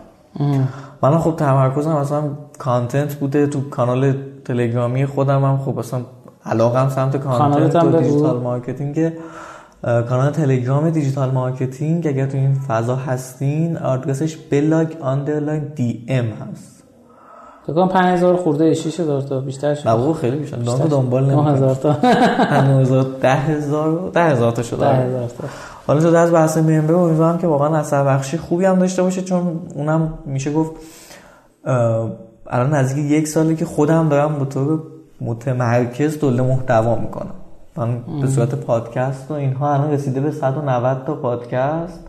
من 1.02 1.18
خب 1.18 1.34
تمرکزم 1.36 1.92
مثلا 1.92 2.22
content 2.58 3.14
بوده 3.14 3.46
تو 3.46 3.68
کانال 3.70 4.14
تلگرامی 4.44 5.06
خودم 5.06 5.44
هم 5.44 5.58
خب 5.58 5.78
مثلا 5.78 6.00
علاقم 6.46 6.88
سمت 6.88 7.26
و 7.26 7.98
digital 7.98 8.40
marketing 8.40 9.12
کانال 9.82 10.30
تلگرام 10.30 10.90
digital 10.90 11.30
marketing 11.30 12.06
اگر 12.06 12.26
تو 12.26 12.36
این 12.36 12.54
فضا 12.54 12.96
هستین 12.96 13.76
آدرسش 13.76 14.36
blog 14.36 14.88
underline 15.00 15.64
DM 15.74 16.24
هست. 16.24 16.82
فکر 17.66 17.72
کنم 17.72 17.88
5000 17.88 18.36
خورده 18.36 18.74
6000 18.74 19.20
تا 19.20 19.40
بیشتر 19.40 19.74
شد. 19.74 19.88
نه 19.88 20.12
خیلی 20.12 20.36
بیشتر. 20.36 20.56
مدام 20.56 20.78
دنبال 20.78 21.24
نمی‌کنم. 21.24 21.48
9000 21.48 21.74
تا. 21.74 21.96
9000 22.62 23.04
10000 23.22 24.10
10000 24.14 24.52
تا 24.52 24.62
شده. 24.62 24.86
10000 24.86 25.28
تا. 25.28 25.48
حالا 25.86 26.00
تو 26.00 26.16
از 26.16 26.32
بحث 26.32 26.56
member 26.56 26.94
امیدوارم 26.94 27.38
که 27.38 27.46
واقعا 27.46 27.76
اثر 27.76 28.04
بخشی 28.04 28.38
خوبی 28.38 28.64
هم 28.64 28.78
داشته 28.78 29.02
باشه 29.02 29.22
چون 29.22 29.60
اونم 29.74 30.18
میشه 30.26 30.52
گفت 30.52 30.72
الان 32.52 32.74
نزدیک 32.74 33.10
یک 33.10 33.28
سالی 33.28 33.56
که 33.56 33.64
خودم 33.64 34.08
دارم 34.08 34.38
به 34.38 34.44
طور 34.44 34.82
متمرکز 35.20 36.18
تولید 36.18 36.40
محتوا 36.40 36.94
می‌کنم. 36.94 37.34
من 37.76 38.20
به 38.20 38.26
صورت 38.26 38.54
پادکست 38.54 39.30
و 39.30 39.34
اینها 39.34 39.74
الان 39.74 39.90
رسیده 39.90 40.20
به 40.20 40.30
190 40.30 41.02
تا 41.06 41.14
پادکست. 41.14 42.00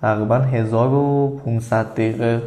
تقریبا 0.00 0.36
1500 0.36 1.86
دقیقه 1.86 2.42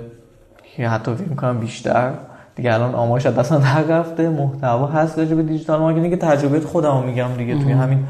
که 0.76 0.88
حتی 0.88 1.16
فکر 1.16 1.30
می‌کنم 1.30 1.60
بیشتر. 1.60 2.12
دیگه 2.56 2.74
الان 2.74 2.96
آمارش 2.96 3.26
از 3.26 3.36
دستم 3.36 3.60
در 3.60 3.82
رفته 3.82 4.30
محتوا 4.30 4.88
هست 4.88 5.20
راجع 5.20 5.36
به 5.36 5.44
digital 5.44 5.80
marketing 5.80 6.10
که 6.10 6.18
تجربه 6.18 6.60
خودمو 6.60 7.02
میگم 7.02 7.28
دیگه 7.38 7.64
توی 7.64 7.72
همین 7.72 8.04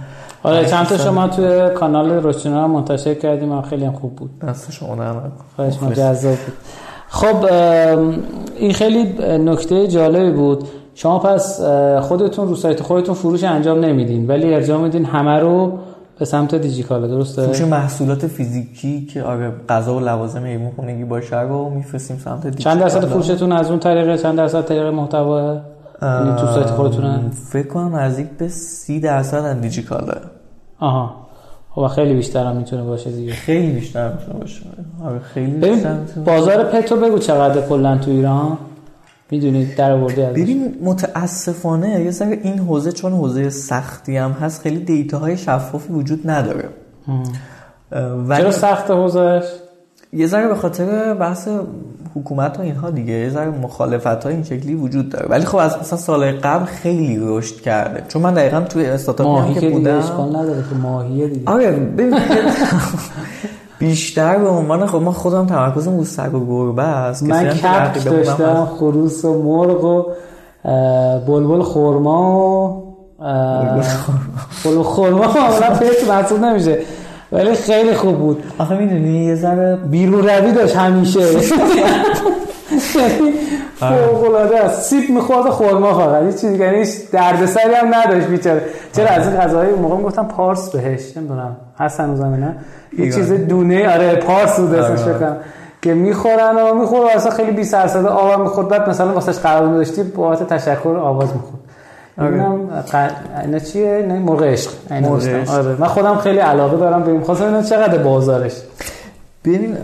آره 0.44 0.66
چند 0.66 0.86
تا 0.86 0.98
شما 0.98 1.28
توی 1.28 1.70
کانال 1.70 2.12
روشنا 2.12 2.68
منتشر 2.68 3.14
کردیم 3.14 3.52
و 3.52 3.62
خیلی 3.62 3.90
خوب 3.90 4.16
بود. 4.16 4.40
دست 4.40 4.72
شما 4.72 4.96
نکنه. 4.96 5.32
خواهش 5.56 5.78
ما 5.82 5.92
جذاب 5.92 6.36
بود. 6.36 6.54
خب 7.08 7.46
این 8.56 8.74
خیلی 8.74 9.04
نکته 9.38 9.88
جالبی 9.88 10.32
بود. 10.32 10.64
شما 10.96 11.20
پس 11.20 11.62
خودتون 12.02 12.48
رو 12.48 12.56
سایت 12.56 12.82
خودتون 12.84 13.16
فروش 13.16 13.44
انجام 13.44 13.80
نمیدین 13.80 14.28
ولی 14.28 14.54
ارجاع 14.54 14.82
میدین 14.82 15.06
همه 15.06 15.40
رو 15.40 15.80
به 16.20 16.26
سمت 16.26 16.56
دیجیکالا 16.56 17.08
درسته؟ 17.08 17.42
فروش 17.42 17.62
محصولات 17.62 18.28
فیزیکی 18.28 19.06
که 19.06 19.24
آره 19.24 19.52
غذا 19.70 19.96
و 19.96 20.00
لوازم 20.00 20.44
حیوان 20.44 20.72
خونگی 20.76 21.04
باشه 21.04 21.40
رو 21.40 21.70
میفرستیم 21.70 22.18
سمت 22.18 22.48
دیجیتال 22.48 22.74
چند 22.74 22.82
درصد 22.82 23.06
فروشتون 23.06 23.52
از 23.52 23.70
اون 23.70 23.80
طریقه 23.80 24.18
چند 24.18 24.38
درصد 24.38 24.66
طریق 24.66 24.86
محتوا 24.86 25.58
یعنی 26.02 26.36
تو 26.40 26.48
سایت 26.48 26.70
خودتونه؟ 26.70 27.20
فکر 27.50 27.68
کنم 27.68 27.96
نزدیک 27.96 28.28
به 28.30 28.48
سی 28.48 29.00
درصد 29.00 29.38
از 29.38 29.62
دیجیکاله 29.62 30.22
آها. 30.80 31.25
خب 31.76 31.88
خیلی 31.88 32.14
بیشتر 32.14 32.46
هم 32.46 32.56
می‌تونه 32.56 32.84
باشه 32.84 33.12
دیگه. 33.12 33.34
خیلی 33.34 33.72
بیشتر 33.72 34.12
می‌تونه 34.12 34.40
باشه. 34.40 34.62
آره 35.06 35.20
خیلی 35.20 35.52
بیشتر 35.52 35.94
می‌تونه 35.94 36.26
بازار 36.26 36.64
پتو 36.64 36.96
بگو 36.96 37.18
چقدر 37.18 37.62
کلا 37.62 37.98
تو 37.98 38.12
ایران. 38.12 38.58
می‌دونید 39.32 39.76
در 39.76 39.92
آورده 39.92 40.30
ببین 40.30 40.76
متاسفانه 40.84 42.02
یه 42.04 42.12
ذره 42.12 42.40
این 42.44 42.60
حوزه 42.60 42.92
چون 42.92 43.12
حوزه 43.12 43.50
سختی 43.50 44.18
هم 44.18 44.32
هست 44.32 44.62
خیلی 44.62 44.80
دیتاهای 44.80 45.38
شفافی 45.38 45.94
وجود 45.94 46.30
نداره. 46.30 46.70
ولی 48.28 48.42
چرا 48.42 48.52
سخت 48.52 48.92
حوزش 48.92 49.44
یه 50.16 50.28
ذره 50.28 50.48
به 50.48 50.56
خاطر 50.56 51.14
بحث 51.14 51.48
حکومت 52.16 52.60
و 52.60 52.62
اینها 52.62 52.90
دیگه 52.90 53.14
یه 53.14 53.30
ذره 53.30 53.50
مخالفت 53.50 54.24
های 54.24 54.34
این 54.34 54.44
شکلی 54.44 54.76
وجود 54.76 55.10
داره. 55.10 55.26
ولی 55.30 55.46
خب 55.46 55.58
از 55.58 55.78
مثلا 55.82 56.00
سال 56.00 56.32
قبل 56.32 56.66
خیلی 56.66 57.20
رشد 57.22 57.56
کرده. 57.56 58.04
چون 58.08 58.22
من 58.22 58.34
دقیقا 58.34 58.62
توی 58.62 58.98
ماهی 59.20 59.54
که 59.54 59.70
بودم 59.70 59.98
اشکال 59.98 60.30
نداره 60.30 60.64
که 60.70 60.76
ماهیه 60.82 61.28
دیگه. 61.28 61.52
آره 61.52 61.80
بیشتر 63.80 64.38
به 64.38 64.50
عنوان 64.50 64.86
خب 64.86 65.02
ما 65.02 65.12
خودم 65.12 65.46
تمرکزم 65.46 65.98
رو 65.98 66.04
سگ 66.04 66.34
و 66.34 66.46
گربه 66.46 66.84
است. 66.84 67.24
من 67.24 67.54
بودم 67.54 68.04
داشتم. 68.06 68.66
خروس 68.66 69.26
و 69.26 69.44
مرغ 69.44 69.84
و 69.84 70.04
بلبل 71.28 71.62
خورما 71.62 72.68
و 72.70 72.86
بلبل 74.66 74.84
خورما 74.84 75.18
معمولا 75.18 75.76
پیت 75.80 76.10
محسوب 76.10 76.40
نمیشه. 76.40 76.80
ولی 77.36 77.56
خیلی 77.56 77.94
خوب 77.94 78.18
بود. 78.18 78.44
آخه 78.58 78.78
می‌دونی 78.78 79.26
یه 79.26 79.36
ذره 79.36 79.76
بیرون 79.76 80.28
روی 80.28 80.52
داشت 80.52 80.76
همیشه. 80.76 81.20
فوق‌العاده 83.80 84.60
است. 84.60 84.82
سیب 84.82 85.10
می‌خورد 85.10 85.46
و 85.46 85.50
خورما 85.50 85.94
فقط 85.94 86.24
هیچ 86.24 86.36
چیز 86.36 86.50
دیگه 86.50 86.70
هیچ 86.70 86.90
دردسری 87.12 87.74
هم 87.74 87.96
نداشت 87.96 88.28
بیچاره. 88.28 88.62
چرا؟ 88.94 89.08
از 89.08 89.28
این 89.28 89.38
غذاهای 89.38 89.70
اون 89.70 89.82
موقع 89.82 89.98
می‌گفتن 89.98 90.24
پارس 90.24 90.70
بهش 90.70 91.18
نمی‌دونم. 91.18 91.56
هست 91.80 92.00
هنوزم 92.00 92.26
نه؟ 92.26 92.56
یه. 92.98 93.12
چیز 93.12 93.32
دونه 93.32 93.94
آره 93.94 94.16
پارس 94.16 94.60
بود 94.60 94.74
اسمش 94.74 95.00
آره. 95.00 95.14
فکر 95.14 95.20
کنم 95.20 95.38
که 95.82 95.94
می‌خورن 95.94 96.56
و 96.56 96.74
می‌خورن. 96.74 97.10
اصلا 97.16 97.32
خیلی 97.32 97.52
بی 97.52 97.64
سر 97.64 97.88
صدا 97.88 98.10
آب 98.10 98.42
می‌خورد. 98.42 98.68
بعد 98.68 98.90
مثلا 98.90 99.14
واسش 99.14 99.38
قرار 99.40 99.68
می‌ذاشتی 99.68 100.04
بابت 100.04 100.54
تشکر 100.54 100.90
آواز 100.90 101.34
می‌خورد. 101.34 101.65
آره. 102.18 102.30
ببینم 102.32 102.84
ق- 102.92 103.42
اینا 103.46 103.60
چیه؟ 103.60 104.06
نه 104.08 104.20
مرغ 104.20 104.44
عشق. 104.44 104.72
آره. 105.50 105.76
من 105.80 105.88
خودم 105.88 106.16
خیلی 106.16 106.38
علاقه 106.40 106.78
دارم 106.78 107.04
این. 107.04 107.22
خواستم 107.22 107.46
اینا 107.46 107.62
چقدر 107.64 107.98
بازارش. 107.98 108.54
ببین 109.46 109.78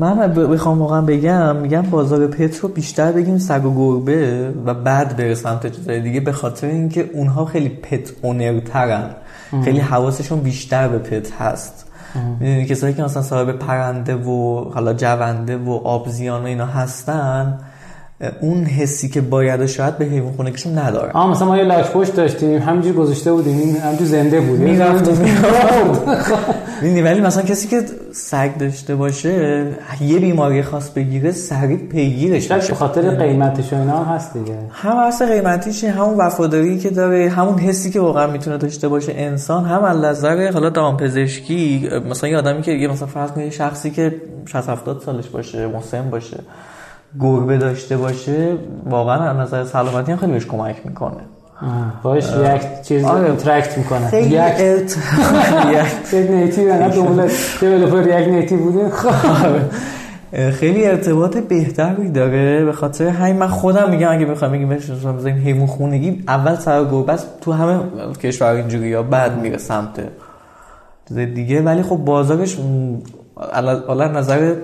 من 0.00 0.32
بخوام 0.34 0.78
واقعا 0.82 1.00
بگم 1.00 1.56
میگم 1.56 1.82
بازار 1.82 2.26
پت 2.26 2.58
رو 2.58 2.68
بیشتر 2.68 3.12
بگیم 3.12 3.38
سگ 3.38 3.64
و 3.64 3.74
گربه 3.74 4.50
و 4.66 4.74
بعد 4.74 5.16
بره 5.16 5.34
سمت 5.34 5.76
چیزای 5.76 6.00
دیگه 6.00 6.20
به 6.20 6.32
خاطر 6.32 6.66
اینکه 6.66 7.10
اونها 7.14 7.44
خیلی 7.44 7.68
پت 7.68 8.10
اونرترن 8.22 9.10
خیلی 9.64 9.78
حواسشون 9.78 10.40
بیشتر 10.40 10.88
به 10.88 10.98
پت 10.98 11.32
هست. 11.32 11.86
می‌دونی 12.40 12.64
کسایی 12.66 12.94
که 12.94 13.02
مثلا 13.02 13.22
صاحب 13.22 13.52
پرنده 13.52 14.14
و 14.14 14.64
حالا 14.74 14.92
جونده 14.92 15.56
و 15.56 15.70
آبزیان 15.84 16.42
و 16.42 16.46
اینا 16.46 16.66
هستن 16.66 17.58
اون 18.40 18.64
حسی 18.64 19.08
که 19.08 19.20
باید 19.20 19.66
شاید 19.66 19.98
به 19.98 20.04
حیوان 20.04 20.32
خونگیشون 20.32 20.78
ندارن 20.78 21.10
آه 21.12 21.30
مثلا 21.30 21.48
ما 21.48 21.56
یه 21.56 21.64
لاک 21.64 21.90
پشت 21.90 22.14
داشتیم 22.14 22.62
همینجوری 22.62 22.94
گذاشته 22.94 23.32
بودیم 23.32 23.58
این 23.58 23.76
همینجوری 23.76 24.10
زنده 24.10 24.40
بود 24.40 24.60
می‌رفت 24.60 25.08
و 25.08 25.10
می‌رفت 25.10 26.02
ولی 26.82 27.20
مثلا 27.20 27.42
کسی 27.42 27.68
که 27.68 27.82
سگ 28.12 28.56
داشته 28.58 28.94
باشه 28.94 29.66
یه 30.00 30.18
بیماری 30.18 30.62
خاص 30.62 30.90
بگیره 30.90 31.32
سریع 31.32 31.76
پیگیرش 31.76 32.52
میشه. 32.52 32.68
به 32.68 32.74
خاطر 32.74 33.10
قیمتش 33.10 33.72
و 33.72 33.76
اینا 33.76 34.04
هم 34.04 34.14
هست 34.14 34.32
دیگه. 34.32 34.58
هم 34.70 34.96
اصل 34.96 35.26
قیمتیشه 35.26 35.90
همون 35.90 36.14
وفاداری 36.14 36.78
که 36.78 36.90
داره 36.90 37.28
همون 37.28 37.58
حسی 37.58 37.90
که 37.90 38.00
واقعا 38.00 38.26
می‌تونه 38.26 38.58
داشته 38.58 38.88
باشه 38.88 39.12
انسان 39.16 39.64
هم 39.64 39.84
از 39.84 39.96
نظر 39.96 40.52
حالا 40.52 40.70
دامپزشکی 40.70 41.88
مثلا 42.10 42.30
یه 42.30 42.38
آدمی 42.38 42.62
که 42.62 42.72
یه 42.72 42.88
مثلا 42.88 43.08
فرض 43.08 43.30
کنید 43.30 43.52
شخصی 43.52 43.90
که 43.90 44.14
60 44.46 44.68
70 44.68 45.02
سالش 45.02 45.28
باشه 45.28 45.66
مسن 45.66 46.10
باشه 46.10 46.36
گربه 47.20 47.58
داشته 47.58 47.96
باشه 47.96 48.54
واقعا 48.90 49.30
از 49.30 49.36
نظر 49.36 49.64
سلامتی 49.64 50.12
هم 50.12 50.18
خیلی 50.18 50.32
بهش 50.32 50.46
کمک 50.46 50.76
می‌کنه. 50.84 51.20
باش 52.02 52.24
یک 52.24 52.82
چیز 52.82 53.04
آره. 53.04 53.26
اینتراکت 53.26 53.78
می‌کنه. 53.78 54.22
یک. 54.22 54.32
یک 56.12 56.30
نیتیو 56.30 56.74
نه 56.74 56.88
دولت 56.88 57.30
دیولپر 57.60 58.20
یک 58.20 58.28
نیتیو 58.28 58.58
بودیم 58.58 58.90
خیلی 60.50 60.86
ارتباط 60.86 61.36
بهتری 61.36 62.08
داره. 62.10 62.64
به 62.64 62.72
خاطر 62.72 63.08
همین 63.08 63.36
من 63.36 63.46
خودم 63.46 63.90
میگم 63.90 64.10
اگه 64.10 64.26
بخوام 64.26 64.52
بگیم 64.52 64.68
بهش 64.68 64.90
بزنیم 64.90 65.36
حیوان 65.36 65.66
خونگی 65.66 66.24
اول 66.28 66.54
سر 66.54 66.84
گربه 66.84 67.16
تو 67.40 67.52
همه 67.52 67.78
کشور 68.22 68.48
اینجوری 68.48 68.88
یا 68.88 69.02
بعد 69.02 69.38
میره 69.40 69.58
سمت. 69.58 70.00
چیز 71.08 71.18
دیگه. 71.18 71.62
ولی 71.62 71.82
خب 71.82 71.96
بازارش 71.96 72.56
علا 73.52 74.08
نظر 74.08 74.54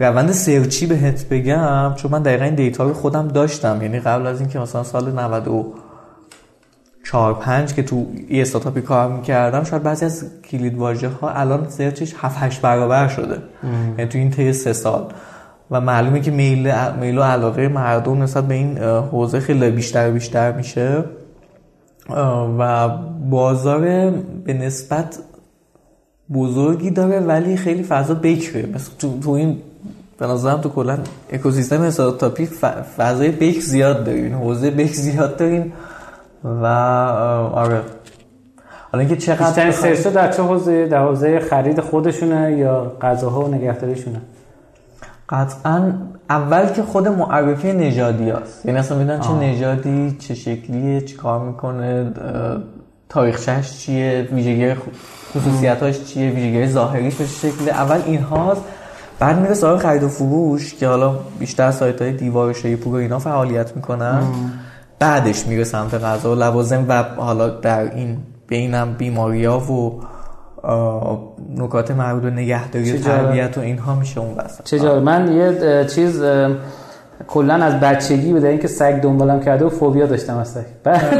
روند 0.00 0.32
سرچی 0.32 0.86
بهت 0.86 1.28
بگم 1.28 1.92
چون 1.96 2.10
من 2.10 2.22
دقیقا 2.22 2.44
این 2.44 2.54
دیتا 2.54 2.84
رو 2.84 2.94
خودم 2.94 3.28
داشتم. 3.28 3.82
یعنی 3.82 4.00
قبل 4.00 4.26
از 4.26 4.40
اینکه 4.40 4.58
مثلا 4.58 4.82
سال 4.82 5.12
94 5.12 7.34
5 7.34 7.74
که 7.74 7.82
تو 7.82 8.06
یه 8.30 8.42
استارتاپی 8.42 8.80
کار 8.80 9.12
می‌کردم 9.12 9.64
شاید 9.64 9.82
بعضی 9.82 10.04
از 10.04 10.24
کلید 10.50 10.78
واژه 10.78 11.08
ها 11.08 11.30
الان 11.30 11.68
سرچش 11.68 12.14
7 12.18 12.36
8 12.38 12.60
برابر 12.60 13.08
شده. 13.08 13.38
یعنی 13.98 14.10
تو 14.10 14.18
این 14.18 14.30
طی 14.30 14.52
سه 14.52 14.72
سال. 14.72 15.12
و 15.70 15.80
معلومه 15.80 16.20
که 16.20 16.30
میل 16.30 16.72
میل 17.00 17.18
و 17.18 17.22
علاقه 17.22 17.68
مردم 17.68 18.22
نسبت 18.22 18.44
به 18.44 18.54
این 18.54 18.78
حوزه 18.78 19.40
خیلی 19.40 19.70
بیشتر 19.70 20.10
و 20.10 20.12
بیشتر 20.12 20.52
میشه. 20.52 21.04
و 22.58 22.88
بازار 23.30 23.80
به 24.44 24.52
نسبت 24.52 25.18
بزرگی 26.32 26.90
داره 26.90 27.20
ولی 27.20 27.56
خیلی 27.56 27.82
فضا 27.82 28.14
بکره. 28.14 28.68
مثل 28.74 28.90
تو, 28.98 29.20
تو 29.20 29.30
این 29.30 29.62
به 30.20 30.26
نظرم 30.26 30.60
تو 30.60 30.68
کلا 30.68 30.98
اکوسیستم 31.32 31.82
استارتاپی 31.82 32.48
فضای 32.96 33.30
بک 33.30 33.60
زیاد 33.60 34.04
داریم 34.04 34.34
حوزه 34.38 34.70
بک 34.70 34.92
زیاد 34.92 35.36
داریم 35.36 35.72
و 36.44 36.66
آره. 37.54 37.80
حالا 38.92 39.00
اینکه 39.04 39.16
چقدر 39.16 39.68
بخوای- 39.68 39.96
سرچ 39.96 40.14
در 40.14 40.32
چه 40.32 40.42
حوزه؟ 40.42 40.86
در 40.86 41.02
حوزه 41.02 41.40
خرید 41.40 41.80
خودشونه 41.80 42.52
یا 42.52 42.92
غذاها 43.02 43.40
و 43.40 43.48
نگهداریشونه؟ 43.54 44.20
قطعا 45.28 45.92
اول 46.30 46.66
که 46.66 46.82
خود 46.82 47.08
معرفی 47.08 47.72
نژادی 47.72 48.30
هست 48.30 48.66
یعنی 48.66 48.78
اصلا 48.78 48.98
می‌دونن 48.98 49.20
چه. 49.20 49.32
نژادی 49.32 50.16
چه 50.18 50.34
شکلیه 50.34 51.00
چی 51.00 51.16
کار 51.16 51.40
می‌کنه 51.40 52.12
تاریخچهش 53.08 53.78
چیه 53.78 54.28
ویژگی 54.32 54.74
خصوصیتاش 55.34 56.04
چیه 56.04 56.30
ویژگی 56.30 56.66
ظاهریش 56.66 57.14
به 57.14 57.24
چه 57.24 57.30
شکله. 57.50 57.72
اول 57.72 58.00
این 58.06 58.20
هاست 58.22 58.62
بعد 59.20 59.38
میره 59.38 59.54
سراغ 59.54 59.80
خرید 59.80 60.02
و 60.02 60.08
فروش 60.08 60.74
که 60.74 60.88
حالا 60.88 61.14
بیشتر 61.38 61.70
سایت 61.70 62.02
های 62.02 62.12
دیوار 62.12 62.48
و 62.48 62.52
شیپور 62.52 62.94
و 62.94 62.96
اینا 62.96 63.18
فعالیت 63.18 63.76
می‌کنن. 63.76 64.22
بعدش 64.98 65.46
میره 65.46 65.64
سمت 65.64 65.94
غذا 65.94 66.32
و 66.32 66.34
لوازم 66.34 66.84
و 66.88 67.02
حالا 67.02 67.48
در 67.48 67.94
این 67.94 68.18
بینم 68.48 68.94
بیماری 68.98 69.44
ها 69.44 69.58
و 69.60 70.00
نکات 71.56 71.90
مربوط 71.90 72.22
به 72.22 72.30
نگهداری 72.30 72.92
و. 72.92 73.00
تربیت 73.00 73.58
و 73.58 73.60
اینها 73.60 73.94
میشه 73.94 74.20
اون 74.20 74.34
وسط. 74.36 74.64
چه 74.64 75.00
من 75.00 75.32
یه 75.32 75.84
چیز 75.84 76.22
کلا 77.28 77.54
از 77.54 77.80
بچگی 77.80 78.32
به 78.32 78.48
اینکه 78.48 78.68
سگ 78.68 79.00
دنبالم 79.00 79.40
کرده 79.40 79.64
و 79.64 79.68
فوبیا 79.68 80.06
داشتم 80.06 80.36
از 80.36 80.48
سگ. 80.48 80.64
بعد 80.84 81.14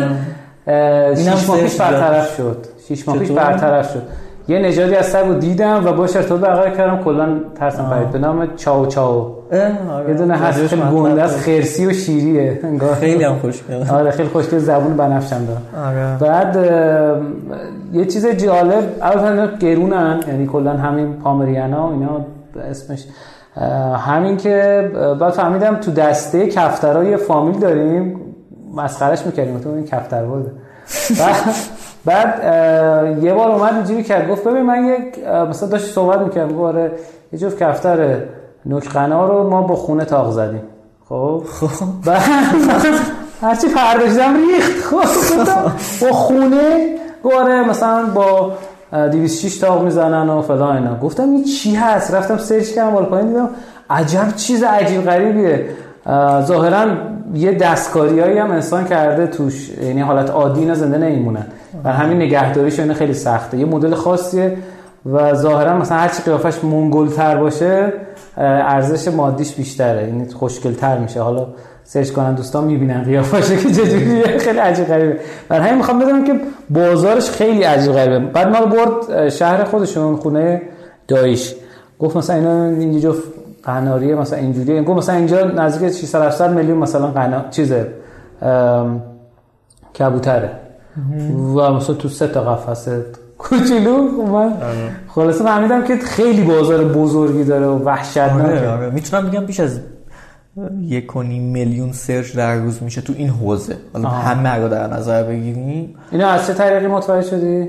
اینم 1.17 1.37
شیش 1.37 1.49
ماه 1.49 1.61
پیش 1.61 1.77
برطرف 1.77 2.37
شد. 2.37 2.67
شیش 2.89 3.09
ماه 3.09 3.19
پیش؟ 3.19 3.31
برطرف 3.31 3.93
شد. 3.93 4.03
یه 4.51 4.59
نژادی 4.59 4.95
از 4.95 5.07
سگ 5.07 5.39
دیدم 5.39 5.83
و 5.87 5.93
باش 5.93 6.17
ارتباط 6.17 6.41
برقرار 6.41 6.71
کردم. 6.71 7.03
کلا 7.05 7.29
ترسم 7.55 7.91
پرید 7.91 8.11
به 8.11 8.19
نام 8.19 8.57
چاو 8.57 8.87
چاو. 8.87 9.37
یه 10.09 10.15
دونه 10.15 10.37
هست 10.37 10.67
خیلی 10.67 10.83
گنده 10.83 11.23
است 11.23 11.39
خرسی 11.39 11.87
و 11.87 11.93
شیریه. 11.93 12.61
انگار. 12.65 12.95
خیلی 12.95 13.25
هم 13.25 13.39
خوشگله 13.39 13.93
آره 13.99 14.11
خیلی 14.11 14.29
خوشگل 14.29 14.59
زبون 14.59 14.97
بنفشم 14.97 15.47
داره 15.47 15.87
آره. 15.89 16.17
بعد 16.21 16.57
یه 17.93 18.05
چیز 18.05 18.27
جالب 18.27 18.85
اولا 19.01 19.29
اینا 19.31 19.47
گرونن 19.57 20.21
یعنی 20.29 20.47
کلا 20.47 20.73
همین 20.73 21.13
پامریانا 21.13 21.89
و 21.89 21.91
اینا 21.93 22.21
اسمش. 22.71 23.05
همین 23.97 24.37
که 24.37 24.91
بعد 25.21 25.33
فهمیدم 25.33 25.77
تو 25.77 25.91
دسته 25.91 26.47
کفترها 26.47 27.05
یه 27.05 27.17
فامیل 27.17 27.59
داریم. 27.59 28.21
مسخرش 28.77 29.27
می‌کردیم. 29.27 29.59
تو 29.59 29.69
این 29.71 29.85
کفتر 29.85 30.25
بوده 30.25 30.51
بعد, 32.05 32.43
یه 33.23 33.35
بار 33.35 33.51
اومد 33.51 33.75
اینجوری 33.75 34.03
کرد. 34.03 34.29
گفت 34.29 34.45
ببین 34.45 34.63
من 34.63 34.85
یک 34.85 35.29
مثلا 35.51 35.69
داشت 35.69 35.95
صحبت 35.95 36.21
می‌کردم 36.21 36.49
گفت 36.57 36.61
آره 36.75 36.93
یه 37.33 37.39
جفت 37.39 37.59
کفتر 37.59 38.21
نوک 38.67 38.89
قنا 38.89 39.27
رو 39.27 39.51
ما 39.51 39.63
با 39.63 39.77
خونه 39.77 40.05
تاق 40.05 40.31
زدیم. 40.31 40.63
خب؟ 41.09 41.43
بعد 42.07 42.23
هرچی 43.43 43.67
پرداشتم 43.69 44.37
ریخت. 44.37 44.85
خب 44.85 44.97
با 46.07 46.13
خونه؟ 46.13 46.97
گفت 47.25 47.35
آره 47.35 47.69
مثلا 47.69 48.07
با 48.15 48.53
اه، 48.93 49.09
206 49.09 49.59
تاق 49.59 49.83
می‌زنن 49.85 50.29
و 50.29 50.43
فلان 50.43 50.77
اینا. 50.77 50.99
گفتم 50.99 51.23
این 51.23 51.45
چی 51.45 51.75
هست؟ 51.75 52.15
رفتم 52.15 52.37
سرچ 52.39 52.69
کردم 52.69 52.91
بالا 52.91 53.07
پایین 53.07 53.29
دیدم 53.29 53.49
عجب 53.91 54.37
چیز 54.37 54.63
عجیب 54.63 55.05
غریبیه. 55.05 55.67
اه، 56.07 56.45
ظاهرا 56.45 56.87
یه 57.35 57.53
دستکاریایی 57.53 58.39
هم 58.39 58.51
انسان 58.51 58.85
کرده 58.85 59.27
توش. 59.27 59.69
یعنی 59.69 60.01
حالت 60.01 60.31
عادی 60.31 60.61
اینا 60.61 60.75
زنده 60.75 60.99
نمیمونن. 60.99 61.47
و 61.85 61.93
همین 61.93 62.17
نگهداریش 62.17 62.81
اینا 62.81 62.95
خیلی 62.95 63.15
سخته. 63.15 63.59
یه 63.59 63.65
مدل 63.65 63.95
خاصیه 63.95 64.57
و 65.07 65.35
ظاهرا 65.35 65.79
مثلا 65.79 65.99
هر 65.99 66.09
چی 66.09 66.23
قیافش 66.23 66.65
منگلتر 66.65 67.37
باشه 67.37 67.93
ارزش 68.37 69.09
مادیش 69.09 69.55
بیشتره. 69.55 70.03
یعنی 70.03 70.29
خوشگلتر 70.29 70.99
میشه. 70.99 71.21
حالا 71.23 71.47
سرچ 71.85 72.11
کنن 72.11 72.35
دوستان 72.35 72.65
می‌بینن 72.65 73.03
قیافش 73.03 73.49
که 73.49 73.71
چجوریه. 73.71 74.39
خیلی 74.45 74.59
عجیب 74.59 74.87
غریبه. 74.87 75.21
برای 75.49 75.67
همین 75.67 75.77
می‌خوام 75.77 75.99
بدونم 75.99 76.25
که 76.25 76.41
بازارش 76.71 77.31
خیلی 77.31 77.63
عجیب 77.63 77.93
غریبه. 77.93 78.19
بعد 78.19 78.49
ما 78.49 78.59
رو 78.59 78.67
برد 78.67 79.29
شهر 79.29 79.65
خودشون 79.65 80.17
خونه 80.17 80.63
دایش 81.09 81.55
گفت 81.99 82.17
مثلا 82.17 82.37
اینا 82.37 82.65
اینجا 82.65 83.11
جفت 83.11 83.23
قناریه 83.65 84.15
مثلا 84.15 84.39
اینجوریه. 84.39 84.83
گفت 84.83 84.99
مثلا 84.99 85.15
اینجا 85.15 85.45
نزدیک 85.45 85.93
600 85.93 86.23
700 86.23 86.51
میلیون 86.51 86.79
مثلا 86.79 87.07
قنا 87.07 87.45
چیزه 87.51 87.87
کبوتره. 89.99 90.51
و 91.57 91.73
مثلا 91.73 91.95
تو 91.95 92.09
سه 92.09 92.27
تا 92.27 92.55
قفسه 92.55 93.05
کوچولو 93.39 94.09
خب 94.17 94.33
من 94.33 94.53
خلاصه 95.09 95.45
فهمیدم 95.45 95.85
که 95.85 95.97
خیلی 95.97 96.43
بازار 96.43 96.85
بزرگی 96.85 97.45
داره 97.45 97.67
و 97.67 97.71
آره 97.71 97.83
وحشتناکه 97.85 98.69
آره 98.69 98.91
می‌تونم 98.91 99.31
بگم 99.31 99.47
بیش 99.47 99.61
از 99.61 99.81
یک 100.81 101.17
و 101.17 101.23
نیم 101.23 101.43
میلیون 101.43 101.93
سرچ 101.93 102.37
در 102.37 102.57
روز 102.57 102.83
میشه 102.83 103.01
تو 103.01 103.13
این 103.17 103.29
حوزه 103.29 103.77
حالا. 103.93 104.09
همه 104.09 104.55
رو 104.55 104.69
در 104.69 104.87
نظر 104.87 105.23
بگیریم 105.23 105.95
اینا 106.11 106.29
از 106.29 106.47
چه 106.47 106.55
طریقی 106.55 106.87
متوجه 106.87 107.29
شدی 107.31 107.69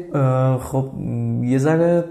خب 0.60 0.86
یه 1.44 1.58
ذره 1.58 2.04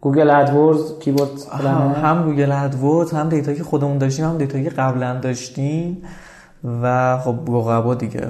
Google 0.00 0.30
AdWords 0.30 0.98
keyword 0.98 1.30
هم؟ 1.52 1.94
هم 2.04 2.24
Google 2.24 2.52
AdWord 2.52 3.12
هم 3.12 3.28
data 3.28 3.47
یی 3.47 3.56
که 3.56 3.64
خودمون 3.64 3.98
داشتیم 3.98 4.24
هم 4.24 4.38
data 4.38 4.55
یی 4.55 4.64
که 4.64 4.70
قبلا 4.70 5.18
داشتیم 5.20 6.02
و 6.82 7.18
خب 7.18 7.36
رقبا 7.48 7.94
دیگه. 7.94 8.28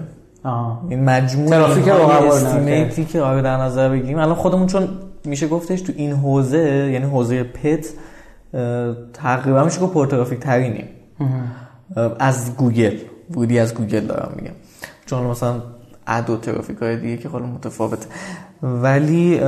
این 0.89 1.05
مجموع 1.05 1.51
ترافیک 1.51 1.89
estimate 1.89 2.92
ی 2.92 3.05
که 3.05 3.21
آره 3.21 3.43
در 3.43 3.57
نظر 3.57 3.89
بگیریم. 3.89 4.19
الان 4.19 4.35
خودمون 4.35 4.67
چون 4.67 4.89
میشه 5.25 5.49
گفتش 5.49 5.81
تو 5.81 5.93
این 5.97 6.13
حوزه 6.13 6.91
یعنی 6.93 7.05
حوزه 7.05 7.43
pet 7.43 7.87
تقریبا 9.13 9.65
میشه 9.65 9.81
گفت 9.81 9.95
پرترافیک 9.95 10.39
ترینیم 10.39 10.89
از 12.19 12.57
گوگل. 12.57 12.97
ورودی 13.31 13.59
از 13.59 13.75
گوگل 13.75 14.07
دارم 14.07 14.33
میگم. 14.37 14.55
چون 15.07 15.27
مثلا 15.27 15.55
اد 16.07 16.31
و 16.31 16.37
ترافیک 16.37 16.79
های 16.79 16.97
دیگه 16.97 17.17
که 17.17 17.29
خیلی 17.29 17.45
متفاوته. 17.45 18.07
ولی 18.63 19.39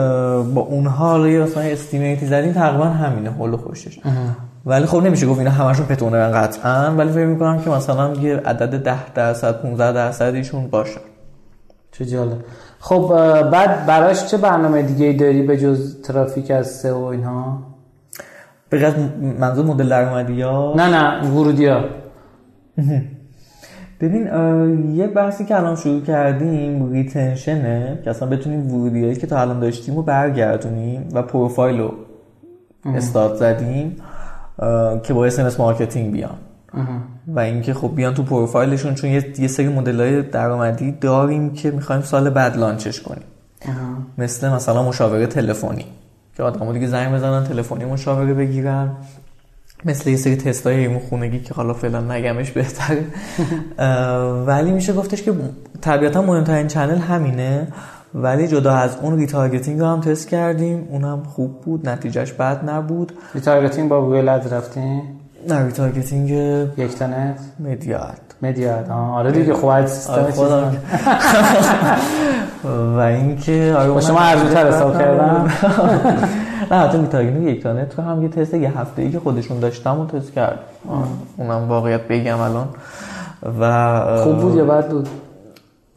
با 0.55 0.61
اونها 0.61 1.09
حالا 1.09 1.29
یه 1.29 1.41
مثلا 1.41 1.63
استیمیتی 1.63 2.27
زدیم 2.27 2.53
تقریبا 2.53 2.85
همینه 2.85 3.31
حول 3.31 3.55
و 3.55 3.57
خوشش. 3.57 3.99
ولی 4.67 4.87
خب 4.87 5.03
نمیشه 5.03 5.27
گفت 5.27 5.39
اینا 5.39 5.51
همشون 5.51 5.87
پتونرن 5.87 6.33
قطعا 6.33 6.95
ولی 6.97 7.13
فکر 7.13 7.27
می‌کنم 7.27 7.61
که 7.63 7.71
مثلا 7.71 8.15
یه 8.15 8.37
عدد 8.37 8.83
10 8.83 9.13
درصد 9.13 9.63
15 9.63 9.93
درصدیشون 9.93 10.67
باشه. 10.67 11.01
چه 11.93 12.05
جالب. 12.05 12.39
خب 12.81 13.15
بعد 13.51 13.87
براش 13.87 14.27
چه 14.27 14.37
برنامه 14.37 14.83
دیگه 14.83 15.13
داری 15.13 15.43
به 15.43 15.57
جز 15.57 16.03
ترافیک 16.03 16.51
از 16.51 16.71
سه 16.71 16.93
و 16.93 17.05
اینها؟ 17.05 17.63
به 18.69 18.95
منظور 19.39 19.67
مدل 19.67 19.89
درآمدی 19.89 20.33
یا؟ 20.33 20.75
نه 20.77 20.89
نه 20.89 21.31
ورودی 21.31 21.67
ها. 21.67 21.85
ببین 24.01 24.27
یه 24.95 25.07
بحثی 25.07 25.45
که 25.45 25.57
الان 25.57 25.77
شروع 25.77 26.01
کردیم 26.03 26.93
retention 26.93 27.88
ه 27.88 27.99
که 28.05 28.11
اصلا 28.11 28.29
بتونیم 28.29 28.75
ورودیایی 28.75 29.17
که 29.17 29.27
تا 29.27 29.41
الان 29.41 29.61
داشتیم 29.61 29.97
رو 29.97 30.03
برگردونیم 30.03 31.09
و 31.13 31.23
پروفایل 31.23 31.79
رو 31.79 31.95
استارت 32.85 33.35
زدیم. 33.35 33.97
که 35.03 35.15
با 35.15 35.27
SMS 35.27 35.61
marketing 35.61 36.13
بیان. 36.13 36.37
و 37.29 37.41
اینکه 37.41 37.75
خب 37.75 37.93
بیان 37.95 38.15
تو 38.15 38.23
پروفایلشون 38.23 38.95
چون 38.95 39.11
یه, 39.11 39.41
یه 39.41 39.49
سری 39.49 39.69
مدل 39.69 40.01
های 40.01 40.23
درآمدی 40.23 40.93
داریم 40.93 41.53
که 41.53 41.71
می‌خوایم 41.71 42.03
سال 42.03 42.31
بعد 42.31 42.57
launch 42.57 42.90
ش 42.90 43.01
کنیم. 43.01 43.25
مثل 44.19 44.49
مثلا 44.49 44.83
مشاوره 44.83 45.27
تلفنی. 45.27 45.85
که 46.37 46.43
آدم‌ها 46.43 46.73
دیگه 46.73 46.87
زنگ 46.87 47.15
بزنن 47.15 47.45
تلفنی 47.45 47.85
مشاوره 47.85 48.35
بگیرن. 48.35 48.91
مثل 49.85 50.11
یه 50.11 50.17
سری 50.17 50.37
تستای 50.37 50.77
حیوان 50.77 50.99
خونگی 50.99 51.41
که 51.41 51.55
حالا 51.55 51.75
فعلا 51.75 52.01
نگمش 52.01 52.51
بهتره. 52.51 53.05
ولی 54.49 54.71
میشه 54.71 54.93
گفتش 54.93 55.23
که 55.23 55.33
طبیعتا 55.81 56.23
مهمترین 56.23 56.67
چنل 56.67 56.99
همینه. 56.99 57.69
ولی 58.15 58.49
جدا 58.49 58.73
از 58.73 58.97
اون 59.03 59.17
ریتارگتینگ 59.17 59.81
رو 59.81 59.87
هم 59.87 60.01
تست 60.01 60.29
کردیم. 60.29 60.89
اونم 60.91 61.23
خوب 61.23 61.61
بود. 61.61 61.89
نتیجهش 61.89 62.33
بد 62.33 62.71
نبود. 62.71 63.13
ریتارگتینگ 63.35 63.89
با 63.89 64.05
گوگل 64.05 64.29
اد 64.29 64.55
رفتین؟ 64.55 65.03
نه 65.49 65.67
ریتارگتینگ 65.67 66.31
یک 66.79 66.95
تنت 66.95 67.41
مدیات 67.61 68.21
مدیا 68.43 68.75
اد 68.77 68.91
آه، 68.91 69.15
آره 69.15 69.33
دیگه 69.33 69.53
باید 69.53 69.87
سیستم 69.87 70.13
آره 70.13 70.31
خودم. 70.31 70.77
و 72.97 72.99
اینکه 72.99 73.75
آره 73.79 73.91
با 73.91 74.01
شما 74.01 74.33
نتیجهش 74.33 74.57
حساب 74.57 74.99
کردم. 74.99 75.53
نه 76.71 76.77
حتی 76.77 76.99
retargeting 76.99 77.47
یکتانت 77.49 77.95
رو 77.99 78.05
هم 78.05 78.23
یه 78.23 78.29
تست 78.29 78.55
یه 78.55 78.79
هفته 78.79 79.03
ای 79.03 79.11
که 79.11 79.21
خودشون 79.21 79.61
داشتم 79.61 80.01
و 80.01 80.07
تست 80.07 80.33
کرد 80.33 80.59
اونم 81.37 81.69
واقعیت 81.69 82.09
بگم 82.09 82.39
الان. 82.41 82.69
و 83.61 84.17
خوب 84.17 84.39
بود 84.39 84.57
یا 84.57 84.65
بد 84.65 84.89
بود؟ 84.89 85.09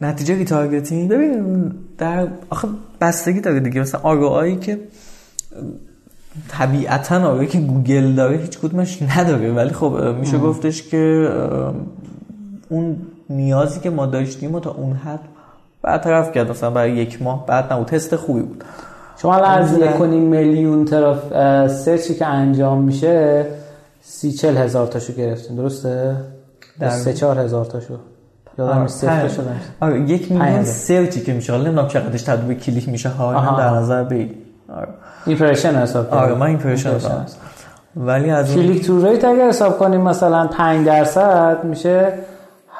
نتیجه 0.01 0.36
retargeting 0.36 1.10
ببین 1.09 1.72
در 1.98 2.28
آخه 2.50 2.68
بستگی 3.02 3.41
داره 3.41 3.60
دیگه. 3.60 3.82
مثلا 3.82 4.02
ROI 4.02 4.34
یی 4.34 4.56
که 4.56 4.80
طبیعتا 6.50 7.28
ROI 7.32 7.41
یی 7.41 7.48
که 7.48 7.60
گوگل 7.60 8.14
داره 8.16 8.38
هیچ 8.38 8.60
کدومش 8.60 9.02
نداره. 9.18 9.52
ولی 9.52 9.70
خب 9.70 10.16
میشه 10.20 10.38
گفتش 10.38 10.84
که 10.84 11.30
اون 12.70 12.96
نیازی 13.30 13.80
که 13.80 13.89
ما 13.89 14.06
داشتیم 14.06 14.56
و 14.56 14.60
تا 14.60 14.72
اون 14.72 14.94
حد 14.94 15.20
برطرف 15.82 16.32
کرد. 16.32 16.50
مثلا 16.52 16.70
برای 16.70 16.91
یک 16.91 17.22
ماه 17.22 17.46
بعد 17.46 17.74
نبود. 17.74 17.88
تست 17.88 18.16
خوبی 18.16 18.41
بود. 18.41 18.64
شما 19.18 19.36
الان 19.36 19.52
از 19.52 19.74
نه. 19.74 19.86
یک 19.86 20.02
و 20.02 20.06
نیم 20.06 20.22
میلیون 20.24 20.86
طرف 20.86 21.18
search 21.68 22.07
ی 22.07 22.14
که 22.16 22.26
انجام 22.26 22.82
میشه 22.82 23.46
سی 24.02 24.32
چل 24.32 24.58
هزار 24.58 24.88
تاشو 24.88 25.14
گرفتین. 25.14 25.56
درسته؟ 25.56 26.16
در- 26.80 26.89
سه 26.89 27.14
چهار 27.14 27.39
هزار 27.39 27.66
تاشو. 27.66 27.94
یادم 28.58 28.80
آره،. 28.80 29.30
شدم 29.30 29.60
آره 29.82 30.01
یک 30.01 30.32
میلیون. 30.32 30.64
search 30.64 31.13
ی 31.13 31.22
که 31.22 31.34
میشه 31.34 31.51
حالا 31.51 31.64
نمی‌دونم 31.64 31.88
چقدرش 31.88 32.22
تبدیل 32.22 32.47
به 32.47 32.56
کلیک 32.56 32.89
میشه 32.89 33.10
ها. 33.10 33.58
در 33.58 33.70
نظر 33.70 34.04
بگیر 34.04 34.30
آره. 34.70 34.88
impression 35.26 35.76
حساب 35.76 36.10
کنیم. 36.10 36.24
آره 36.24 36.36
من 36.36 36.47
impression. 36.48 36.89
ولی 37.95 38.30
از 38.30 38.56
اون 38.56 38.66
click 38.66 38.86
through 38.86 39.06
rate 39.06 39.26
اگر 39.26 39.47
حساب 39.47 39.80
کنیم 39.80 40.01
مثلا 40.01 40.47
5 40.47 40.86
درصد 40.86 41.64
میشه 41.64 42.14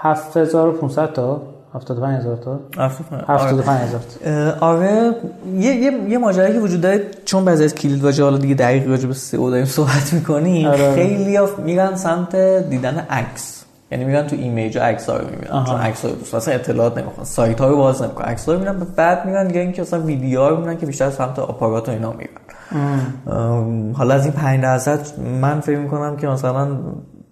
7500 0.02 1.14
تا 1.14 1.42
75000 1.74 2.36
تا 2.36 2.60
آره. 2.78 2.92
75000 3.28 4.00
تا 4.00 4.32
اه، 4.32 4.60
آره 4.60 5.16
یه 5.60 5.76
یه 5.76 5.92
یه 6.10 6.18
ماجرایی 6.18 6.54
که 6.54 6.60
وجود 6.60 6.82
داره 6.82 7.02
چون 7.26 7.46
بعضی 7.46 7.64
از 7.64 7.76
کلید 7.76 8.04
واژه 8.04 8.24
حالا 8.24 8.38
دیگه 8.38 8.56
دقیق 8.56 8.90
راجع 8.90 9.08
به 9.08 9.14
سئو 9.14 9.50
داریم 9.50 9.66
صحبت 9.66 10.14
می‌کنیم 10.14 10.68
آره. 10.68 10.96
خیلی 10.96 11.40
میرن 11.66 11.96
سمت 11.96 12.36
دیدن 12.70 13.08
عکس 13.10 13.63
یعنی 13.92 14.06
میرن 14.06 14.28
تو 14.28 14.36
ایمیج 14.36 14.78
عکس 14.78 15.10
ها 15.10 15.18
رو 15.18 15.26
می‌بینن. 15.26 15.64
چون 15.64 15.76
عکس 15.76 16.06
ها 16.06 16.12
رو 16.12 16.16
دوست 16.16 16.36
اصلا 16.36 16.54
اطلاعات 16.54 16.98
نمی‌خوان. 16.98 17.26
سایت 17.26 17.62
ها 17.62 17.68
رو 17.68 17.78
باز 17.78 18.02
نمی‌کنن. 18.02 18.26
عکس 18.26 18.46
ها 18.46 18.54
رو 18.54 18.60
می‌بینن 18.60 18.88
بعد 18.96 19.26
میرن 19.26 19.48
دیگه 19.48 19.60
اینکه 19.60 19.82
اصلا 19.82 20.02
ویدیو 20.02 20.50
رو 20.50 20.56
می‌بینن 20.56 20.78
که 20.78 20.86
بیشتر 20.86 21.10
سمت 21.10 21.40
آپارات 21.40 21.90
و 21.90 21.92
اینا 21.92 22.14
میرن 22.14 23.94
حالا 23.94 24.14
از 24.14 24.26
این 24.26 24.34
5 24.34 24.62
درصد 24.62 25.20
من 25.20 25.60
فکر 25.60 25.78
می‌کنم 25.78 26.18
که 26.18 26.28
مثلا 26.28 26.68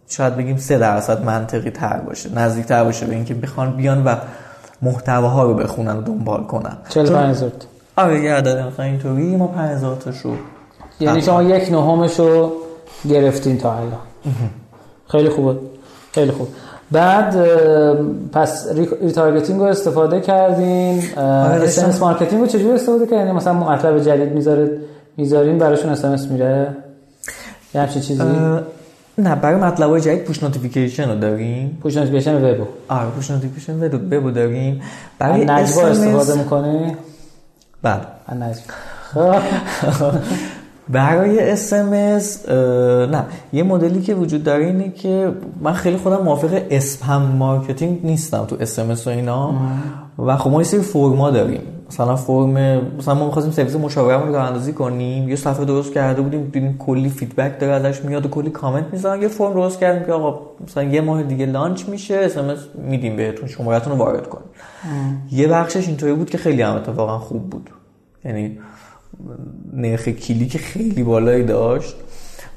شاید 0.08 0.36
بگیم 0.36 0.58
3 0.58 0.78
درصد 0.78 1.26
منطقی 1.26 1.70
تر 1.70 1.98
باشه. 1.98 2.30
نزدیک 2.36 2.66
تر 2.66 2.84
باشه 2.84 3.06
به 3.06 3.16
اینکه 3.16 3.34
بخوان 3.34 3.76
بیان 3.76 4.04
و 4.04 4.16
محتواها 4.82 5.44
رو 5.44 5.54
بخونن 5.54 5.98
و 5.98 6.02
دنبال 6.02 6.44
کنن. 6.44 6.78
45000 6.90 7.50
تا. 7.50 7.56
آره 8.04 8.24
یه 8.24 8.34
عدد 8.34 8.58
مثلا 8.58 8.86
اینطوری. 8.86 9.36
ما 9.36 9.48
5000 9.48 9.96
تا 9.96 10.12
شو. 10.12 10.34
یعنی 11.00 11.22
شما 11.22 11.44
یک 11.44 11.72
نهمش 11.72 12.20
رو 12.20 12.52
گرفتین 13.10 13.58
تا 13.58 13.74
الان. 13.74 14.00
خیلی 15.08 15.30
خوبه. 15.30 15.60
خیلی 16.12 16.32
خوب. 16.32 16.48
بعد 16.92 17.36
پس 18.32 18.68
re- 18.76 18.90
retargeting 19.02 19.60
رو 19.60 19.66
استفاده 19.66 20.22
کردین 20.22 21.04
SMS 21.18 21.80
داشتم. 21.80 22.00
marketing 22.00 22.42
رو 22.42 22.48
چجوری 22.48 22.72
استفاده 22.72 23.06
کردین؟ 23.06 23.20
یعنی 23.20 23.32
مثلا 23.32 23.54
مطلب 23.54 24.00
جدید 24.00 24.32
می‌ذارید 24.34 24.72
می‌ذارین 25.18 25.58
براشون 25.58 25.90
SMS 25.92 26.28
میره؟ 26.28 26.68
یه 27.76 27.82
همچین 27.82 28.02
چیزی؟ 28.02 28.24
نه 29.18 29.36
برای 29.36 29.56
مطلب 29.62 30.00
جدید 30.00 30.24
push 30.24 30.44
notification 30.44 31.10
رو 31.10 31.20
داریم. 31.20 31.78
push 31.82 31.98
notification 31.98 32.36
web 32.36 32.57
و 32.57 32.64
آره 32.90 33.10
push 33.10 33.32
notification 33.32 33.84
web 34.18 34.28
و 34.28 34.32
داریم. 34.32 34.82
برای 35.20 35.46
نجوا 35.46 35.88
استفاده 35.88 36.36
می‌کنی؟ 36.36 36.96
بله. 37.84 38.02
نجوا. 38.36 39.42
برای 40.92 41.58
SMS 41.58 42.50
نه. 43.12 43.26
یه 43.54 43.64
مدلی 43.64 44.02
که 44.02 44.16
وجود 44.16 44.44
داره 44.44 44.66
اینه 44.66 44.92
که 44.92 45.32
من 45.62 45.74
خیلی 45.74 45.98
خودم 45.98 46.24
موافق 46.24 46.62
spam 46.70 47.22
marketing 47.22 48.00
نیستم 48.04 48.46
تو 48.46 48.58
SMS 48.66 49.08
و 49.08 49.10
اینا. 49.10 49.54
و 50.20 50.38
خب 50.38 50.50
ما 50.50 50.58
یه 50.62 50.68
سری 50.68 50.82
فرما 50.82 51.30
داریم. 51.30 51.62
مثلا 51.90 52.16
فرم 52.16 52.82
مثلا 52.98 53.14
ما 53.14 53.26
می‌خواستیم 53.26 53.54
سرویس 53.54 53.76
مشاورمون 53.76 54.28
راه 54.28 54.40
اندازی 54.40 54.74
کنیم. 54.74 55.30
یه 55.30 55.36
صفحه 55.36 55.66
درست 55.66 55.94
کرده 55.94 56.22
بودیم 56.22 56.44
دیدیم 56.44 56.78
کلی 56.78 57.10
feedback 57.10 57.60
داره 57.60 57.74
ازش 57.74 58.02
میاد 58.02 58.26
و 58.26 58.30
کلی 58.30 58.50
کامنت 58.50 58.86
می‌ذارن. 58.92 59.22
یه 59.22 59.28
فرم 59.28 59.54
درست 59.54 59.80
کردیم 59.80 60.04
که 60.04 60.12
آقا 60.12 60.40
مثلا 60.68 60.84
یه 60.84 61.02
ماه 61.02 61.24
دیگه 61.24 61.46
launch 61.46 61.90
میشه 61.90 62.30
SMS 62.30 62.80
میدیم 62.90 63.16
بهتون 63.16 63.48
شمارهتون 63.48 63.94
رو 63.94 64.00
وارد 64.00 64.30
کنیم. 64.30 64.48
یه 65.32 65.48
بخشش 65.48 65.88
اینطوری 65.88 66.14
بود 66.14 66.30
که 66.30 66.38
خیلی 66.38 66.62
هم 66.62 66.76
اتفاقا 66.76 67.20
خوب 67.20 67.50
بود. 67.50 67.70
یعنی 68.26 68.60
نرخ 69.74 70.08
کلیک 70.08 70.58
خیلی 70.58 71.04
بالایی 71.04 71.44
داشت. 71.44 71.96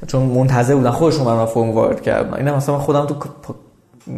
چون 0.06 0.22
منتظر 0.22 0.74
بودن 0.74 0.90
خودشون 0.90 1.26
من 1.26 1.46
فرم 1.46 1.70
وارد 1.70 2.00
کردن. 2.00 2.34
اینم 2.34 2.54
مثلا 2.54 2.78
خودم 2.78 3.06
تو 3.06 3.14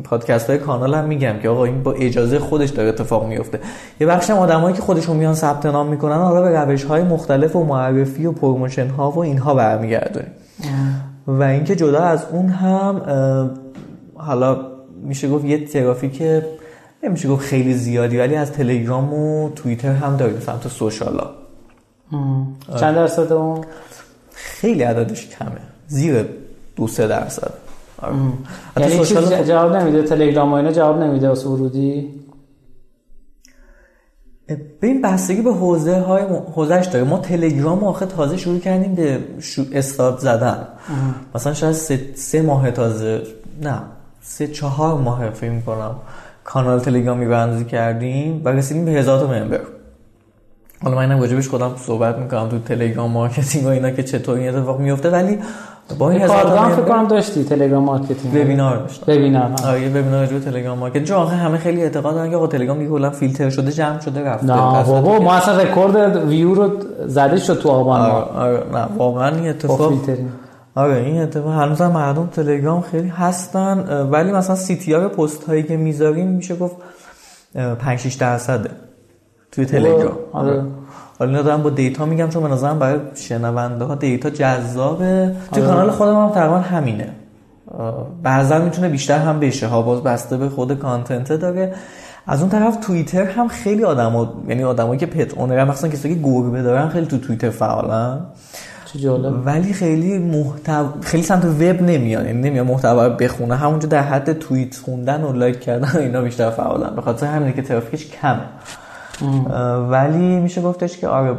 پادکست 0.04 0.50
های 0.50 0.58
کانال 0.58 0.94
هم 0.94 1.04
میگم 1.04 1.38
که 1.42 1.48
آقا 1.48 1.64
این 1.64 1.82
با 1.82 1.92
اجازه 1.92 2.38
خودش 2.38 2.70
داره 2.70 2.88
اتفاق 2.88 3.26
میفته 3.26 3.60
یه 4.00 4.06
بخش 4.06 4.30
هم 4.30 4.36
آدمایی 4.36 4.76
که 4.76 4.82
خودشون 4.82 5.16
میان 5.16 5.34
ثبت 5.34 5.66
نام 5.66 5.86
می‌کنن 5.86 6.16
حالا 6.16 6.42
به 6.42 6.60
روش 6.60 6.84
های 6.84 7.02
مختلف 7.02 7.56
و 7.56 7.64
معرفی 7.64 8.26
و 8.26 8.32
promotion 8.32 8.88
ها 8.88 9.10
و 9.10 9.18
اینها 9.18 9.54
برمیگردونیم. 9.54 10.30
و 11.26 11.42
اینکه 11.42 11.76
جدا 11.76 12.00
از 12.00 12.24
اون 12.32 12.48
هم 12.48 13.00
حالا 14.14 14.58
میشه 15.02 15.28
گفت 15.28 15.44
یه 15.44 15.66
ترافیک 15.66 16.22
نمیشه 17.02 17.28
گفت 17.28 17.46
خیلی 17.46 17.74
زیادی 17.74 18.18
ولی 18.18 18.36
از 18.36 18.52
تلگرام 18.52 19.14
و 19.14 19.50
توییتر 19.50 19.92
هم 19.92 20.16
داریم 20.16 20.40
سمت 20.40 20.68
social 20.68 21.21
ا. 21.21 21.30
چند 22.80 22.94
درصد 22.94 23.32
اون 23.32 23.64
خیلی 24.32 24.82
عددش 24.82 25.28
کمه. 25.28 25.50
زیر 25.86 26.26
دو 26.76 26.88
سه 26.88 27.06
درصد. 27.06 27.52
آره. 28.02 28.16
یعنی 28.76 29.04
social 29.04 29.44
جواب 29.44 29.76
نمیده. 29.76 30.02
تلگرام 30.02 30.52
و 30.52 30.54
اینا 30.54 30.72
جواب 30.72 30.98
نمیده 30.98 31.28
واسه 31.28 31.48
ورودی؟ 31.48 32.10
ببین 34.48 35.02
بستگی 35.02 35.42
به 35.42 35.52
حوزه 35.52 36.00
های 36.00 36.22
حوزهش 36.54 36.86
داره. 36.86 37.04
ما 37.04 37.18
تلگرام 37.18 37.84
آخه 37.84 38.06
تازه 38.06 38.36
شروع 38.36 38.58
کردیم 38.58 38.94
به 38.94 39.18
شو... 39.40 39.62
استارت 39.72 40.18
زدن. 40.18 40.68
مثلا 41.34 41.54
شاید 41.54 41.72
سه, 41.72 42.00
سه 42.14 42.42
ماه 42.42 42.70
تازه 42.70 43.22
نه. 43.62 43.82
سه 44.20 44.48
چهار 44.48 44.94
ماه 44.94 45.30
فکر 45.30 45.50
می‌کنم 45.50 45.96
کانال 46.44 46.80
تلگرامی 46.80 47.26
راه 47.26 47.39
اندازی 47.39 47.64
کردیم 47.64 48.42
و 48.44 48.48
رسیدیم 48.48 48.84
به 48.84 48.90
هزار 48.90 49.20
تا 49.20 49.26
member 49.26 49.60
حالا 50.84 50.96
من 50.96 51.02
اینم 51.02 51.20
راجبش 51.20 51.48
خودم 51.48 51.70
صحبت 51.76 52.18
می‌کنم 52.18 52.48
تو 52.48 52.58
تلگرام 52.58 53.10
marketing 53.10 53.66
و 53.66 53.68
اینا 53.68 53.90
که 53.90 54.02
چطور 54.02 54.38
این 54.38 54.54
اتفاق 54.54 54.80
میفته 54.80 55.10
ولی 55.10 55.38
با 55.98 56.10
این 56.10 56.26
کارگاه 56.26 56.72
فکر 56.72 56.82
کنم 56.82 57.08
داشتی 57.08 57.44
تلگرام 57.44 57.84
marketing. 57.84 58.34
webinar 58.34 58.76
داشتم. 58.76 59.12
webinar. 59.12 59.50
آره 59.64 59.80
یه 59.82 59.88
webinar 59.88 60.26
به 60.26 60.40
تلگرام 60.40 60.78
market 60.78 61.04
چون 61.04 61.16
آخه 61.16 61.36
همه 61.36 61.58
خیلی 61.58 61.82
اعتقاد 61.82 62.14
دارن 62.14 62.30
که 62.30 62.36
آقا 62.36 62.46
تلگرام 62.46 62.78
دیگه 62.78 62.90
کلا 62.90 63.10
فیلتر 63.10 63.50
شده 63.50 63.72
جمع 63.72 64.00
شده 64.00 64.24
رفته. 64.24 64.46
نه 64.46 64.84
بابا 64.84 65.18
ما 65.18 65.34
اصلا 65.34 65.58
رکورد 65.58 66.16
ویو 66.26 66.54
رو 66.54 66.70
زده 67.06 67.36
شد 67.36 67.58
تو 67.58 67.68
آبان 67.68 68.00
آره, 68.00 68.12
ما. 68.12 68.40
آره 68.40 68.62
نه 68.72 68.96
واقعا 68.96 69.36
این 69.36 69.48
اتفاق 69.48 69.92
آره 70.74 70.96
این 70.96 71.22
اتفاق 71.22 71.52
هنوز 71.52 71.80
هم 71.80 71.92
مردم 71.92 72.26
تلگرام 72.26 72.80
خیلی 72.80 73.08
هستن 73.08 73.78
ولی 74.10 74.32
مثلا 74.32 74.56
CTR 74.56 75.08
پست 75.08 75.44
هایی 75.44 75.62
که 75.62 75.76
می‌ذاریم 75.76 76.26
میشه 76.28 76.56
گفت 76.56 76.76
5 77.78 77.98
6 77.98 78.14
درصده. 78.14 78.70
توی 79.52 79.64
تلگرام. 79.64 80.16
آره. 80.32 80.64
حالا 81.18 81.30
اینا 81.30 81.42
دارم 81.42 81.62
با 81.62 81.70
data 81.70 82.04
میگم 82.04 82.28
چون 82.28 82.42
به 82.42 82.48
نظرم 82.48 82.78
برای 82.78 83.00
شنونده 83.14 83.84
ها 83.84 83.94
data 83.94 84.30
جذابه. 84.30 85.34
توی 85.52 85.62
آره. 85.62 85.72
کانال 85.72 85.90
خودم 85.90 86.14
هم 86.14 86.30
تقریبا 86.30 86.58
همینه. 86.58 87.08
بعضا 88.22 88.58
می‌تونه 88.58 88.88
بیشتر 88.88 89.18
هم 89.18 89.40
بشه. 89.40 89.66
ها 89.66 89.82
باز 89.82 90.02
بسته 90.02 90.36
به 90.36 90.48
خود 90.48 90.78
content 90.78 91.32
داره. 91.32 91.74
از 92.26 92.40
اون 92.40 92.50
طرف 92.50 92.76
توییتر 92.76 93.24
هم 93.24 93.48
خیلی 93.48 93.84
آدما 93.84 94.34
یعنی 94.48 94.64
آدمایی 94.64 95.00
که 95.00 95.06
pet 95.06 95.34
owner 95.34 95.64
مثلا 95.64 95.90
کسایی 95.90 96.14
که 96.14 96.20
گربه 96.20 96.62
دارن 96.62 96.88
خیلی 96.88 97.06
تو 97.06 97.18
توییتر 97.18 97.50
فعالن. 97.50 98.20
چه 98.84 98.98
جالب. 98.98 99.46
ولی 99.46 99.72
خیلی 99.72 100.18
محتوا 100.18 100.88
خیلی 101.02 101.22
سمت 101.22 101.44
وب 101.44 101.82
نمیان. 101.82 102.26
یعنی 102.26 102.40
نمیان 102.48 102.66
محتوا 102.66 103.08
بخونه 103.08 103.56
همونجا 103.56 103.88
در 103.88 104.02
حد 104.02 104.32
توییت 104.32 104.76
خوندن 104.76 105.22
و 105.22 105.32
لایک 105.32 105.60
کردن 105.60 105.90
و 105.94 105.98
اینا 105.98 106.20
بیشتر 106.22 106.50
فعالن. 106.50 106.96
به 106.96 107.02
خاطر 107.02 107.26
همینه 107.26 107.52
که 107.52 107.62
ترافیکش 107.62 108.06
کمه. 108.06 108.40
ولی 109.90 110.40
میشه 110.40 110.62
گفتش 110.62 110.98
که 110.98 111.08
آره 111.08 111.36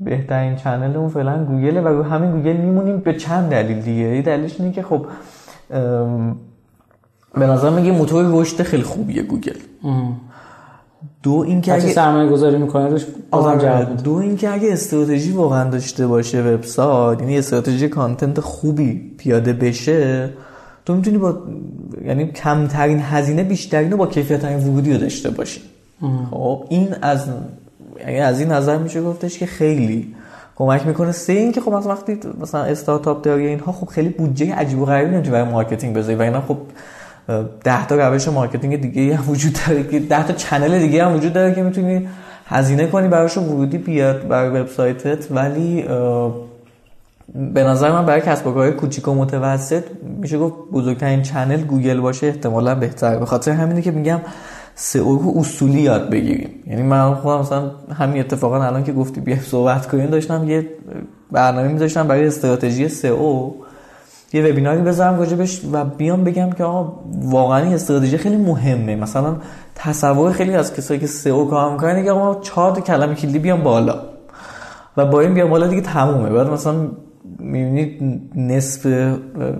بهترین 0.00 0.56
channel 0.56 0.96
اون 0.96 1.08
فعلا 1.08 1.44
گوگله 1.44 1.80
و 1.80 1.88
رو 1.88 2.02
همین 2.02 2.30
گوگل 2.30 2.56
میمونیم 2.56 2.96
به 2.98 3.14
چند 3.14 3.50
دلیل 3.50 3.80
دیگه. 3.80 4.16
یه 4.16 4.22
دلیلش 4.22 4.60
اینه 4.60 4.72
که 4.72 4.82
خب 4.82 5.06
به 7.34 7.46
نظر 7.46 7.70
میگه 7.70 7.92
موتور 7.92 8.24
رشد 8.28 8.62
خیلی 8.62 8.82
خوبیه 8.82 9.22
گوگل. 9.22 9.56
دو 11.22 11.44
اینکه 11.46 11.72
هرچی 11.72 11.84
اگه 11.84 11.94
سرمایه 11.94 12.30
گذاری 12.30 12.58
می‌کنه 12.58 12.88
روش 12.88 13.06
آره 13.30 13.84
دو 13.84 14.14
اینکه 14.14 14.50
اگه 14.50 14.72
استراتژی 14.72 15.32
واقعا 15.32 15.70
داشته 15.70 16.06
باشه 16.06 16.42
وبسایت 16.42 17.20
یعنی 17.20 17.38
استراتژی 17.38 17.88
content 17.88 18.40
خوبی 18.40 19.14
پیاده 19.18 19.52
بشه 19.52 20.30
تو 20.86 20.94
می‌تونی 20.94 21.18
با 21.18 21.38
یعنی 22.04 22.26
کمترین 22.26 23.00
هزینه 23.00 23.42
بیشترین 23.42 23.96
با 23.96 24.06
کیفیت 24.06 24.40
ترین 24.40 24.58
ورودی 24.58 24.92
رو 24.92 24.98
داشته 24.98 25.30
باشی. 25.30 25.60
خب 26.30 26.64
این 26.68 26.94
از 27.02 27.28
یعنی 28.00 28.20
از 28.20 28.40
این 28.40 28.52
نظر 28.52 28.78
میشه 28.78 29.02
گفتش 29.02 29.38
که 29.38 29.46
خیلی 29.46 30.14
کمک 30.56 30.86
می‌کنه. 30.86 31.12
سه 31.12 31.32
این 31.32 31.52
که 31.52 31.60
خب 31.60 31.72
مثلا 31.72 31.92
وقتی 31.92 32.20
مثلا 32.40 32.62
استارتاپ 32.62 33.22
داری 33.22 33.46
اینها 33.46 33.72
خب 33.72 33.86
خیلی 33.86 34.08
بودجه 34.08 34.54
عجیب 34.54 34.78
و 34.78 34.84
غریبی 34.84 35.10
نمی‌تونی 35.10 35.32
برای 35.32 35.50
marketing 35.50 35.96
بذاری 35.96 36.14
و 36.14 36.22
اینا 36.22 36.40
خب 36.40 36.56
ده 37.64 37.86
تا 37.86 38.08
روش 38.08 38.28
marketing 38.28 38.80
دیگه 38.80 39.16
هم 39.16 39.30
وجود 39.30 39.58
داره 39.66 39.84
که 39.84 40.00
ده 40.00 40.26
تا 40.26 40.32
channel 40.32 40.78
دیگه 40.78 41.04
هم 41.04 41.16
وجود 41.16 41.32
داره 41.32 41.54
که 41.54 41.62
می‌تونی 41.62 42.08
هزینه 42.46 42.86
کنی 42.86 43.08
براشون 43.08 43.44
ورودی 43.44 43.78
بیاد 43.78 44.28
برای 44.28 44.60
وبسایتت. 44.60 45.30
ولی 45.30 45.84
به 47.34 47.64
نظر 47.64 47.92
من 47.92 48.06
برای 48.06 48.20
کسب 48.20 48.46
و 48.46 48.52
کارهای 48.52 48.72
کوچیک 48.72 49.08
و 49.08 49.14
متوسط 49.14 49.82
میشه 50.20 50.38
گفت 50.38 50.54
بزرگترین 50.72 51.22
channel 51.22 51.60
گوگل 51.60 52.00
باشه 52.00 52.26
احتمالا 52.26 52.74
بهتره. 52.74 53.18
به 53.18 53.26
خاطر 53.26 53.52
همینه 53.52 53.82
که 53.82 53.90
میگم 53.90 54.20
سئو 54.80 55.18
رو 55.18 55.32
اصولی 55.36 55.80
یاد 55.80 56.10
بگیریم. 56.10 56.50
یعنی 56.66 56.82
من 56.82 57.14
خودم 57.14 57.40
مثلا 57.40 57.70
همین 57.98 58.20
اتفاقا 58.20 58.62
الان 58.62 58.84
که 58.84 58.92
گفتی 58.92 59.20
بیا 59.20 59.40
صحبت 59.40 59.86
کنیم 59.86 60.06
داشتم 60.06 60.48
یه 60.48 60.68
برنامه 61.32 61.68
میذاشتم 61.68 62.08
برای 62.08 62.26
استراتژی 62.26 62.88
سئو. 62.88 63.50
یه 64.32 64.42
وبیناری 64.42 64.82
بذارم 64.82 65.18
راجبش 65.18 65.60
و 65.72 65.84
بیام 65.84 66.24
بگم 66.24 66.50
که 66.50 66.64
آقا 66.64 66.92
واقعا 67.22 67.74
استراتژی 67.74 68.18
خیلی 68.18 68.36
مهمه. 68.36 68.96
مثلا 68.96 69.36
تصور 69.74 70.32
خیلی 70.32 70.54
از 70.54 70.74
کسایی 70.74 71.00
که 71.00 71.06
سئو 71.06 71.44
کار 71.44 71.72
می‌کنن 71.72 72.04
که 72.04 72.10
آقا 72.10 72.24
ما 72.24 72.40
چهار 72.40 72.80
کلمه 72.80 73.14
کلیدی 73.14 73.38
بیام 73.38 73.62
بالا 73.62 74.00
و 74.96 75.06
با 75.06 75.20
این 75.20 75.34
بیام 75.34 75.50
بالا 75.50 75.66
دیگه 75.66 75.82
تمومه. 75.82 76.30
بعد 76.30 76.46
مثلا 76.46 76.76
می‌بینید 77.38 78.22
نصف 78.36 78.86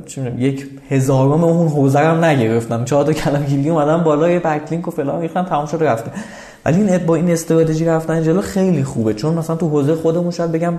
چی 0.06 0.20
یک 0.38 0.68
هزارم 0.88 1.44
اون 1.44 1.68
حوزه 1.68 2.00
رو 2.00 2.06
هم 2.06 2.24
نگرفتم. 2.24 2.84
چهار 2.84 3.04
تا 3.04 3.12
کلمه 3.12 3.46
کلیدی 3.46 3.70
اومدم 3.70 4.04
بالا 4.04 4.30
یه 4.30 4.38
بک 4.38 4.62
لینک 4.70 4.88
و 4.88 4.90
فلان 4.90 5.20
ریختم 5.20 5.42
تموم 5.42 5.66
شد 5.66 5.82
رفته 5.82 6.10
ولی 6.66 6.82
این 6.82 7.06
با 7.06 7.14
این 7.14 7.30
استراتژی 7.30 7.84
رفتن 7.84 8.22
جلو 8.22 8.40
خیلی 8.40 8.84
خوبه. 8.84 9.14
چون 9.14 9.34
مثلا 9.34 9.56
تو 9.56 9.68
حوزه 9.68 9.94
خودمون 9.94 10.30
شاید 10.30 10.52
بگم 10.52 10.74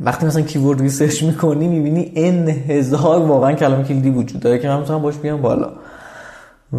وقتی 0.00 0.26
مثلا 0.26 0.42
keyword 0.42 0.80
research 0.80 1.22
می‌کنی 1.22 1.68
می‌بینی 1.68 2.12
n 2.16 2.48
هزار 2.48 3.20
واقعا 3.20 3.52
کلمه 3.52 3.84
کلیدی 3.84 4.10
وجود 4.10 4.40
داره 4.40 4.58
که 4.58 4.68
من 4.68 4.78
می‌تونم 4.78 5.02
باش 5.02 5.16
بیام 5.16 5.42
بالا. 5.42 5.70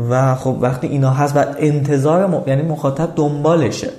و 0.09 0.35
خب 0.35 0.57
وقتی 0.61 0.87
اینا 0.87 1.09
هست 1.09 1.37
و 1.37 1.45
انتظار 1.59 2.27
م... 2.27 2.43
یعنی 2.47 2.61
مخاطب 2.61 3.09
دنبالشه. 3.15 3.89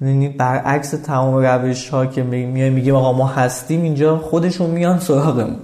یعنی 0.00 0.28
برعکس 0.28 0.90
تمام 0.90 1.36
روش 1.36 1.88
ها 1.88 2.06
که 2.06 2.22
میایم 2.22 2.72
میگیم 2.72 2.94
آقا 2.94 3.12
ما 3.12 3.26
هستیم 3.26 3.82
اینجا 3.82 4.18
خودشون 4.18 4.70
میان 4.70 4.98
سراغمون. 4.98 5.56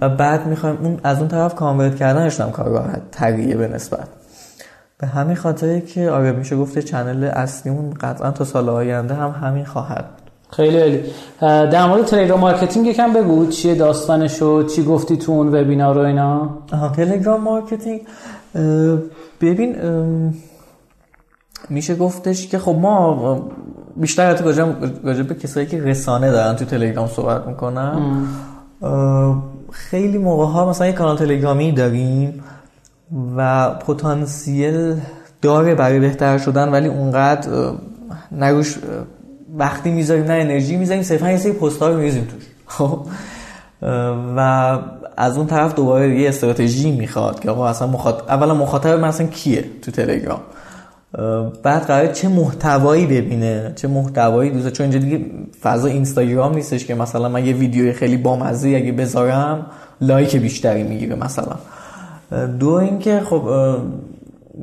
و 0.00 0.08
بعد 0.08 0.46
می‌خوایم 0.46 0.78
اون 0.82 0.98
از 1.04 1.18
اون 1.18 1.28
طرف 1.28 1.54
convert 1.54 1.96
کردنش 1.96 2.40
هم 2.40 2.50
کار 2.50 2.68
راحت 2.68 3.00
تریه 3.12 3.56
به 3.56 3.68
نسبت. 3.68 4.08
به 4.98 5.06
همین 5.06 5.36
خاطره 5.36 5.80
که 5.80 6.10
آره 6.10 6.32
میشه 6.32 6.56
گفته 6.56 6.82
channel 6.82 7.24
اصلیمون 7.24 7.94
قطعا 8.00 8.30
تا 8.30 8.44
سال 8.44 8.68
آینده 8.68 9.14
هم 9.14 9.30
همین 9.30 9.64
خواهد 9.64 10.04
خیلی 10.50 10.80
عالی. 10.80 11.02
در 11.70 11.86
مورد 11.86 12.04
تلگرام 12.04 12.40
marketing 12.40 12.86
یکم 12.86 13.12
بگو. 13.12 13.46
چیه 13.46 13.74
داستانشو 13.74 14.62
چی 14.62 14.84
گفتی 14.84 15.16
تو 15.16 15.32
اون 15.32 15.48
webinar 15.48 15.98
و 15.98 16.00
اینا؟ 16.00 16.58
آها 16.72 16.88
تلگرام 16.88 17.40
marketing 17.40 18.00
ببین 19.40 19.76
میشه 21.70 21.94
گفتش 21.94 22.48
که 22.48 22.58
خب 22.58 22.76
ما 22.80 23.40
بیشتر 23.96 24.30
حتی 24.30 24.44
راجع 24.44 24.64
راجع 25.04 25.22
به 25.22 25.34
کسایی 25.34 25.66
که 25.66 25.82
رسانه 25.82 26.30
دارن 26.30 26.56
تو 26.56 26.64
تلگرام 26.64 27.08
صحبت 27.08 27.46
می‌کنن 27.46 28.26
خیلی 29.72 30.18
موقع 30.18 30.44
ها 30.44 30.70
مثلا 30.70 30.86
یه 30.86 30.92
کانال 30.92 31.16
تلگرامی 31.16 31.72
داریم 31.72 32.44
و 33.36 33.70
پتانسیل 33.70 34.96
داره 35.42 35.74
برای 35.74 36.00
بهتر 36.00 36.38
شدن 36.38 36.68
ولی 36.68 36.88
اونقدر 36.88 37.48
نروش 38.32 38.78
وقتی 39.56 39.90
می‌ذاریم 39.90 40.24
نه 40.24 40.32
انرژی 40.32 40.76
می‌ذاریم 40.76 41.02
صرفا 41.02 41.30
یه 41.30 41.36
سری 41.36 41.52
پست 41.52 41.82
رو 41.82 41.96
میریزیم 41.96 42.24
توش. 42.24 42.42
خب؟ 42.76 43.06
و 44.36 44.78
از 45.16 45.36
اون 45.36 45.46
طرف 45.46 45.74
دوباره 45.74 46.20
یه 46.20 46.28
استراتژی 46.28 46.90
می‌خواد 46.90 47.40
که 47.40 47.50
آقا 47.50 47.68
اصلا 47.68 47.88
مخاطب 47.88 48.28
اولا 48.28 48.54
مخاطب 48.54 48.98
من 48.98 49.08
اصلا 49.08 49.26
کیه 49.26 49.64
تو 49.82 49.90
تلگرام؟ 49.90 50.40
بعد 51.62 51.82
قرار 51.82 52.06
چه 52.06 52.28
محتوایی 52.28 53.06
ببینه 53.06 53.72
چه 53.76 53.88
محتوایی 53.88 54.50
دوست 54.50 54.68
چون 54.68 54.84
اینجا 54.84 54.98
دیگه 54.98 55.24
فضا 55.62 55.88
اینستاگرام 55.88 56.54
نیستش 56.54 56.86
که 56.86 56.94
مثلا 56.94 57.28
من 57.28 57.46
یه 57.46 57.54
ویدیوی 57.54 57.92
خیلی 57.92 58.16
بامزه 58.16 58.68
اگه 58.68 58.92
بذارم 58.92 59.66
لایک 60.00 60.36
بیشتری 60.36 60.82
می‌گیره 60.82 61.16
مثلا. 61.16 61.56
دو 62.58 62.68
اینکه 62.68 63.20
خب 63.20 63.42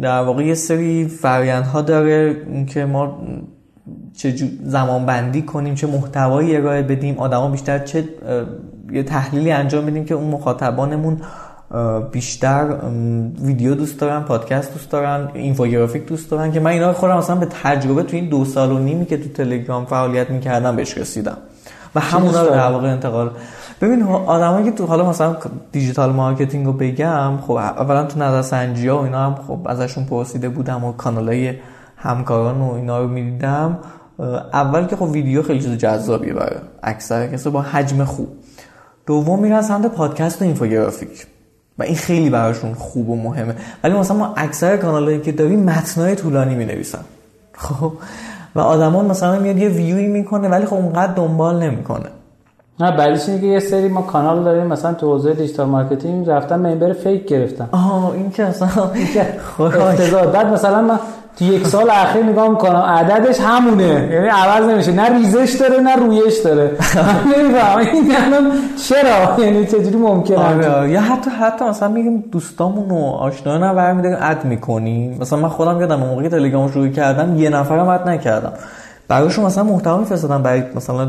در 0.02 0.22
واقع 0.22 0.44
یه 0.44 0.54
سری 0.54 1.08
فرآیندها 1.08 1.82
داره 1.82 2.38
اینکه 2.48 2.86
ما 2.86 3.22
چه 4.18 4.36
زمان 4.64 5.06
بندی 5.06 5.42
کنیم 5.42 5.76
چه 5.76 5.88
محتوایی 5.88 6.56
ارائه 6.56 6.82
بدیم 6.82 7.18
آدما 7.18 7.50
بیشتر 7.50 7.80
چه 7.80 8.04
یه 8.92 9.04
تحلیلی 9.04 9.52
انجام 9.52 9.86
بدیم 9.86 10.06
که 10.06 10.14
اون 10.14 10.28
مخاطبانمون 10.28 11.18
بیشتر 12.12 12.76
ویدیو 13.42 13.76
دوست 13.76 14.00
دارن 14.00 14.20
پادکست 14.20 14.74
دوست 14.74 14.92
دارن 14.92 15.30
اینفوگرافیک 15.34 16.06
دوست 16.06 16.32
دارن 16.32 16.52
که 16.52 16.60
من 16.60 16.72
اینا 16.72 16.94
خودم 16.94 17.18
مثلا 17.18 17.36
به 17.36 17.48
تجربه 17.64 18.04
تو 18.04 18.16
این 18.16 18.30
دو 18.30 18.46
سال 18.46 18.72
و 18.72 18.80
نیمی 18.80 19.06
که 19.06 19.18
تو 19.18 19.30
تلگرام 19.30 19.86
فعالیت 19.86 20.30
می‌کردم 20.30 20.76
بهش 20.76 20.98
رسیدم. 20.98 21.38
و 21.96 22.00
همونا 22.00 22.44
رو 22.44 22.50
در 22.50 22.72
واقع 22.72 22.88
انتقال. 22.88 23.32
ببین 23.82 24.04
آدمایی 24.04 24.66
که 24.66 24.72
تو 24.72 24.86
حالا 24.86 25.10
مثلا 25.10 25.38
digital 25.72 26.12
marketing 26.12 26.66
رو 26.66 26.74
بگم 26.74 27.38
خب 27.38 27.52
اولا 27.52 28.06
تو 28.06 28.20
نظر 28.20 28.42
سنجی 28.42 28.88
ها 28.88 28.98
و 28.98 29.04
اینا 29.04 29.26
هم 29.26 29.36
خب 29.48 29.60
ازشون 29.66 30.06
پرسیده 30.06 30.50
بودم 30.50 30.84
و 30.84 30.92
کانالای 30.92 31.54
همکاران 31.98 32.62
و 32.62 32.74
اینا 32.74 33.00
رو 33.00 33.08
می‌دیدم. 33.08 33.80
اول 34.54 34.86
که 34.86 34.96
خب 34.96 35.04
ویدیو 35.04 35.44
خیلی 35.44 35.60
چیز 35.60 35.78
جذابیه 35.78 36.34
برای 36.34 36.60
اکثر 36.84 37.28
کسا 37.28 37.50
با 37.50 37.62
حجم 37.62 38.04
خوب. 38.04 38.28
دوم 39.06 39.40
میرن 39.40 39.62
سمت 39.62 39.86
پادکست 39.86 40.42
و 40.42 40.46
اینفوگرافیک. 40.46 41.28
و 41.80 41.84
این 41.84 41.96
خیلی 41.96 42.30
براشون 42.30 42.74
خوب 42.74 43.10
و 43.10 43.16
مهمه. 43.16 43.56
ولی 43.84 43.94
مثلا 43.94 44.18
ما 44.18 44.34
اکثر 44.38 44.78
کانالایی 44.78 45.20
که 45.20 45.32
داریم 45.32 45.64
متنای 45.64 46.16
طولانی 46.16 46.56
می 46.56 46.66
نویسن 46.66 47.00
خب؟ 47.54 47.94
و 48.56 48.60
آدمان 48.60 49.06
مثلا 49.06 49.40
میاد 49.40 49.58
یه 49.58 49.70
ویوی 49.70 50.08
می‌کنه 50.08 50.50
ولی 50.50 50.66
خب 50.66 50.74
اونقدر 50.74 51.14
دنبال 51.14 51.64
نمی‌کنه. 51.64 52.06
نه 52.80 52.98
بعدش 52.98 53.30
اینه 53.30 53.42
که 53.42 53.48
یه 53.48 53.60
سری 53.60 53.88
ما 53.88 54.02
کانال 54.02 54.44
داریم 54.44 54.68
مثلا 54.68 54.94
تو 54.94 55.08
حوزه 55.08 55.34
digital 55.34 55.68
marketing 55.68 56.30
رفتن 56.30 56.56
member 56.56 56.94
fake 56.94 57.26
گرفتن. 57.28 57.70
آه 57.72 58.12
این 58.12 58.32
که 58.32 58.46
اصلا 58.46 58.92
این 58.94 59.08
که 59.08 59.26
بعد 60.34 60.48
مثلا 60.48 60.82
من 60.82 61.00
تو 61.40 61.46
یک 61.46 61.68
سال 61.68 61.90
اخیر 61.90 62.24
نگاه 62.24 62.50
می‌کنم 62.50 62.76
عددش 62.80 63.40
همونه. 63.40 64.10
یعنی 64.12 64.28
عوض 64.28 64.70
نمیشه. 64.70 64.92
نه 64.92 65.10
ریزش 65.18 65.56
داره 65.60 65.82
نه 65.82 65.96
رویش 65.96 66.38
داره. 66.38 66.72
نمیفهم 67.38 67.78
این 67.78 68.16
الان 68.16 68.52
چرا؟ 68.90 69.46
یعنی 69.46 69.66
چجوری 69.66 69.98
ممکنه؟ 69.98 70.38
آره 70.38 70.90
یا 70.90 71.02
حتی 71.02 71.30
حتی 71.30 71.66
مثلا 71.66 71.90
میگیم 71.90 72.24
دوستامون 72.32 72.90
و 72.92 73.06
آشنایان 73.06 73.64
هم 73.64 73.76
برمیداریم 73.76 74.18
add 74.22 74.46
می‌کنیم. 74.46 75.18
مثلا 75.22 75.40
من 75.40 75.50
خودم 75.50 75.82
یادم 75.82 76.00
موقعی 76.00 76.30
تلگرام 76.30 76.72
شروع 76.72 76.88
کردم 76.88 77.40
یه 77.40 77.50
نفرم 77.50 77.88
add 77.88 78.10
نکردم. 78.10 78.54
برایشون 79.08 79.46
مثلا 79.46 79.64
محتوا 79.64 79.98
میفرستادم 79.98 80.44
برای 80.44 80.64
مثلا 80.76 81.08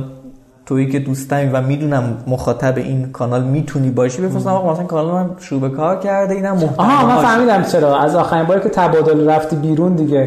تویی 0.70 0.90
که 0.90 0.98
دوستمی 0.98 1.50
و 1.52 1.62
می‌دونم 1.62 2.02
مخاطب 2.26 2.76
این 2.76 3.12
کانال 3.12 3.42
می‌تونی 3.42 3.90
باشی 3.90 4.22
بفرستم 4.22 4.50
آقا 4.50 4.72
مثلا 4.72 4.84
کانال 4.84 5.14
من 5.14 5.30
شروع 5.38 5.60
به 5.60 5.68
کار 5.68 5.98
کرده 5.98 6.34
اینم 6.34 6.52
محتوا 6.52 6.84
آها 6.84 7.06
من 7.06 7.22
فهمیدم 7.22 7.62
چرا. 7.62 7.98
از 7.98 8.16
آخرین 8.16 8.44
باری 8.44 8.60
که 8.60 8.68
تبادل 8.68 9.30
رفتی 9.30 9.56
بیرون 9.56 9.94
دیگه 9.94 10.24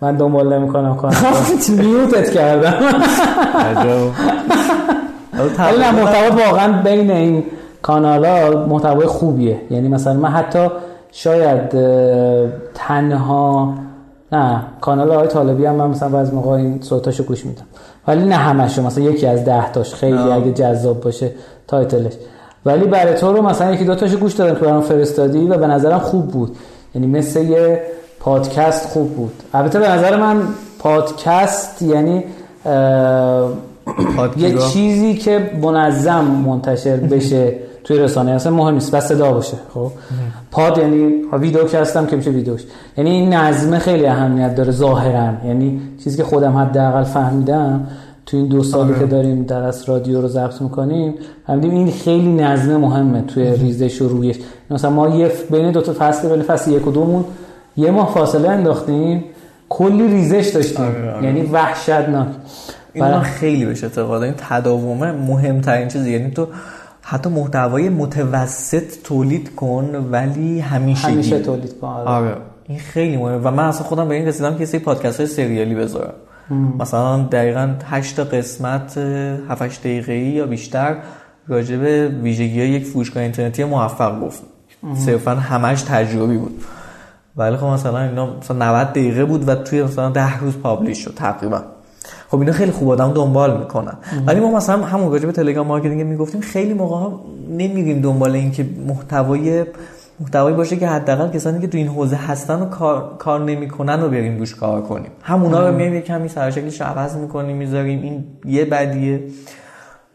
من 0.00 0.16
دنبال 0.16 0.58
نمی‌کنم 0.58 0.96
کانال 0.96 1.22
میوتت 1.68 2.30
کردم. 2.30 2.74
ولی 5.58 5.78
نه 5.78 5.90
محتوا 5.90 6.36
واقعا 6.46 6.82
بین 6.82 7.10
این 7.10 7.44
کانال 7.82 8.24
ها 8.24 8.66
محتوای 8.66 9.06
خوبیه. 9.06 9.60
یعنی 9.70 9.88
مثلا 9.88 10.14
من 10.14 10.30
حتی 10.30 10.68
شاید 11.12 11.70
تنها 12.74 13.74
نه 14.32 14.62
کانال 14.80 15.10
های 15.10 15.28
طالبی 15.28 15.66
هم 15.66 15.74
من 15.74 15.90
مثلا 15.90 16.08
بعضی 16.08 16.32
موقع 16.32 16.50
این 16.50 16.80
صوتاشو 16.82 17.24
گوش 17.24 17.46
میدم. 17.46 17.64
ولی 18.06 18.24
نه 18.24 18.34
همشو 18.34 18.82
مثلا 18.82 19.04
یکی 19.04 19.26
از 19.26 19.44
ده 19.44 19.72
تاش 19.72 19.94
خیلی 19.94 20.18
آه. 20.18 20.34
اگه 20.34 20.52
جذاب 20.52 21.00
باشه 21.00 21.30
تایتلش. 21.68 22.12
ولی 22.66 22.84
برای 22.84 23.14
تو 23.14 23.32
رو 23.32 23.42
مثلا 23.42 23.74
یکی 23.74 23.84
دو 23.84 23.94
تاشو 23.94 24.16
گوش 24.16 24.32
دادم 24.32 24.54
تو 24.54 24.64
برام 24.64 24.82
فرستادی 24.82 25.46
و 25.46 25.58
به 25.58 25.66
نظرم 25.66 25.98
خوب 25.98 26.28
بود. 26.28 26.56
یعنی 26.94 27.06
مثل 27.06 27.42
یه 27.42 27.82
پادکست 28.20 28.88
خوب 28.88 29.14
بود. 29.14 29.32
البته 29.54 29.78
به 29.78 29.88
نظر 29.88 30.16
من 30.16 30.42
پادکست 30.78 31.82
یعنی 31.82 32.24
یه 34.36 34.58
چیزی 34.58 35.14
که 35.14 35.50
منظم 35.62 36.24
منتشر 36.24 36.96
بشه. 36.96 37.52
توی 37.86 37.98
رسانه. 37.98 38.30
اصلا 38.30 38.52
مهم 38.52 38.74
نیست 38.74 38.94
بس 38.94 39.08
صدا 39.08 39.32
باشه 39.32 39.56
خب؟ 39.74 39.90
پاد 40.50 40.78
یعنی 40.78 41.12
ویدیو 41.32 41.64
که 41.64 41.78
هستم 41.78 42.06
که 42.06 42.16
میشه 42.16 42.30
ویدیوش. 42.30 42.62
یعنی 42.96 43.10
این 43.10 43.34
نظمه 43.34 43.78
خیلی 43.78 44.06
اهمیت 44.06 44.54
داره 44.54 44.72
ظاهرا. 44.72 45.32
یعنی 45.46 45.80
چیزی 46.04 46.16
که 46.16 46.24
خودم 46.24 46.56
حداقل 46.56 47.02
فهمیدم 47.04 47.86
تو 48.26 48.36
این 48.36 48.46
دو 48.46 48.62
سالی 48.62 48.90
آره. 48.90 49.00
که 49.00 49.06
داریم 49.06 49.42
در 49.42 49.62
از 49.62 49.88
رادیو 49.88 50.20
رو 50.20 50.28
ضبط 50.28 50.62
می‌کنیم 50.62 51.14
فهمیدیم 51.46 51.70
این 51.70 51.90
خیلی 51.90 52.32
نظمه 52.32 52.76
مهمه 52.76 53.22
توی 53.22 53.56
ریزش 53.56 54.02
و 54.02 54.08
رویش. 54.08 54.36
مثلا 54.70 54.90
ما 54.90 55.08
یه 55.08 55.32
بین 55.50 55.72
دو 55.72 55.80
تا 55.80 55.94
فصل 55.98 56.28
بین 56.28 56.42
فصل 56.42 56.70
یک 56.70 56.86
و 56.86 56.90
دومون 56.90 57.24
یه 57.76 57.90
ماه 57.90 58.14
فاصله 58.14 58.48
انداختیم 58.48 59.24
کلی 59.68 60.08
ریزش 60.08 60.50
داشتیم. 60.54 60.86
آره 60.86 61.12
آره. 61.12 61.24
یعنی 61.24 61.42
وحشتناک. 61.42 62.28
این 62.92 63.20
خیلی 63.20 63.64
بهش 63.64 63.84
اعتقاد 63.84 64.22
این 64.22 64.34
تداومه 64.48 65.12
مهمترین 65.12 65.88
چیزی. 65.88 66.12
یعنی 66.12 66.30
تو 66.30 66.46
حتی 67.08 67.30
محتوای 67.30 67.88
متوسط 67.88 69.02
تولید 69.04 69.54
کن 69.54 69.84
ولی 70.10 70.60
همیشه 70.60 71.08
همیشه 71.08 71.38
تولید 71.38 71.80
کن 71.80 71.86
آره. 71.86 72.08
آره. 72.08 72.36
این 72.68 72.78
خیلی 72.78 73.16
مهمه. 73.16 73.36
و 73.36 73.50
من 73.50 73.64
اصلا 73.64 73.86
خودم 73.86 74.08
به 74.08 74.14
این 74.14 74.26
رسیدم 74.26 74.58
که 74.58 74.66
سری 74.66 74.78
پادکست 74.78 75.20
های 75.20 75.26
سریالی 75.26 75.74
بذارم. 75.74 76.14
مثلا 76.78 77.22
دقیقا 77.22 77.74
8 77.84 78.16
تا 78.16 78.24
قسمت 78.24 78.98
7 78.98 79.62
8 79.62 79.80
دقیقه 79.80 80.14
یا 80.14 80.46
بیشتر 80.46 80.96
راجع 81.48 81.76
به 81.76 82.08
ویژگی 82.08 82.60
های 82.60 82.70
یک 82.70 82.84
فروشگاه 82.84 83.22
اینترنتی 83.22 83.64
موفق 83.64 84.20
گفت. 84.20 84.42
صرفا 84.94 85.34
همش 85.34 85.82
تجربی 85.82 86.38
بود. 86.38 86.62
ولی 87.36 87.56
خب 87.56 87.66
مثلا 87.66 88.00
اینا 88.00 88.36
مثلا 88.36 88.70
90 88.70 88.90
دقیقه 88.90 89.24
بود 89.24 89.48
و 89.48 89.54
توی 89.54 89.82
مثلا 89.82 90.10
10 90.10 90.38
روز 90.38 90.56
پابلیش 90.56 90.98
شد 91.04 91.14
تقریبا. 91.14 91.62
خب 92.28 92.40
اینا 92.40 92.52
خیلی 92.52 92.70
خوب 92.70 92.90
آدم 92.90 93.12
دنبال 93.12 93.58
می‌کنن. 93.58 93.94
ولی 94.26 94.40
ما 94.40 94.56
مثلا 94.56 94.84
همون 94.84 95.12
راجع 95.12 95.26
به 95.26 95.32
تلگرام 95.32 95.66
marketing 95.66 96.02
می‌گفتیم 96.02 96.40
خیلی 96.40 96.74
موقع 96.74 96.96
ها 96.96 97.20
نمیریم 97.50 98.00
دنبال 98.00 98.30
این 98.30 98.50
که 98.50 98.66
محتوای 98.86 99.64
محتوایی 100.20 100.56
باشه 100.56 100.76
که 100.76 100.88
حداقل 100.88 101.28
کسانی 101.28 101.60
که 101.60 101.66
تو 101.66 101.78
این 101.78 101.88
حوزه 101.88 102.16
هستن 102.16 102.60
و 102.60 102.64
کار, 102.64 103.16
کار 103.18 103.44
نمی‌کنن 103.44 104.00
رو 104.00 104.08
بریم 104.08 104.38
روش 104.38 104.54
کار 104.54 104.82
کنیم. 104.82 105.10
همونا 105.22 105.68
رو 105.68 105.76
میایم 105.76 105.94
یه 105.94 106.00
کمی 106.00 106.28
سر 106.28 106.50
شکلش 106.50 106.80
عوض 106.80 107.16
می‌کنیم 107.16 107.56
می‌ذاریم. 107.56 108.02
این 108.02 108.24
یه 108.44 108.64
بعدیه. 108.64 109.20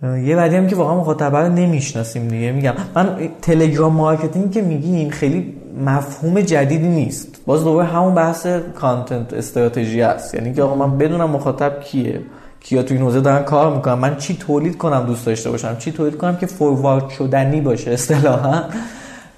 یه 0.04 0.36
بعدی 0.36 0.56
هم 0.56 0.68
که 0.68 0.76
واقعا 0.76 0.96
مخاطب 0.96 1.36
رو 1.36 1.54
نمی‌شناسیم 1.54 2.28
دیگه. 2.28 2.52
میگم. 2.52 2.74
من 2.96 3.18
تلگرام 3.42 3.94
marketing 3.94 4.52
که 4.52 4.62
میگیم 4.62 5.10
خیلی 5.10 5.54
مفهوم 5.86 6.42
جدیدی 6.42 6.88
نیست. 6.88 7.31
باز 7.46 7.64
دوباره 7.64 7.88
همون 7.88 8.16
بحث 8.16 8.48
کانتنت 8.76 9.34
استراتژی 9.34 10.02
است. 10.02 10.36
یعنی 10.36 10.54
که 10.54 10.64
آقا 10.64 10.76
من 10.76 10.98
بدونم 10.98 11.30
مخاطب 11.30 11.80
کیه 11.80 12.22
کیا 12.60 12.84
تو 12.84 12.94
این 12.94 13.04
حوزه 13.04 13.22
دارن 13.22 13.44
کار 13.44 13.76
می‌کنم 13.76 14.00
من 14.00 14.18
چی 14.18 14.38
تولید 14.38 14.78
کنم 14.78 15.04
دوست 15.06 15.26
داشته 15.26 15.50
باشم؟ 15.50 15.76
چی 15.80 15.92
تولید 15.92 16.18
کنم 16.18 16.36
که 16.36 16.46
فوروارد 16.46 17.10
شدنی 17.10 17.62
باشه 17.62 17.92
اصطلاحا؟ 17.92 18.64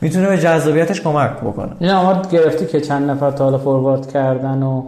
می‌تونه 0.01 0.27
به 0.27 0.37
جذابیتش 0.37 1.01
کمک 1.01 1.31
بکنه. 1.31 1.71
این 1.79 1.89
آمار 1.89 2.21
گرفتی 2.31 2.65
که 2.65 2.81
چند 2.81 3.09
نفر 3.09 3.31
تا 3.31 3.43
حالا 3.43 3.57
فوروارد 3.57 4.11
کردن 4.11 4.63
و 4.63 4.83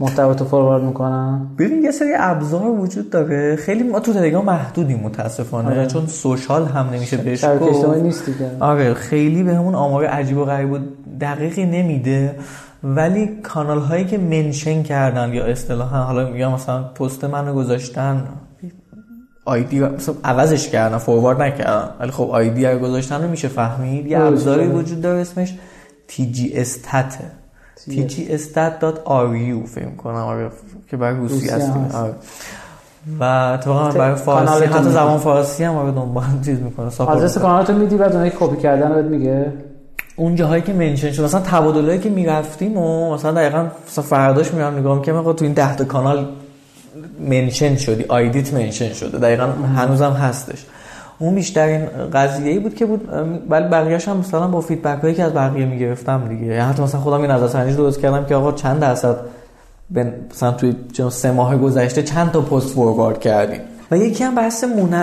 محتوا 0.00 0.34
تو 0.34 0.44
فوروارد 0.44 0.82
می‌کنن؟ 0.82 1.40
ببین 1.58 1.82
یه 1.82 1.90
سری 1.90 2.08
ابزار 2.16 2.66
وجود 2.66 3.10
داره. 3.10 3.56
خیلی 3.56 3.82
ما 3.82 4.00
تو 4.00 4.12
تلگرام 4.12 4.44
محدودیم 4.44 5.00
متاسفانه. 5.04 5.68
آره. 5.68 5.86
چون 5.86 6.06
سوشال 6.06 6.66
هم 6.66 6.90
نمیشه 6.92 7.16
بهش 7.16 7.44
گفت. 7.44 7.98
نیست 7.98 8.26
دیگه 8.26 8.50
آره 8.60 8.94
خیلی 8.94 9.42
به 9.42 9.54
همون 9.54 9.74
آمار 9.74 10.04
عجیب 10.04 10.38
و 10.38 10.44
غریب 10.44 10.72
و 10.72 10.78
دقیقی 11.20 11.64
نمیده 11.66 12.36
ولی 12.84 13.26
کانال 13.42 13.78
هایی 13.78 14.04
که 14.04 14.18
منشن 14.18 14.82
کردن 14.82 15.32
یا 15.32 15.44
اصطلاحا 15.44 16.04
حالا 16.04 16.36
یا 16.36 16.50
مثلا 16.50 16.82
پست 16.82 17.24
منو 17.24 17.54
گذاشتن 17.54 18.24
آیدی 19.44 19.80
مثلا 19.80 20.14
عوضش 20.24 20.68
کردن 20.68 20.98
فوروارد 20.98 21.42
نکردن 21.42 21.88
ولی 22.00 22.10
خب 22.10 22.30
آیدی 22.30 22.66
رو 22.66 22.78
گذاشتن 22.78 23.22
رو 23.22 23.28
میشه 23.30 23.48
فهمید؟ 23.48 24.06
یه 24.06 24.18
ابزاری 24.18 24.66
وجود 24.66 25.00
داره 25.00 25.20
اسمش 25.20 25.54
TG 26.08 26.38
استات 26.54 27.18
tgstat.ru 27.90 29.66
فکر 29.66 29.90
کنم 29.96 30.14
آره 30.14 30.50
که 30.90 30.96
برای 30.96 31.16
روسی 31.16 31.48
هست. 31.48 31.94
آره. 31.94 32.14
و 33.20 33.24
اتفاقا 33.24 33.90
برای 33.90 34.14
فارسی 34.14 34.64
حتی. 34.64 34.90
زبان 34.90 35.18
فارسی 35.18 35.64
هم 35.64 35.74
آره 35.74 35.92
دنبال 35.92 36.24
چیز 36.46 36.60
می‌کنه 36.60 36.90
آدرس 36.98 37.38
کانالتو 37.38 37.72
میدی 37.72 37.96
بعد 37.96 38.12
اونایی 38.12 38.32
کپی 38.40 38.56
کردن 38.56 38.88
رو 38.88 38.94
بهت 38.94 39.04
میگه؟ 39.04 39.52
اون 40.16 40.34
جاهایی 40.34 40.62
که 40.62 40.72
mention 40.72 41.12
شد 41.12 41.24
مثلا 41.24 41.40
تبادلایی 41.40 41.98
که 41.98 42.08
می‌رفتیم 42.08 42.78
و 42.78 43.14
مثلا 43.14 43.32
دقیقا 43.32 43.66
فرداش 43.86 44.54
میرم 44.54 44.78
نگاه 44.78 44.98
می‌کنم 44.98 45.16
آقا 45.16 45.32
تو 45.32 45.44
این 45.44 45.54
ده 45.54 45.76
تا 45.76 45.84
کانال 45.84 46.26
mention 47.20 47.76
شدی 47.76 48.04
ID 48.08 48.39
ت 48.39 48.54
mention 48.54 48.92
شده 48.92 49.18
دقیقا 49.18 49.46
هنوزم 49.76 50.12
هستش. 50.12 50.64
اون 51.18 51.34
بیشترین 51.34 51.86
قضیه 52.12 52.52
ای 52.52 52.58
بود 52.58 52.74
که 52.74 52.86
بود 52.86 53.08
ولی 53.48 53.68
بقیه‌اش 53.68 54.08
هم 54.08 54.16
مثلا 54.16 54.46
با 54.46 54.60
feedback 54.60 55.02
هایی 55.02 55.14
که 55.14 55.24
از 55.24 55.34
بقیه 55.34 55.66
می‌گرفتم 55.66 56.28
دیگه. 56.28 56.46
یعنی 56.46 56.70
حتی 56.70 56.82
مثلا 56.82 57.00
خودم 57.00 57.20
این 57.20 57.30
نظرسنجی 57.30 57.76
درست 57.76 58.00
کردم 58.00 58.24
که 58.24 58.34
آقا 58.34 58.52
چند 58.52 58.80
درصد 58.80 59.16
به 59.90 60.12
مثلا 60.30 60.52
توی 60.52 60.74
سه 61.10 61.30
ماه 61.30 61.58
گذشته 61.58 62.02
چند 62.02 62.30
تا 62.30 62.40
پست 62.40 62.74
forward 62.74 63.20
کردیم. 63.20 63.60
و 63.90 63.96
یکی 63.96 64.24
هم 64.24 64.34
بحث 64.34 64.64
مون... 64.64 64.94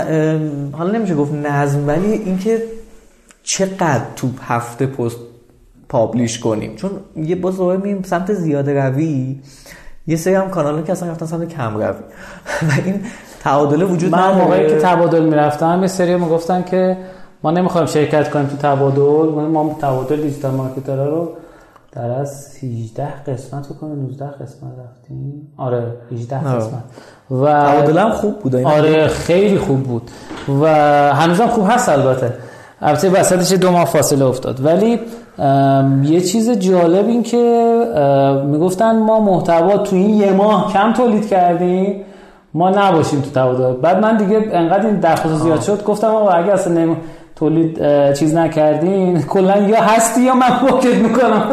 حالا 0.72 0.92
نمیشه 0.92 1.16
گفت 1.16 1.34
نظم 1.34 1.88
ولی 1.88 2.08
اینکه 2.08 2.64
چقدر 3.44 4.06
تو 4.16 4.30
هفته 4.42 4.86
پست 4.86 5.18
پابلیش 5.90 6.40
کنیم؟ 6.40 6.76
چون 6.76 6.92
یه 7.16 7.36
باز 7.36 7.58
دوباره 7.58 7.78
میریم 7.78 8.04
سمت 8.04 8.34
زیاده 8.34 8.84
روی. 8.84 9.40
یه 10.08 10.16
سری 10.16 10.34
هم 10.34 10.50
کانال 10.50 10.82
که 10.82 10.92
اصلا 10.92 11.12
رفتن 11.12 11.26
سمت 11.26 11.48
کم 11.48 11.78
روی. 11.78 11.86
و 12.68 12.72
این 12.86 13.02
تعادل 13.40 13.82
وجود 13.82 14.12
من 14.12 14.20
نداره. 14.20 14.38
موقعی 14.38 14.68
که 14.68 14.76
تبادل 14.76 15.24
می‌رفتم 15.24 15.80
یه 15.82 15.88
سری 15.88 16.16
می‌گفتن 16.16 16.64
که 16.64 16.98
ما 17.44 17.52
نمی‌خوایم 17.52 17.88
شرکت 17.88 18.30
کنیم 18.30 18.46
تو 18.46 18.58
تبادل 18.58 19.02
ما 19.32 19.78
تبادل 19.82 20.22
دیجیتال 20.22 20.52
مارکترها 20.52 21.06
رو 21.06 21.30
در 21.92 22.12
از 22.12 22.58
18 22.64 23.08
قسمت 23.28 23.68
رو 23.68 23.76
کنیم 23.76 24.00
19 24.00 24.26
قسمت 24.26 24.72
رفتیم. 24.86 25.54
آره 25.58 25.92
18 26.12 26.48
آره. 26.48 26.58
قسمت. 26.58 26.84
و 27.32 27.46
تعادل 27.46 27.98
هم 27.98 28.10
خوب 28.10 28.40
بود. 28.40 28.56
آره 28.56 29.08
خیلی 29.08 29.58
خوب 29.58 29.84
بود. 29.84 30.12
و 30.62 30.66
هنوزم 31.14 31.48
خوب 31.48 31.68
هست 31.70 31.90
البته. 31.90 32.34
البته 32.84 33.10
وسطش 33.10 33.52
دو 33.52 33.72
ماه 33.72 33.86
فاصله 33.86 34.26
افتاد. 34.26 34.66
ولی 34.66 35.00
یه 36.04 36.22
چیز 36.22 36.52
جالب 36.52 37.08
این 37.08 37.24
که 37.24 37.74
می‌گفتن 38.46 39.00
ما 39.00 39.20
محتوا 39.20 39.78
تو 39.78 39.96
این 39.96 40.10
یه 40.10 40.32
ماه 40.32 40.74
کم 40.74 40.94
تولید 40.94 41.28
کردیم. 41.28 42.02
ما 42.54 42.70
نباشیم 42.70 43.22
تو 43.22 43.30
تبادل 43.30 43.74
بعد 43.82 44.00
من 44.00 44.18
دیگه 44.18 44.48
انقدر 44.52 44.86
این 44.86 44.96
درخواست 44.96 45.44
زیاد 45.44 45.62
شد 45.62 45.84
گفتم 45.84 46.08
آقا 46.08 46.30
اگه 46.30 46.54
اصلا 46.54 46.74
نمی... 46.74 46.98
تولید 47.36 47.80
چیز 48.14 48.36
نکردین 48.36 49.22
کلا 49.22 49.58
یا 49.58 49.82
هستی 49.82 50.22
یا 50.22 50.36
من 50.36 50.50
پاکت 50.50 50.96
می‌کنم. 50.96 51.44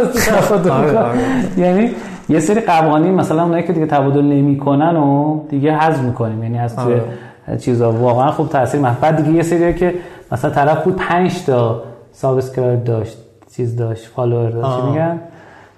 آره، 0.70 0.98
آره. 0.98 1.18
یعنی 1.56 1.90
یه 2.28 2.40
سری 2.40 2.60
قوانین 2.60 3.14
مثلا 3.14 3.42
اونایی 3.42 3.62
که 3.66 3.72
دیگه 3.72 3.86
تبادل 3.86 4.22
نمی‌کنن 4.22 4.96
و 4.96 5.40
دیگه 5.48 5.72
حذف 5.72 5.98
می‌کنیم. 5.98 6.42
یعنی 6.42 6.58
از 6.58 6.76
توی 6.76 6.94
آره. 6.94 7.58
چیزا. 7.58 7.92
واقعا 7.92 8.30
خوب 8.30 8.48
تاثیر 8.48 8.80
بعد 8.80 9.16
دیگه 9.16 9.36
یه 9.36 9.42
سری 9.42 9.74
که 9.74 9.94
مثلا 10.32 10.50
طرف 10.50 10.84
بود 10.84 10.96
5 10.96 11.44
تا 11.46 11.82
subscribe 12.12 12.84
داشت 12.84 13.18
چیز 13.56 13.76
داشت 13.76 14.06
follower 14.16 14.50
داشت 14.50 14.64
آه. 14.66 14.90
میگن 14.90 15.20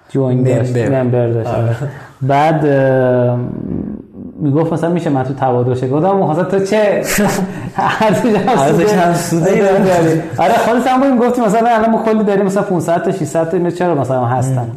join 0.09 0.43
داشت 0.43 0.77
member. 0.77 1.27
داشت 1.27 1.49
آره. 1.49 1.57
آره. 1.63 1.75
بعد 2.21 2.65
می‌گفت 4.39 4.73
مثلا 4.73 4.89
میشه 4.89 5.09
من 5.09 5.23
تو 5.23 5.33
تبادل 5.33 5.73
شه 5.75 5.87
گفتم 5.87 6.15
مثلا 6.17 6.43
تو 6.43 6.59
چه 6.65 7.01
ارزش 7.77 8.93
افزوده- 8.93 9.51
ای 9.51 9.61
داری. 9.61 9.79
نداری. 9.83 10.21
آره 10.37 10.53
خودت 10.53 10.87
هم 10.87 11.01
باید 11.01 11.17
گفتی 11.29 11.41
مثلا 11.41 11.69
الان 11.69 11.89
ما 11.91 12.03
کلی 12.03 12.23
داریم 12.23 12.45
مثلا 12.45 12.63
500 12.63 13.03
تا 13.03 13.11
600 13.11 13.49
تا 13.49 13.57
اینا 13.57 13.69
چرا 13.69 13.95
مثلا 13.95 14.25
هستن 14.25 14.67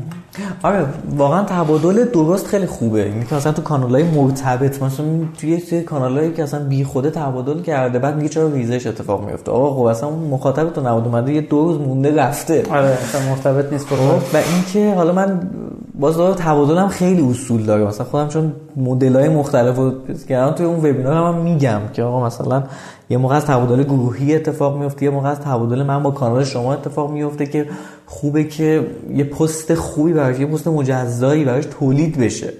آره 0.62 0.86
واقعا 1.16 1.44
تبادل 1.44 2.04
درست 2.04 2.46
خیلی 2.46 2.66
خوبه. 2.66 3.04
اینی 3.04 3.24
که 3.24 3.34
مثلا 3.34 3.52
تو 3.52 3.62
کانالای 3.62 4.02
مرتبط 4.02 4.82
مثلا 4.82 5.06
توی 5.40 5.50
یه 5.50 5.58
سری 5.58 5.82
کانالایی 5.82 6.32
که 6.32 6.42
اصلا 6.42 6.64
بی 6.64 6.84
خوده 6.84 7.10
تبادل 7.10 7.62
کرده 7.62 7.98
بعد 7.98 8.16
میگه 8.16 8.28
چرا 8.28 8.48
ریزش 8.48 8.86
اتفاق 8.86 9.24
میفته 9.24 9.52
آقا 9.52 9.70
خب 9.74 9.82
اصلا 9.82 10.10
مخاطب 10.10 10.72
تو 10.72 10.80
نبود 10.80 11.04
اومده 11.04 11.32
یه 11.32 11.40
دو 11.40 11.64
روز 11.64 11.78
مونده 11.78 12.14
رفته. 12.14 12.62
آره 12.70 12.86
اصلا 12.86 13.20
مرتبط 13.30 13.72
نیست 13.72 13.86
خب 13.86 13.94
و 14.34 14.36
اینکه 14.36 14.94
حالا 14.94 15.12
من 15.12 15.50
باز 15.94 16.16
داره 16.16 16.34
تبادل 16.34 16.78
هم 16.78 16.88
خیلی 16.88 17.30
اصول 17.30 17.62
داره. 17.62 17.84
مثلا 17.84 18.06
خودم 18.06 18.28
چون 18.28 18.52
مدل 18.76 19.16
های 19.16 19.28
مختلف 19.28 19.76
رو 19.76 19.92
کردم 20.28 20.52
توی 20.52 20.66
اون 20.66 20.78
وبینار 20.78 21.14
هم, 21.14 21.34
هم 21.34 21.42
میگم 21.42 21.80
که 21.92 22.02
آقا 22.02 22.26
مثلا 22.26 22.62
یه 23.10 23.16
موقع 23.16 23.36
از 23.36 23.44
تبادل 23.44 23.82
گروهی 23.82 24.34
اتفاق 24.34 24.76
میفته 24.76 25.04
یه 25.04 25.10
موقع 25.10 25.28
از 25.28 25.40
تبادل 25.40 25.82
من 25.82 26.02
با 26.02 26.10
کانال 26.10 26.44
شما 26.44 26.72
اتفاق 26.72 27.10
میفته 27.10 27.46
که 27.46 27.66
خوبه 28.06 28.44
که 28.44 28.86
یه 29.14 29.24
پست 29.24 29.74
خوبی 29.74 30.12
براش 30.12 30.38
یه 30.38 30.46
پست 30.46 30.68
مجزایی 30.68 31.44
براش 31.44 31.64
تولید 31.66 32.18
بشه. 32.18 32.52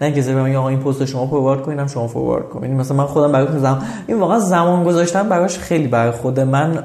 نه 0.00 0.06
اینکه 0.06 0.20
زیر 0.20 0.56
آقا 0.56 0.68
این 0.68 0.78
پست 0.78 1.04
شما 1.04 1.26
فوروارد 1.26 1.62
کنین 1.62 1.78
هم 1.78 1.86
شما 1.86 2.06
فوروارد 2.06 2.48
کنین. 2.48 2.76
مثلا 2.76 2.96
من 2.96 3.06
خودم 3.06 3.32
برای 3.32 3.58
زمان 3.58 3.82
این 4.06 4.20
واقعا 4.20 4.38
زمان 4.38 4.84
گذاشتن 4.84 5.28
براش 5.28 5.58
خیلی 5.58 5.86
برای 5.86 6.10
خود 6.10 6.40
من 6.40 6.84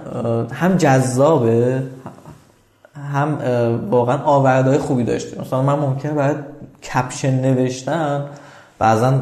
هم 0.51 0.78
جذابه 0.78 1.84
هم 3.14 3.38
واقعا 3.91 4.18
آوردهای 4.18 4.78
خوبی 4.78 5.03
داشته. 5.03 5.41
مثلا 5.41 5.62
من 5.62 5.80
ممکنه 5.80 6.14
برای 6.14 6.36
کپشن 6.93 7.41
نوشتن 7.41 8.26
بعضا 8.80 9.14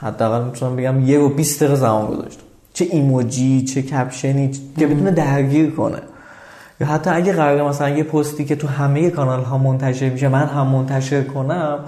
حداقل 0.00 0.44
می‌تونم 0.44 0.76
بگم 0.76 1.00
یه 1.00 1.20
و 1.20 1.28
20 1.28 1.62
دقیقه 1.62 1.74
زمان 1.74 2.06
گذاشتم. 2.06 2.42
چه 2.82 2.96
ایموجی 2.96 3.62
چه 3.62 3.82
کپشنی 3.82 4.50
که 4.78 4.86
بتونه 4.86 5.10
درگیر 5.10 5.70
کنه. 5.70 5.98
یا 6.80 6.86
حتی 6.86 7.10
اگه 7.10 7.32
قراره 7.32 7.62
مثلا 7.62 7.88
یه 7.88 8.02
پستی 8.02 8.44
که 8.44 8.56
تو 8.56 8.68
همه 8.68 9.10
کانال 9.10 9.42
ها 9.42 9.58
منتشر 9.58 10.08
میشه 10.08 10.28
من 10.28 10.46
هم 10.46 10.66
منتشر 10.66 11.22
کنم 11.22 11.78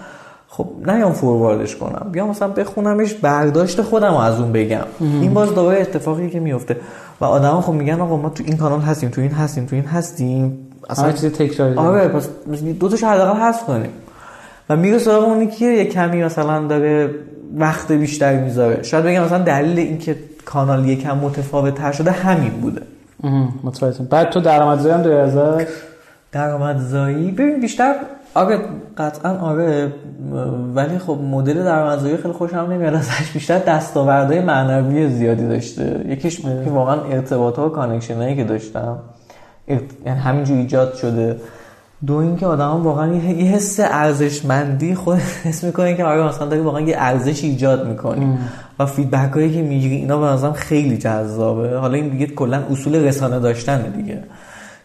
خب 0.49 0.69
نیام 0.87 1.13
فورواردش 1.13 1.77
کنم. 1.77 2.09
بیا 2.13 2.27
مثلا 2.27 2.49
بخونمش 2.49 3.15
برداشت 3.15 3.83
خودم 3.83 4.11
رو 4.11 4.19
از 4.19 4.41
اون 4.41 4.53
بگم. 4.53 4.85
این 5.01 5.35
باز 5.35 5.55
دوباره 5.55 5.81
اتفاقی 5.81 6.31
که 6.31 6.41
میفته. 6.41 6.77
و 7.21 7.25
آدما 7.25 7.61
خب 7.61 7.73
میگن 7.73 8.01
آقا 8.01 8.17
ما 8.17 8.29
تو 8.29 8.45
این 8.47 8.57
کانال 8.57 8.81
هستیم 8.81 9.09
تو 9.09 9.21
این 9.21 9.31
هستیم 9.31 9.67
تو 9.67 9.77
این 9.77 9.85
هستیم. 9.85 10.59
اصلا 10.91 11.13
چیز 11.13 11.25
تکراری. 11.25 11.75
آره 11.75 12.09
پس 12.09 12.29
دو 12.81 12.89
تاشو 12.89 13.07
حداقل 13.07 13.41
حذف 13.41 13.65
کنیم. 13.65 13.91
و 14.69 14.77
میره 14.77 14.99
سراغ 14.99 15.25
اونی 15.25 15.47
که 15.47 15.65
یه 15.65 15.85
کمی 15.85 16.25
مثلا 16.25 16.67
داره 16.67 17.11
وقت 17.57 17.93
بیشتری 17.93 18.39
می‌ذاره. 18.39 18.83
شاید 18.83 19.05
بگم 19.05 19.25
مثلا 19.25 19.39
دلیل 19.39 19.79
اینکه 19.79 20.17
کانال 20.45 20.89
یکم 20.89 21.17
متفاوت 21.19 21.75
تر 21.75 21.93
شده 21.93 22.11
همین 22.11 22.51
بوده. 22.53 22.83
مهم. 23.23 23.49
متوجهم. 23.63 24.07
بعد 24.07 24.31
تو 24.31 24.41
درآمدزایی 24.41 24.95
هم 24.95 25.03
داری 25.03 25.17
ازش؟ 25.17 25.67
درآمدزایی 26.33 27.31
ببین 27.31 27.61
بیشتر 27.61 27.95
آره 28.35 28.59
قطعا 28.99 29.37
آره 29.39 29.93
ولی 30.75 30.99
خب 30.99 31.19
مدل 31.31 31.65
درآمدزایی 31.65 32.17
خیلی 32.17 32.35
خوشم 32.35 32.57
نمیاد 32.71 32.95
ازش. 32.95 33.31
بیشتر 33.35 33.59
دستاوردهای 33.59 34.41
معنوی 34.41 35.09
زیادی 35.09 35.49
داشته. 35.49 36.05
یکیش 36.09 36.41
که 36.41 36.71
واقعا 36.71 37.01
ارتباط 37.03 37.57
ها 37.59 37.67
و 37.67 37.69
connection 37.73 38.15
هایی 38.17 38.37
که 38.37 38.45
داشتم. 38.45 38.99
ارت- 39.69 39.81
یعنی 40.07 40.21
همینجور 40.21 40.57
ایجاد 40.59 40.95
شده. 40.95 41.37
دو 42.07 42.15
اینکه 42.17 42.47
آدم 42.47 42.83
واقعا 42.87 43.15
یه 43.15 43.25
یه 43.45 43.51
حس 43.53 43.81
ارزشمندی 43.83 44.95
خود 44.95 45.19
حس 45.45 45.65
می‌کنه 45.65 45.95
که 45.97 46.05
آره 46.05 46.23
مثلا 46.29 46.47
داری 46.47 46.63
واقعا 46.63 46.81
یه 46.81 46.97
ارزش 46.99 47.45
ایجاد 47.45 47.89
می‌کنی. 47.89 48.39
و 48.79 48.87
feedback 48.87 49.33
هایی 49.33 49.55
که 49.55 49.63
می‌گیری 49.63 49.97
اینا 49.97 50.19
به 50.19 50.27
نظرم 50.27 50.53
خیلی 50.53 50.99
جذابه. 50.99 51.77
حالا 51.79 51.95
این 51.95 52.09
دیگه 52.09 52.27
کلا 52.27 52.63
اصول 52.71 52.95
رسانه 52.95 53.39
داشتنه 53.39 53.91
دیگه. 53.91 54.23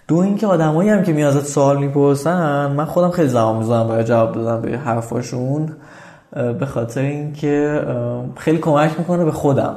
دو 0.08 0.18
اینکه 0.18 0.48
آدمایی 0.48 0.90
هم 0.90 1.04
که 1.04 1.14
میاد 1.14 1.38
ازت 1.38 1.46
سوال 1.46 1.78
می‌پرسن 1.78 2.72
من 2.72 2.86
خودم 2.86 3.10
خیلی 3.10 3.28
زمان 3.28 3.58
می‌ذارم 3.58 3.88
برای 3.88 4.04
جواب 4.04 4.32
دادن 4.32 4.62
به 4.62 4.78
حرفاشون 4.78 5.70
به 6.60 6.66
خاطر 6.66 7.02
اینکه 7.02 7.82
خیلی 8.38 8.58
کمک 8.58 9.00
می‌کنه 9.00 9.26
به 9.26 9.32
خودم. 9.32 9.76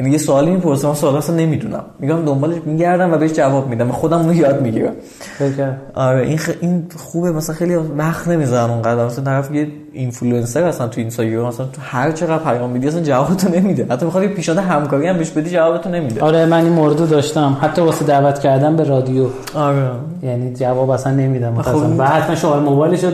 یعنی 0.00 0.12
یه 0.12 0.18
سوالی 0.18 0.50
می‌پرسم 0.50 0.88
من 0.88 0.94
سوال 0.94 1.16
اصلا 1.16 1.36
نمی‌دونم. 1.36 1.84
میگم 1.98 2.24
دنبالش 2.24 2.56
میگردم 2.66 3.12
و 3.12 3.16
بهش 3.18 3.32
جواب 3.32 3.68
میدم. 3.68 3.92
خودم 3.92 4.18
اونو 4.18 4.34
یاد 4.34 4.62
می‌گیرم. 4.62 4.92
فکر 5.38 5.72
آره 5.94 6.26
این 6.26 6.38
خ... 6.38 6.50
این 6.60 6.86
خوبه. 6.96 7.32
مثلا 7.32 7.56
خیلی 7.56 7.74
وقت 7.74 8.28
نمی‌ذارن 8.28 8.70
اونقدر. 8.70 9.06
مثلا 9.06 9.24
طرف 9.24 9.54
یه 9.54 9.68
اینفلوئنسر 9.92 10.62
اصلا 10.62 10.88
تو 10.88 11.00
اینستاگرام 11.00 11.48
مثلا 11.48 11.66
تو 11.66 11.80
هر 11.80 12.12
چقدر 12.12 12.38
پیام 12.38 12.70
میدی 12.70 12.88
اصلا 12.88 13.00
جوابتو 13.00 13.48
نمیده. 13.48 13.86
حتی 13.90 14.04
می‌خواد 14.04 14.22
یه 14.22 14.28
پیشنهاد 14.28 14.64
همکاری 14.64 15.06
هم 15.06 15.18
بهش 15.18 15.30
بدی 15.30 15.50
جوابتو 15.50 15.90
نمیده. 15.90 16.20
آره 16.20 16.46
من 16.46 16.64
این 16.64 16.72
مورد 16.72 17.00
رو 17.00 17.06
داشتم. 17.06 17.56
حتی 17.60 17.82
واسه 17.82 18.04
دعوت 18.04 18.38
کردن 18.38 18.76
به 18.76 18.84
رادیو. 18.84 19.26
آره. 19.54 19.90
یعنی 20.22 20.54
جواب 20.54 20.90
اصلا 20.90 21.12
نمیدم. 21.12 21.62
خب 21.62 21.76
این- 21.76 21.96
و 21.98 22.04
حتما 22.04 22.34
شما 22.34 22.60
موبایلشو 22.60 23.10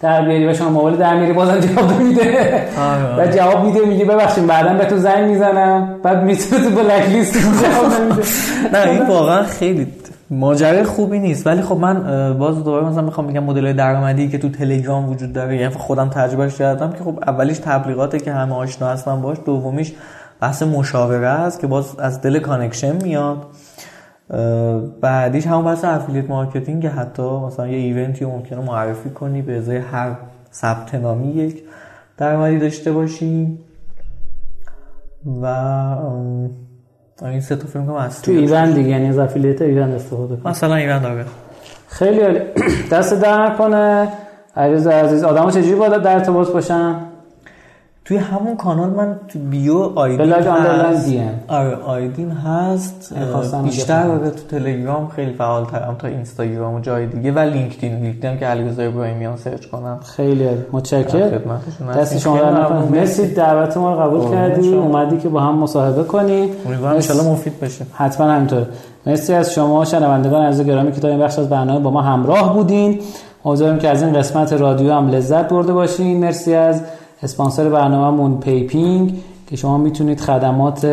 در 0.00 0.24
بیاری 0.24 0.46
و 0.46 0.54
شما 0.54 0.70
موبایل 0.70 0.96
در 0.96 1.14
میاری 1.14 1.32
بازم 1.32 1.60
جواب 1.60 1.90
آره. 1.90 3.16
بعد 3.16 3.36
جواب 3.36 3.64
میده 3.64 3.86
میگه 3.86 4.04
ببخشید 4.04 4.46
بعدا 4.46 4.74
به 4.74 4.84
تو 4.84 4.96
زنگ 4.96 5.30
می‌زنم. 5.30 5.96
بعد 6.02 6.22
می‌تونه 6.22 6.64
تو 6.64 6.70
بلک 6.70 7.08
لیست 7.08 7.34
جواب 7.34 7.92
نه 8.72 8.90
این 8.90 9.06
واقعا 9.08 9.42
خیلی 9.42 9.86
ماجرای 10.30 10.82
خوبی 10.82 11.18
نیست. 11.18 11.46
ولی 11.46 11.62
خب 11.62 11.76
من 11.76 11.94
باز 12.38 12.64
دوباره 12.64 12.86
مثلا 12.86 13.02
می‌خوام 13.02 13.26
بگم 13.26 13.44
مدل 13.44 13.72
درآمدی 13.72 14.28
که 14.28 14.38
تو 14.38 14.48
تلگرام 14.48 15.08
وجود 15.08 15.32
داره 15.32 15.56
یعنی 15.56 15.74
خودم 15.74 16.08
تجربهش 16.08 16.54
کردم 16.58 16.92
که 16.92 17.04
خب 17.04 17.18
اولیش 17.26 17.58
تبلیغاته 17.58 18.18
که 18.18 18.32
همه 18.32 18.54
آشنا 18.54 18.88
هستن 18.88 19.22
باش 19.22 19.36
دومیش 19.46 19.92
بحث 20.40 20.62
مشاوره 20.62 21.26
است 21.26 21.60
که 21.60 21.66
باز 21.66 21.98
از 21.98 22.22
دل 22.22 22.38
connection 22.38 22.96
میاد. 23.02 23.36
بعدیش 25.00 25.46
همون 25.46 25.64
بحث 25.64 25.84
affiliate 25.84 26.30
marketing 26.30 26.86
حتی 26.86 27.22
مثلا 27.22 27.68
یه 27.68 27.76
event 27.76 28.16
ی 28.16 28.24
رو 28.24 28.30
ممکنه 28.30 28.60
معرفی 28.60 29.10
کنی 29.10 29.42
به 29.42 29.58
ازای 29.58 29.76
هر 29.76 30.16
ثبت 30.52 30.94
نامی 30.94 31.32
یک 31.32 31.62
درآمدی 32.16 32.58
داشته 32.58 32.92
باشی. 32.92 33.58
و 35.42 35.46
این 37.22 37.40
سه 37.40 37.56
تا 37.56 37.66
فکر 37.66 37.86
کنم 37.86 38.08
تو 38.22 38.32
ایوند 38.32 38.70
دیگه 38.70 38.88
یعنی 38.88 39.08
از 39.08 39.18
affiliate 39.18 39.62
ایوند 39.62 39.92
استفاده 39.92 40.36
کن 40.36 40.50
مثلا 40.50 40.74
ایوند 40.74 41.02
داره 41.02 41.24
خیلی 41.88 42.20
عالی. 42.20 42.40
دست 42.92 43.22
در 43.22 43.46
نکنه 43.46 44.08
عزیز 44.56 44.86
عزیز 44.86 45.24
آدمو 45.24 45.50
چجوری 45.50 45.74
باید 45.74 46.02
در 46.02 46.14
ارتباط 46.14 46.48
باشن؟ 46.48 47.13
توی 48.04 48.16
همون 48.16 48.56
کانال 48.56 48.90
من 48.90 49.16
تو 49.28 49.38
bio 49.38 49.78
ID 49.94 50.19
م 50.19 50.32
هست. 50.32 51.08
آره 51.48 51.76
ID 51.76 52.12
م 52.12 52.30
هست. 52.30 53.14
بیشتر. 53.64 54.06
آره 54.06 54.30
تو 54.30 54.58
تلگرام 54.58 55.08
خیلی 55.08 55.32
فعال 55.32 55.64
ترم 55.64 55.96
تا 55.98 56.08
اینستاگرام 56.08 56.74
و 56.74 56.80
جای 56.80 57.06
دیگه 57.06 57.32
و 57.32 57.38
لینکدین. 57.38 57.96
لینکدین 58.02 58.38
که 58.38 58.46
علیرضا 58.46 58.82
ابراهیمیان 58.82 59.36
search 59.36 59.66
کنم 59.66 59.98
خیلی. 60.16 60.48
متشکرم. 60.72 61.60
دست. 61.96 62.18
شما 62.18 62.36
در 62.36 62.50
ممنون. 62.50 62.88
مرسی. 62.88 63.34
دعوت 63.34 63.76
ما 63.76 63.94
رو 63.94 64.00
قبول 64.00 64.30
کردی. 64.30 64.74
اومدی 64.74 65.18
که 65.18 65.28
با 65.28 65.40
هم 65.40 65.54
مصاحبه 65.58 66.02
کنیم 66.02 66.48
امیدوارم 66.66 66.94
انشالله 66.94 67.28
مفید 67.28 67.60
بشه. 67.60 67.86
حتما 67.92 68.26
همینطور 68.30 68.66
مرسی 69.06 69.34
از 69.34 69.54
شما 69.54 69.84
شنوندگان 69.84 70.42
عزیز 70.42 70.66
گرامی 70.66 70.92
که 70.92 71.00
تا 71.00 71.08
این 71.08 71.18
بخش 71.18 71.38
از 71.38 71.48
برنامه 71.48 71.80
با 71.80 71.90
ما 71.90 72.02
همراه 72.02 72.54
بودین. 72.54 73.00
امیدوارم 73.44 73.78
که 73.78 73.88
از 73.88 74.02
این 74.02 74.12
قسمت 74.12 74.52
رادیو 74.52 74.92
هم 74.92 75.08
لذت 75.08 75.48
برده 75.48 75.72
باشین. 75.72 76.20
مرسی 76.20 76.54
از 76.54 76.80
اسپانسر 77.24 77.68
برنامه‌مون 77.68 78.40
پیپینگ 78.40 79.14
که 79.46 79.56
شما 79.56 79.78
می‌تونید 79.78 80.20
خدمات 80.20 80.86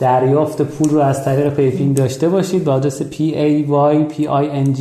دریافت 0.00 0.62
پول 0.62 0.90
رو 0.90 1.00
از 1.00 1.24
طریق 1.24 1.54
پیپینگ 1.54 1.96
داشته 1.96 2.28
باشید 2.28 2.64
با 2.64 2.72
آدرس 2.72 3.02
p 3.02 3.14
a 3.14 3.64
y 3.68 4.12
p 4.12 4.16
i 4.22 4.66
n 4.66 4.78
g 4.78 4.80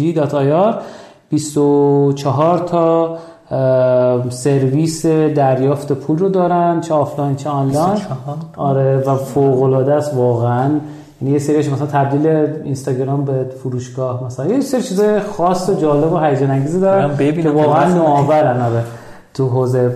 24 1.30 2.58
تا 2.58 3.18
سرویس 4.30 5.06
دریافت 5.06 5.92
پول 5.92 6.18
رو 6.18 6.30
دارن 6.30 6.82
چه 6.82 6.94
آفلاین 6.94 7.36
چه 7.36 7.50
آنلاین. 7.50 8.02
آره 8.58 8.98
و 8.98 9.16
فوق 9.16 9.64
العاده 9.64 9.94
است 9.94 10.14
واقعا. 10.14 10.70
یعنی 11.22 11.34
یه 11.34 11.40
سریش 11.40 11.70
مثلا 11.70 11.88
تبدیل 11.88 12.28
اینستاگرام 12.28 13.26
به 13.26 13.46
فروشگاه 13.64 14.24
مثلا. 14.24 14.46
یه 14.46 14.62
سری 14.62 14.82
چیز 14.82 15.02
خاص 15.38 15.70
و 15.70 15.74
جالب 15.74 16.14
و 16.14 16.18
هیجان 16.18 16.52
انگیزی 16.52 16.80
دارن 16.80 17.18
که 17.18 17.50
واقعا 17.50 17.94
نوآورن 17.94 18.62
آره. 18.62 18.84
تو 19.36 19.48
حوزه 19.48 19.92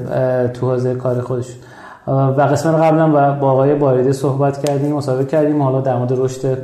تو 0.54 0.72
حوزه 0.72 0.96
کار 0.96 1.22
خودش. 1.22 1.56
و 2.08 2.42
قسمت 2.42 2.76
قبلا 2.76 3.10
و 3.14 3.40
با 3.40 3.52
آقای 3.52 3.76
باریده 3.76 4.12
صحبت 4.12 4.66
کردیم 4.66 4.96
مصاحبه 4.96 5.26
کردیم 5.26 5.62
حالا 5.62 5.82
در 5.82 5.98
مورد 5.98 6.14
رشد 6.18 6.58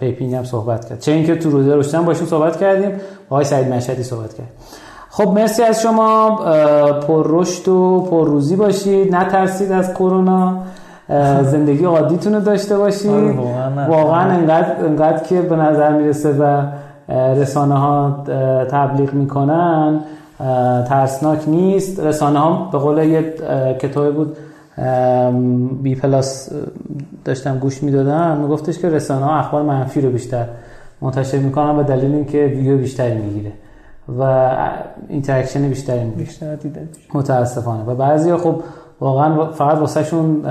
پیپینگ 0.00 0.34
هم 0.34 0.44
صحبت 0.44 0.88
کرد. 0.88 1.00
چه 1.00 1.12
اینکه 1.12 1.36
تو 1.36 1.50
حوزه 1.50 1.74
رشد 1.74 1.94
هم 1.94 2.04
باشیم 2.04 2.26
صحبت 2.26 2.56
کردیم 2.56 2.90
با 3.28 3.36
آقای 3.36 3.44
سعید 3.44 3.72
مشهدی 3.72 4.02
صحبت 4.02 4.34
کردیم. 4.34 4.52
خب 5.10 5.28
مرسی 5.28 5.62
از 5.62 5.82
شما 5.82 6.36
پر 7.06 7.26
رشد 7.26 7.68
و 7.68 8.06
پر 8.10 8.26
روزی 8.26 8.56
باشید. 8.56 9.14
نترسید 9.14 9.72
از 9.72 9.94
کرونا. 9.94 10.56
زندگی 11.42 11.84
عادیتون 11.84 12.34
رو 12.34 12.40
داشته 12.40 12.78
باشید. 12.78 13.10
آره، 13.10 13.88
واقعا 13.88 14.30
انقدر, 14.30 14.84
انقدر 14.84 15.22
که 15.24 15.42
به 15.42 15.56
نظر 15.56 15.92
می‌رسه 15.92 16.32
و 16.32 16.62
رسانه 17.12 17.74
ها 17.74 18.24
تبلیغ 18.70 19.12
می‌کنن. 19.12 20.00
ترسناک 20.88 21.48
نیست. 21.48 22.00
رسانه 22.00 22.38
ها 22.38 22.68
به 22.72 22.78
قول 22.78 22.98
یه 22.98 23.34
کتابی 23.78 24.10
بود 24.10 24.36
بی 25.82 25.94
پلاس 25.94 26.50
داشتم 27.24 27.58
گوش 27.58 27.82
می‌دادم 27.82 28.36
میگفتش 28.36 28.78
که 28.78 28.88
رسانه 28.88 29.24
ها 29.24 29.38
اخبار 29.38 29.62
منفی 29.62 30.00
رو 30.00 30.10
بیشتر 30.10 30.44
منتشر 31.00 31.38
می‌کنن 31.38 31.76
به 31.76 31.82
دلیل 31.82 32.14
اینکه 32.14 32.44
ویو 32.46 32.78
بیشتری 32.78 33.18
می‌گیره 33.18 33.52
و 34.18 34.50
interaction 35.08 35.68
بیشتری 35.68 36.04
می‌گیره. 36.04 36.24
بیشتر 36.24 36.54
دیده 36.54 36.88
متاسفانه. 37.14 37.84
و 37.84 37.94
بعضی 37.94 38.36
خب 38.36 38.62
واقعا 39.00 39.46
فقط 39.52 39.78
واسه 39.78 40.04
شون 40.04 40.44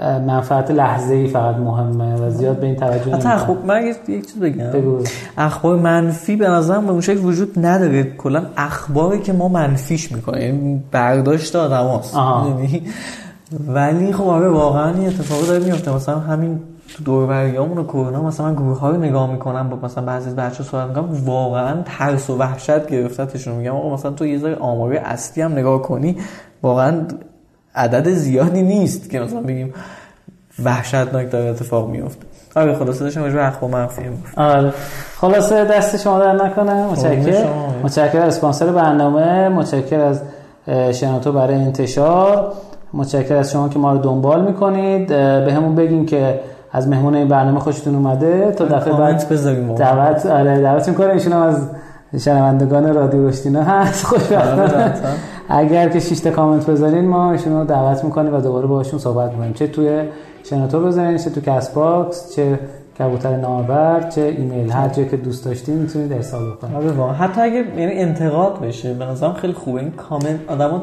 منفعت 0.00 0.70
لحظه 0.70 1.14
ای 1.14 1.26
فقط 1.26 1.56
مهمه 1.56 2.14
و 2.14 2.30
زیاد 2.30 2.60
به 2.60 2.66
این 2.66 2.76
توجه 2.76 3.12
نمی‌کنن. 3.12 3.36
خب 3.36 3.56
من 3.66 3.86
یک 3.86 3.96
چیز 4.06 4.40
بگم 4.40 4.70
بگو. 4.70 4.98
اخبار 5.38 5.78
منفی 5.78 6.36
به 6.36 6.48
نظرم 6.48 6.86
به 6.86 6.92
اون 6.92 7.00
شکل 7.00 7.24
وجود 7.24 7.66
نداره 7.66 8.02
کلا 8.02 8.42
اخباری 8.56 9.20
که 9.20 9.32
ما 9.32 9.48
منفیش 9.48 10.12
می‌کنیم 10.12 10.42
یعنی 10.42 10.84
برداشت 10.92 11.56
آدم 11.56 11.86
هاست 11.86 12.16
آها. 12.16 12.58
ولی 13.68 14.12
خب 14.12 14.24
آره 14.24 14.48
واقعا 14.48 14.94
این 14.94 15.06
اتفاقی 15.06 15.46
داره 15.46 15.64
میفته 15.64 15.94
مثلا 15.94 16.18
همین 16.18 16.60
تو 16.96 17.04
دوربریامون 17.04 17.78
و 17.78 17.84
کرونا 17.84 18.22
مثلا 18.22 18.46
من 18.46 18.54
گروه 18.54 18.78
ها 18.78 18.90
رو 18.90 18.96
نگاه 18.96 19.30
می‌کنم 19.32 19.68
با 19.68 19.78
مثلا 19.86 20.04
بعضی 20.04 20.30
بچه 20.30 20.64
صحبت 20.64 20.88
می‌کنم 20.88 21.24
واقعا 21.24 21.82
ترس 21.84 22.30
و 22.30 22.36
وحشت 22.36 22.86
گرفتتشون 22.86 23.54
میگم 23.54 23.76
آقا 23.76 23.94
مثلا 23.94 24.10
تو 24.10 24.26
یه 24.26 24.38
ذره 24.38 24.56
آماری 24.56 24.96
اصلی 24.96 25.42
هم 25.42 25.52
نگاه 25.52 25.82
کنی 25.82 26.16
واقعا 26.62 27.06
عدد 27.74 28.08
زیادی 28.08 28.62
نیست 28.62 29.10
که 29.10 29.20
مثلا 29.20 29.40
بگیم 29.40 29.74
وحشتناک 30.64 31.30
داره 31.30 31.50
اتفاق 31.50 31.88
میفته 31.88 32.26
آره 32.56 32.74
خلاصه 32.74 33.04
داشتم 33.04 33.22
راجع 33.22 33.46
اخبار 33.46 33.70
منفی 33.70 34.02
آره. 34.36 34.72
خلاصه 35.16 35.64
دست 35.64 35.96
شما 35.96 36.18
در 36.18 36.32
نکنه. 36.32 36.86
متشکر 36.86 37.42
شما. 37.42 37.74
متشکر 37.82 38.20
از 38.20 38.34
اسپانسر 38.34 38.66
برنامه. 38.66 39.48
متشکر 39.48 40.00
از 40.00 40.20
اه، 40.68 40.92
شنوتو 40.92 41.32
برای 41.32 41.54
انتشار. 41.54 42.52
متشکر 42.92 43.36
از 43.36 43.52
شما 43.52 43.68
که 43.68 43.78
ما 43.78 43.92
رو 43.92 43.98
دنبال 43.98 44.44
می‌کنید. 44.44 45.08
به 45.08 45.52
همون 45.56 45.74
بگین 45.74 46.06
که 46.06 46.40
از 46.72 46.88
مهمون 46.88 47.14
این 47.14 47.28
برنامه 47.28 47.60
خوشتون 47.60 47.94
اومده. 47.94 48.52
تا 48.52 48.64
دفعه 48.64 48.92
کامنت 48.92 49.32
بعد. 49.32 49.76
دعوت 49.76 50.26
آره 50.26 50.60
دعوت 50.60 50.88
می‌کنه 50.88 51.12
ایشون 51.12 51.32
هم 51.32 51.42
از 51.42 51.68
شنوندگان 52.24 52.94
رادیو 52.94 53.28
رشدینو 53.28 53.62
هست. 53.62 54.04
خوشبختانه. 54.04 54.62
حتما. 54.62 55.10
اگر 55.50 55.88
که 55.88 56.00
6 56.00 56.20
تا 56.20 56.30
کامنت 56.30 56.66
بذارین 56.66 57.08
ما 57.08 57.32
ایشون 57.32 57.52
رو 57.52 57.64
دعوت 57.64 58.04
می‌کنیم 58.04 58.34
و 58.34 58.40
دوباره 58.40 58.66
باهاشون 58.66 58.98
صحبت 58.98 59.30
می‌کنیم 59.30 59.52
چه 59.52 59.66
توی 59.66 60.02
شنوتو 60.44 60.80
بذارین 60.80 61.18
چه 61.18 61.30
تو 61.30 61.40
Castbox 61.40 62.36
چه 62.36 62.58
کبوتر 62.98 63.36
نامه‌بر 63.36 64.00
چه 64.14 64.20
ایمیل. 64.20 64.70
هر 64.70 64.88
جایی 64.88 65.08
که 65.08 65.16
دوست 65.16 65.44
داشتین 65.44 65.74
می‌تونید 65.74 66.12
ارسال 66.12 66.50
بکنید. 66.50 66.76
آره 66.76 67.12
حتی 67.12 67.40
اگه 67.40 67.64
یعنی 67.76 67.92
انتقاد 67.92 68.60
بشه 68.60 68.94
به 68.94 69.04
نظرم 69.04 69.32
خیلی 69.32 69.52
خوبه. 69.52 69.80
این 69.80 69.90
کامنت 69.90 70.40
آدما 70.48 70.82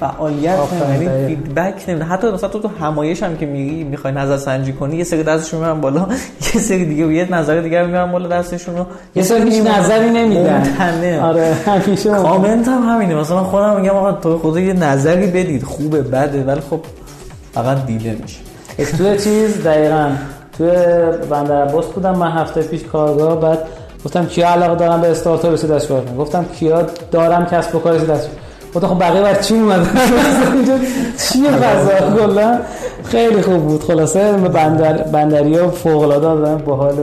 فعالیت. 0.00 0.58
یعنی 0.90 1.26
feedback 1.26 1.84
نمیدن 1.88 2.06
حتی 2.06 2.30
مثلا 2.30 2.48
تو 2.48 2.58
تو 2.58 2.68
همایش 2.80 3.22
هم 3.22 3.36
که 3.36 3.46
میری 3.46 3.84
می‌خوای 3.84 4.12
نظر 4.12 4.36
سنجی 4.36 4.72
کنی 4.72 4.96
یه 4.96 5.04
سری 5.04 5.22
دستشون 5.22 5.60
می‌برن 5.60 5.80
بالا. 5.80 6.06
یه 6.54 6.60
سری 6.60 6.84
دیگه 6.84 7.06
یه 7.06 7.34
نظر 7.34 7.60
دیگه 7.60 7.82
می‌برن 7.82 8.12
بالا 8.12 8.28
دستشون 8.28 8.76
رو. 8.76 8.86
یه 9.14 9.22
سری 9.22 9.50
هیچ 9.50 9.66
نظری 9.66 10.10
نمیدن. 10.10 11.20
آره 11.22 11.54
همیشه. 11.66 12.10
کامنت 12.10 12.68
هم 12.68 12.82
همینه. 12.82 13.14
مثلا 13.14 13.44
خودم 13.44 13.80
میگم 13.80 13.94
آقا 13.94 14.12
تو 14.12 14.38
خدا 14.38 14.60
یه 14.60 14.72
نظری 14.72 15.26
بدید. 15.26 15.62
خوبه 15.62 16.02
بده. 16.02 16.44
ولی 16.44 16.60
خب 16.60 16.80
فقط 17.52 17.86
دیده 17.86 18.16
میشه. 18.22 18.38
توی 18.96 19.18
چیز 19.18 19.62
دقیقا. 19.64 20.10
توی 20.58 20.70
بندر 21.30 21.62
عباس 21.62 21.86
بودم. 21.86 22.16
من 22.16 22.30
هفته 22.30 22.62
پیش 22.62 22.82
کارگاه 22.84 23.40
بعد 23.40 23.58
گفتم 24.04 24.26
کیا 24.26 24.50
علاقه 24.50 24.74
دارم 24.74 25.00
به 25.00 25.10
استارتاپ 25.10 25.52
رسید 25.52 25.70
دست 25.70 25.92
گفتم 26.18 26.44
کیا 26.44 26.86
دارم 27.10 27.46
کسب 27.46 27.74
و 27.74 27.78
کار 27.78 27.92
رسید 27.92 28.10
دست 28.10 28.30
گفتم 28.74 28.88
خب 28.88 28.98
بقیه 28.98 29.20
بر 29.22 29.34
چی 29.34 29.54
اومدن؟ 29.54 29.90
چیه 31.18 31.50
فضا 31.50 32.16
کلا 32.16 32.58
خیلی 33.04 33.42
خوب 33.42 33.62
بود. 33.62 33.84
خلاصه 33.84 34.32
بندر 34.32 34.92
بندریا 34.92 35.70
فوق 35.70 36.02
العاده 36.02 36.20
دادن 36.20 36.64
باحال 36.64 36.94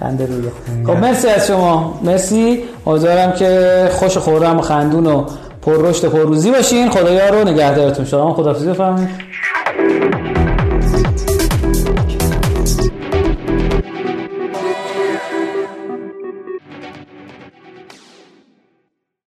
خنده 0.00 0.26
روی. 0.26 0.44
خب 0.86 1.00
مرسی 1.00 1.28
از 1.28 1.46
شما. 1.46 2.00
مرسی. 2.02 2.62
امیدوارم 2.86 3.32
که 3.32 3.88
خوش 3.92 4.18
خورم 4.18 4.58
و 4.58 4.62
خندون 4.62 5.06
و 5.06 5.24
پر 5.62 5.76
رشد 5.76 6.04
و 6.04 6.10
پر 6.10 6.18
روزی 6.18 6.50
باشین. 6.50 6.90
خدایا 6.90 7.28
رو 7.28 7.48
نگهدارتون. 7.48 8.04
شما 8.04 8.34
خدافظی 8.34 8.68
بفرمایید. 8.68 9.08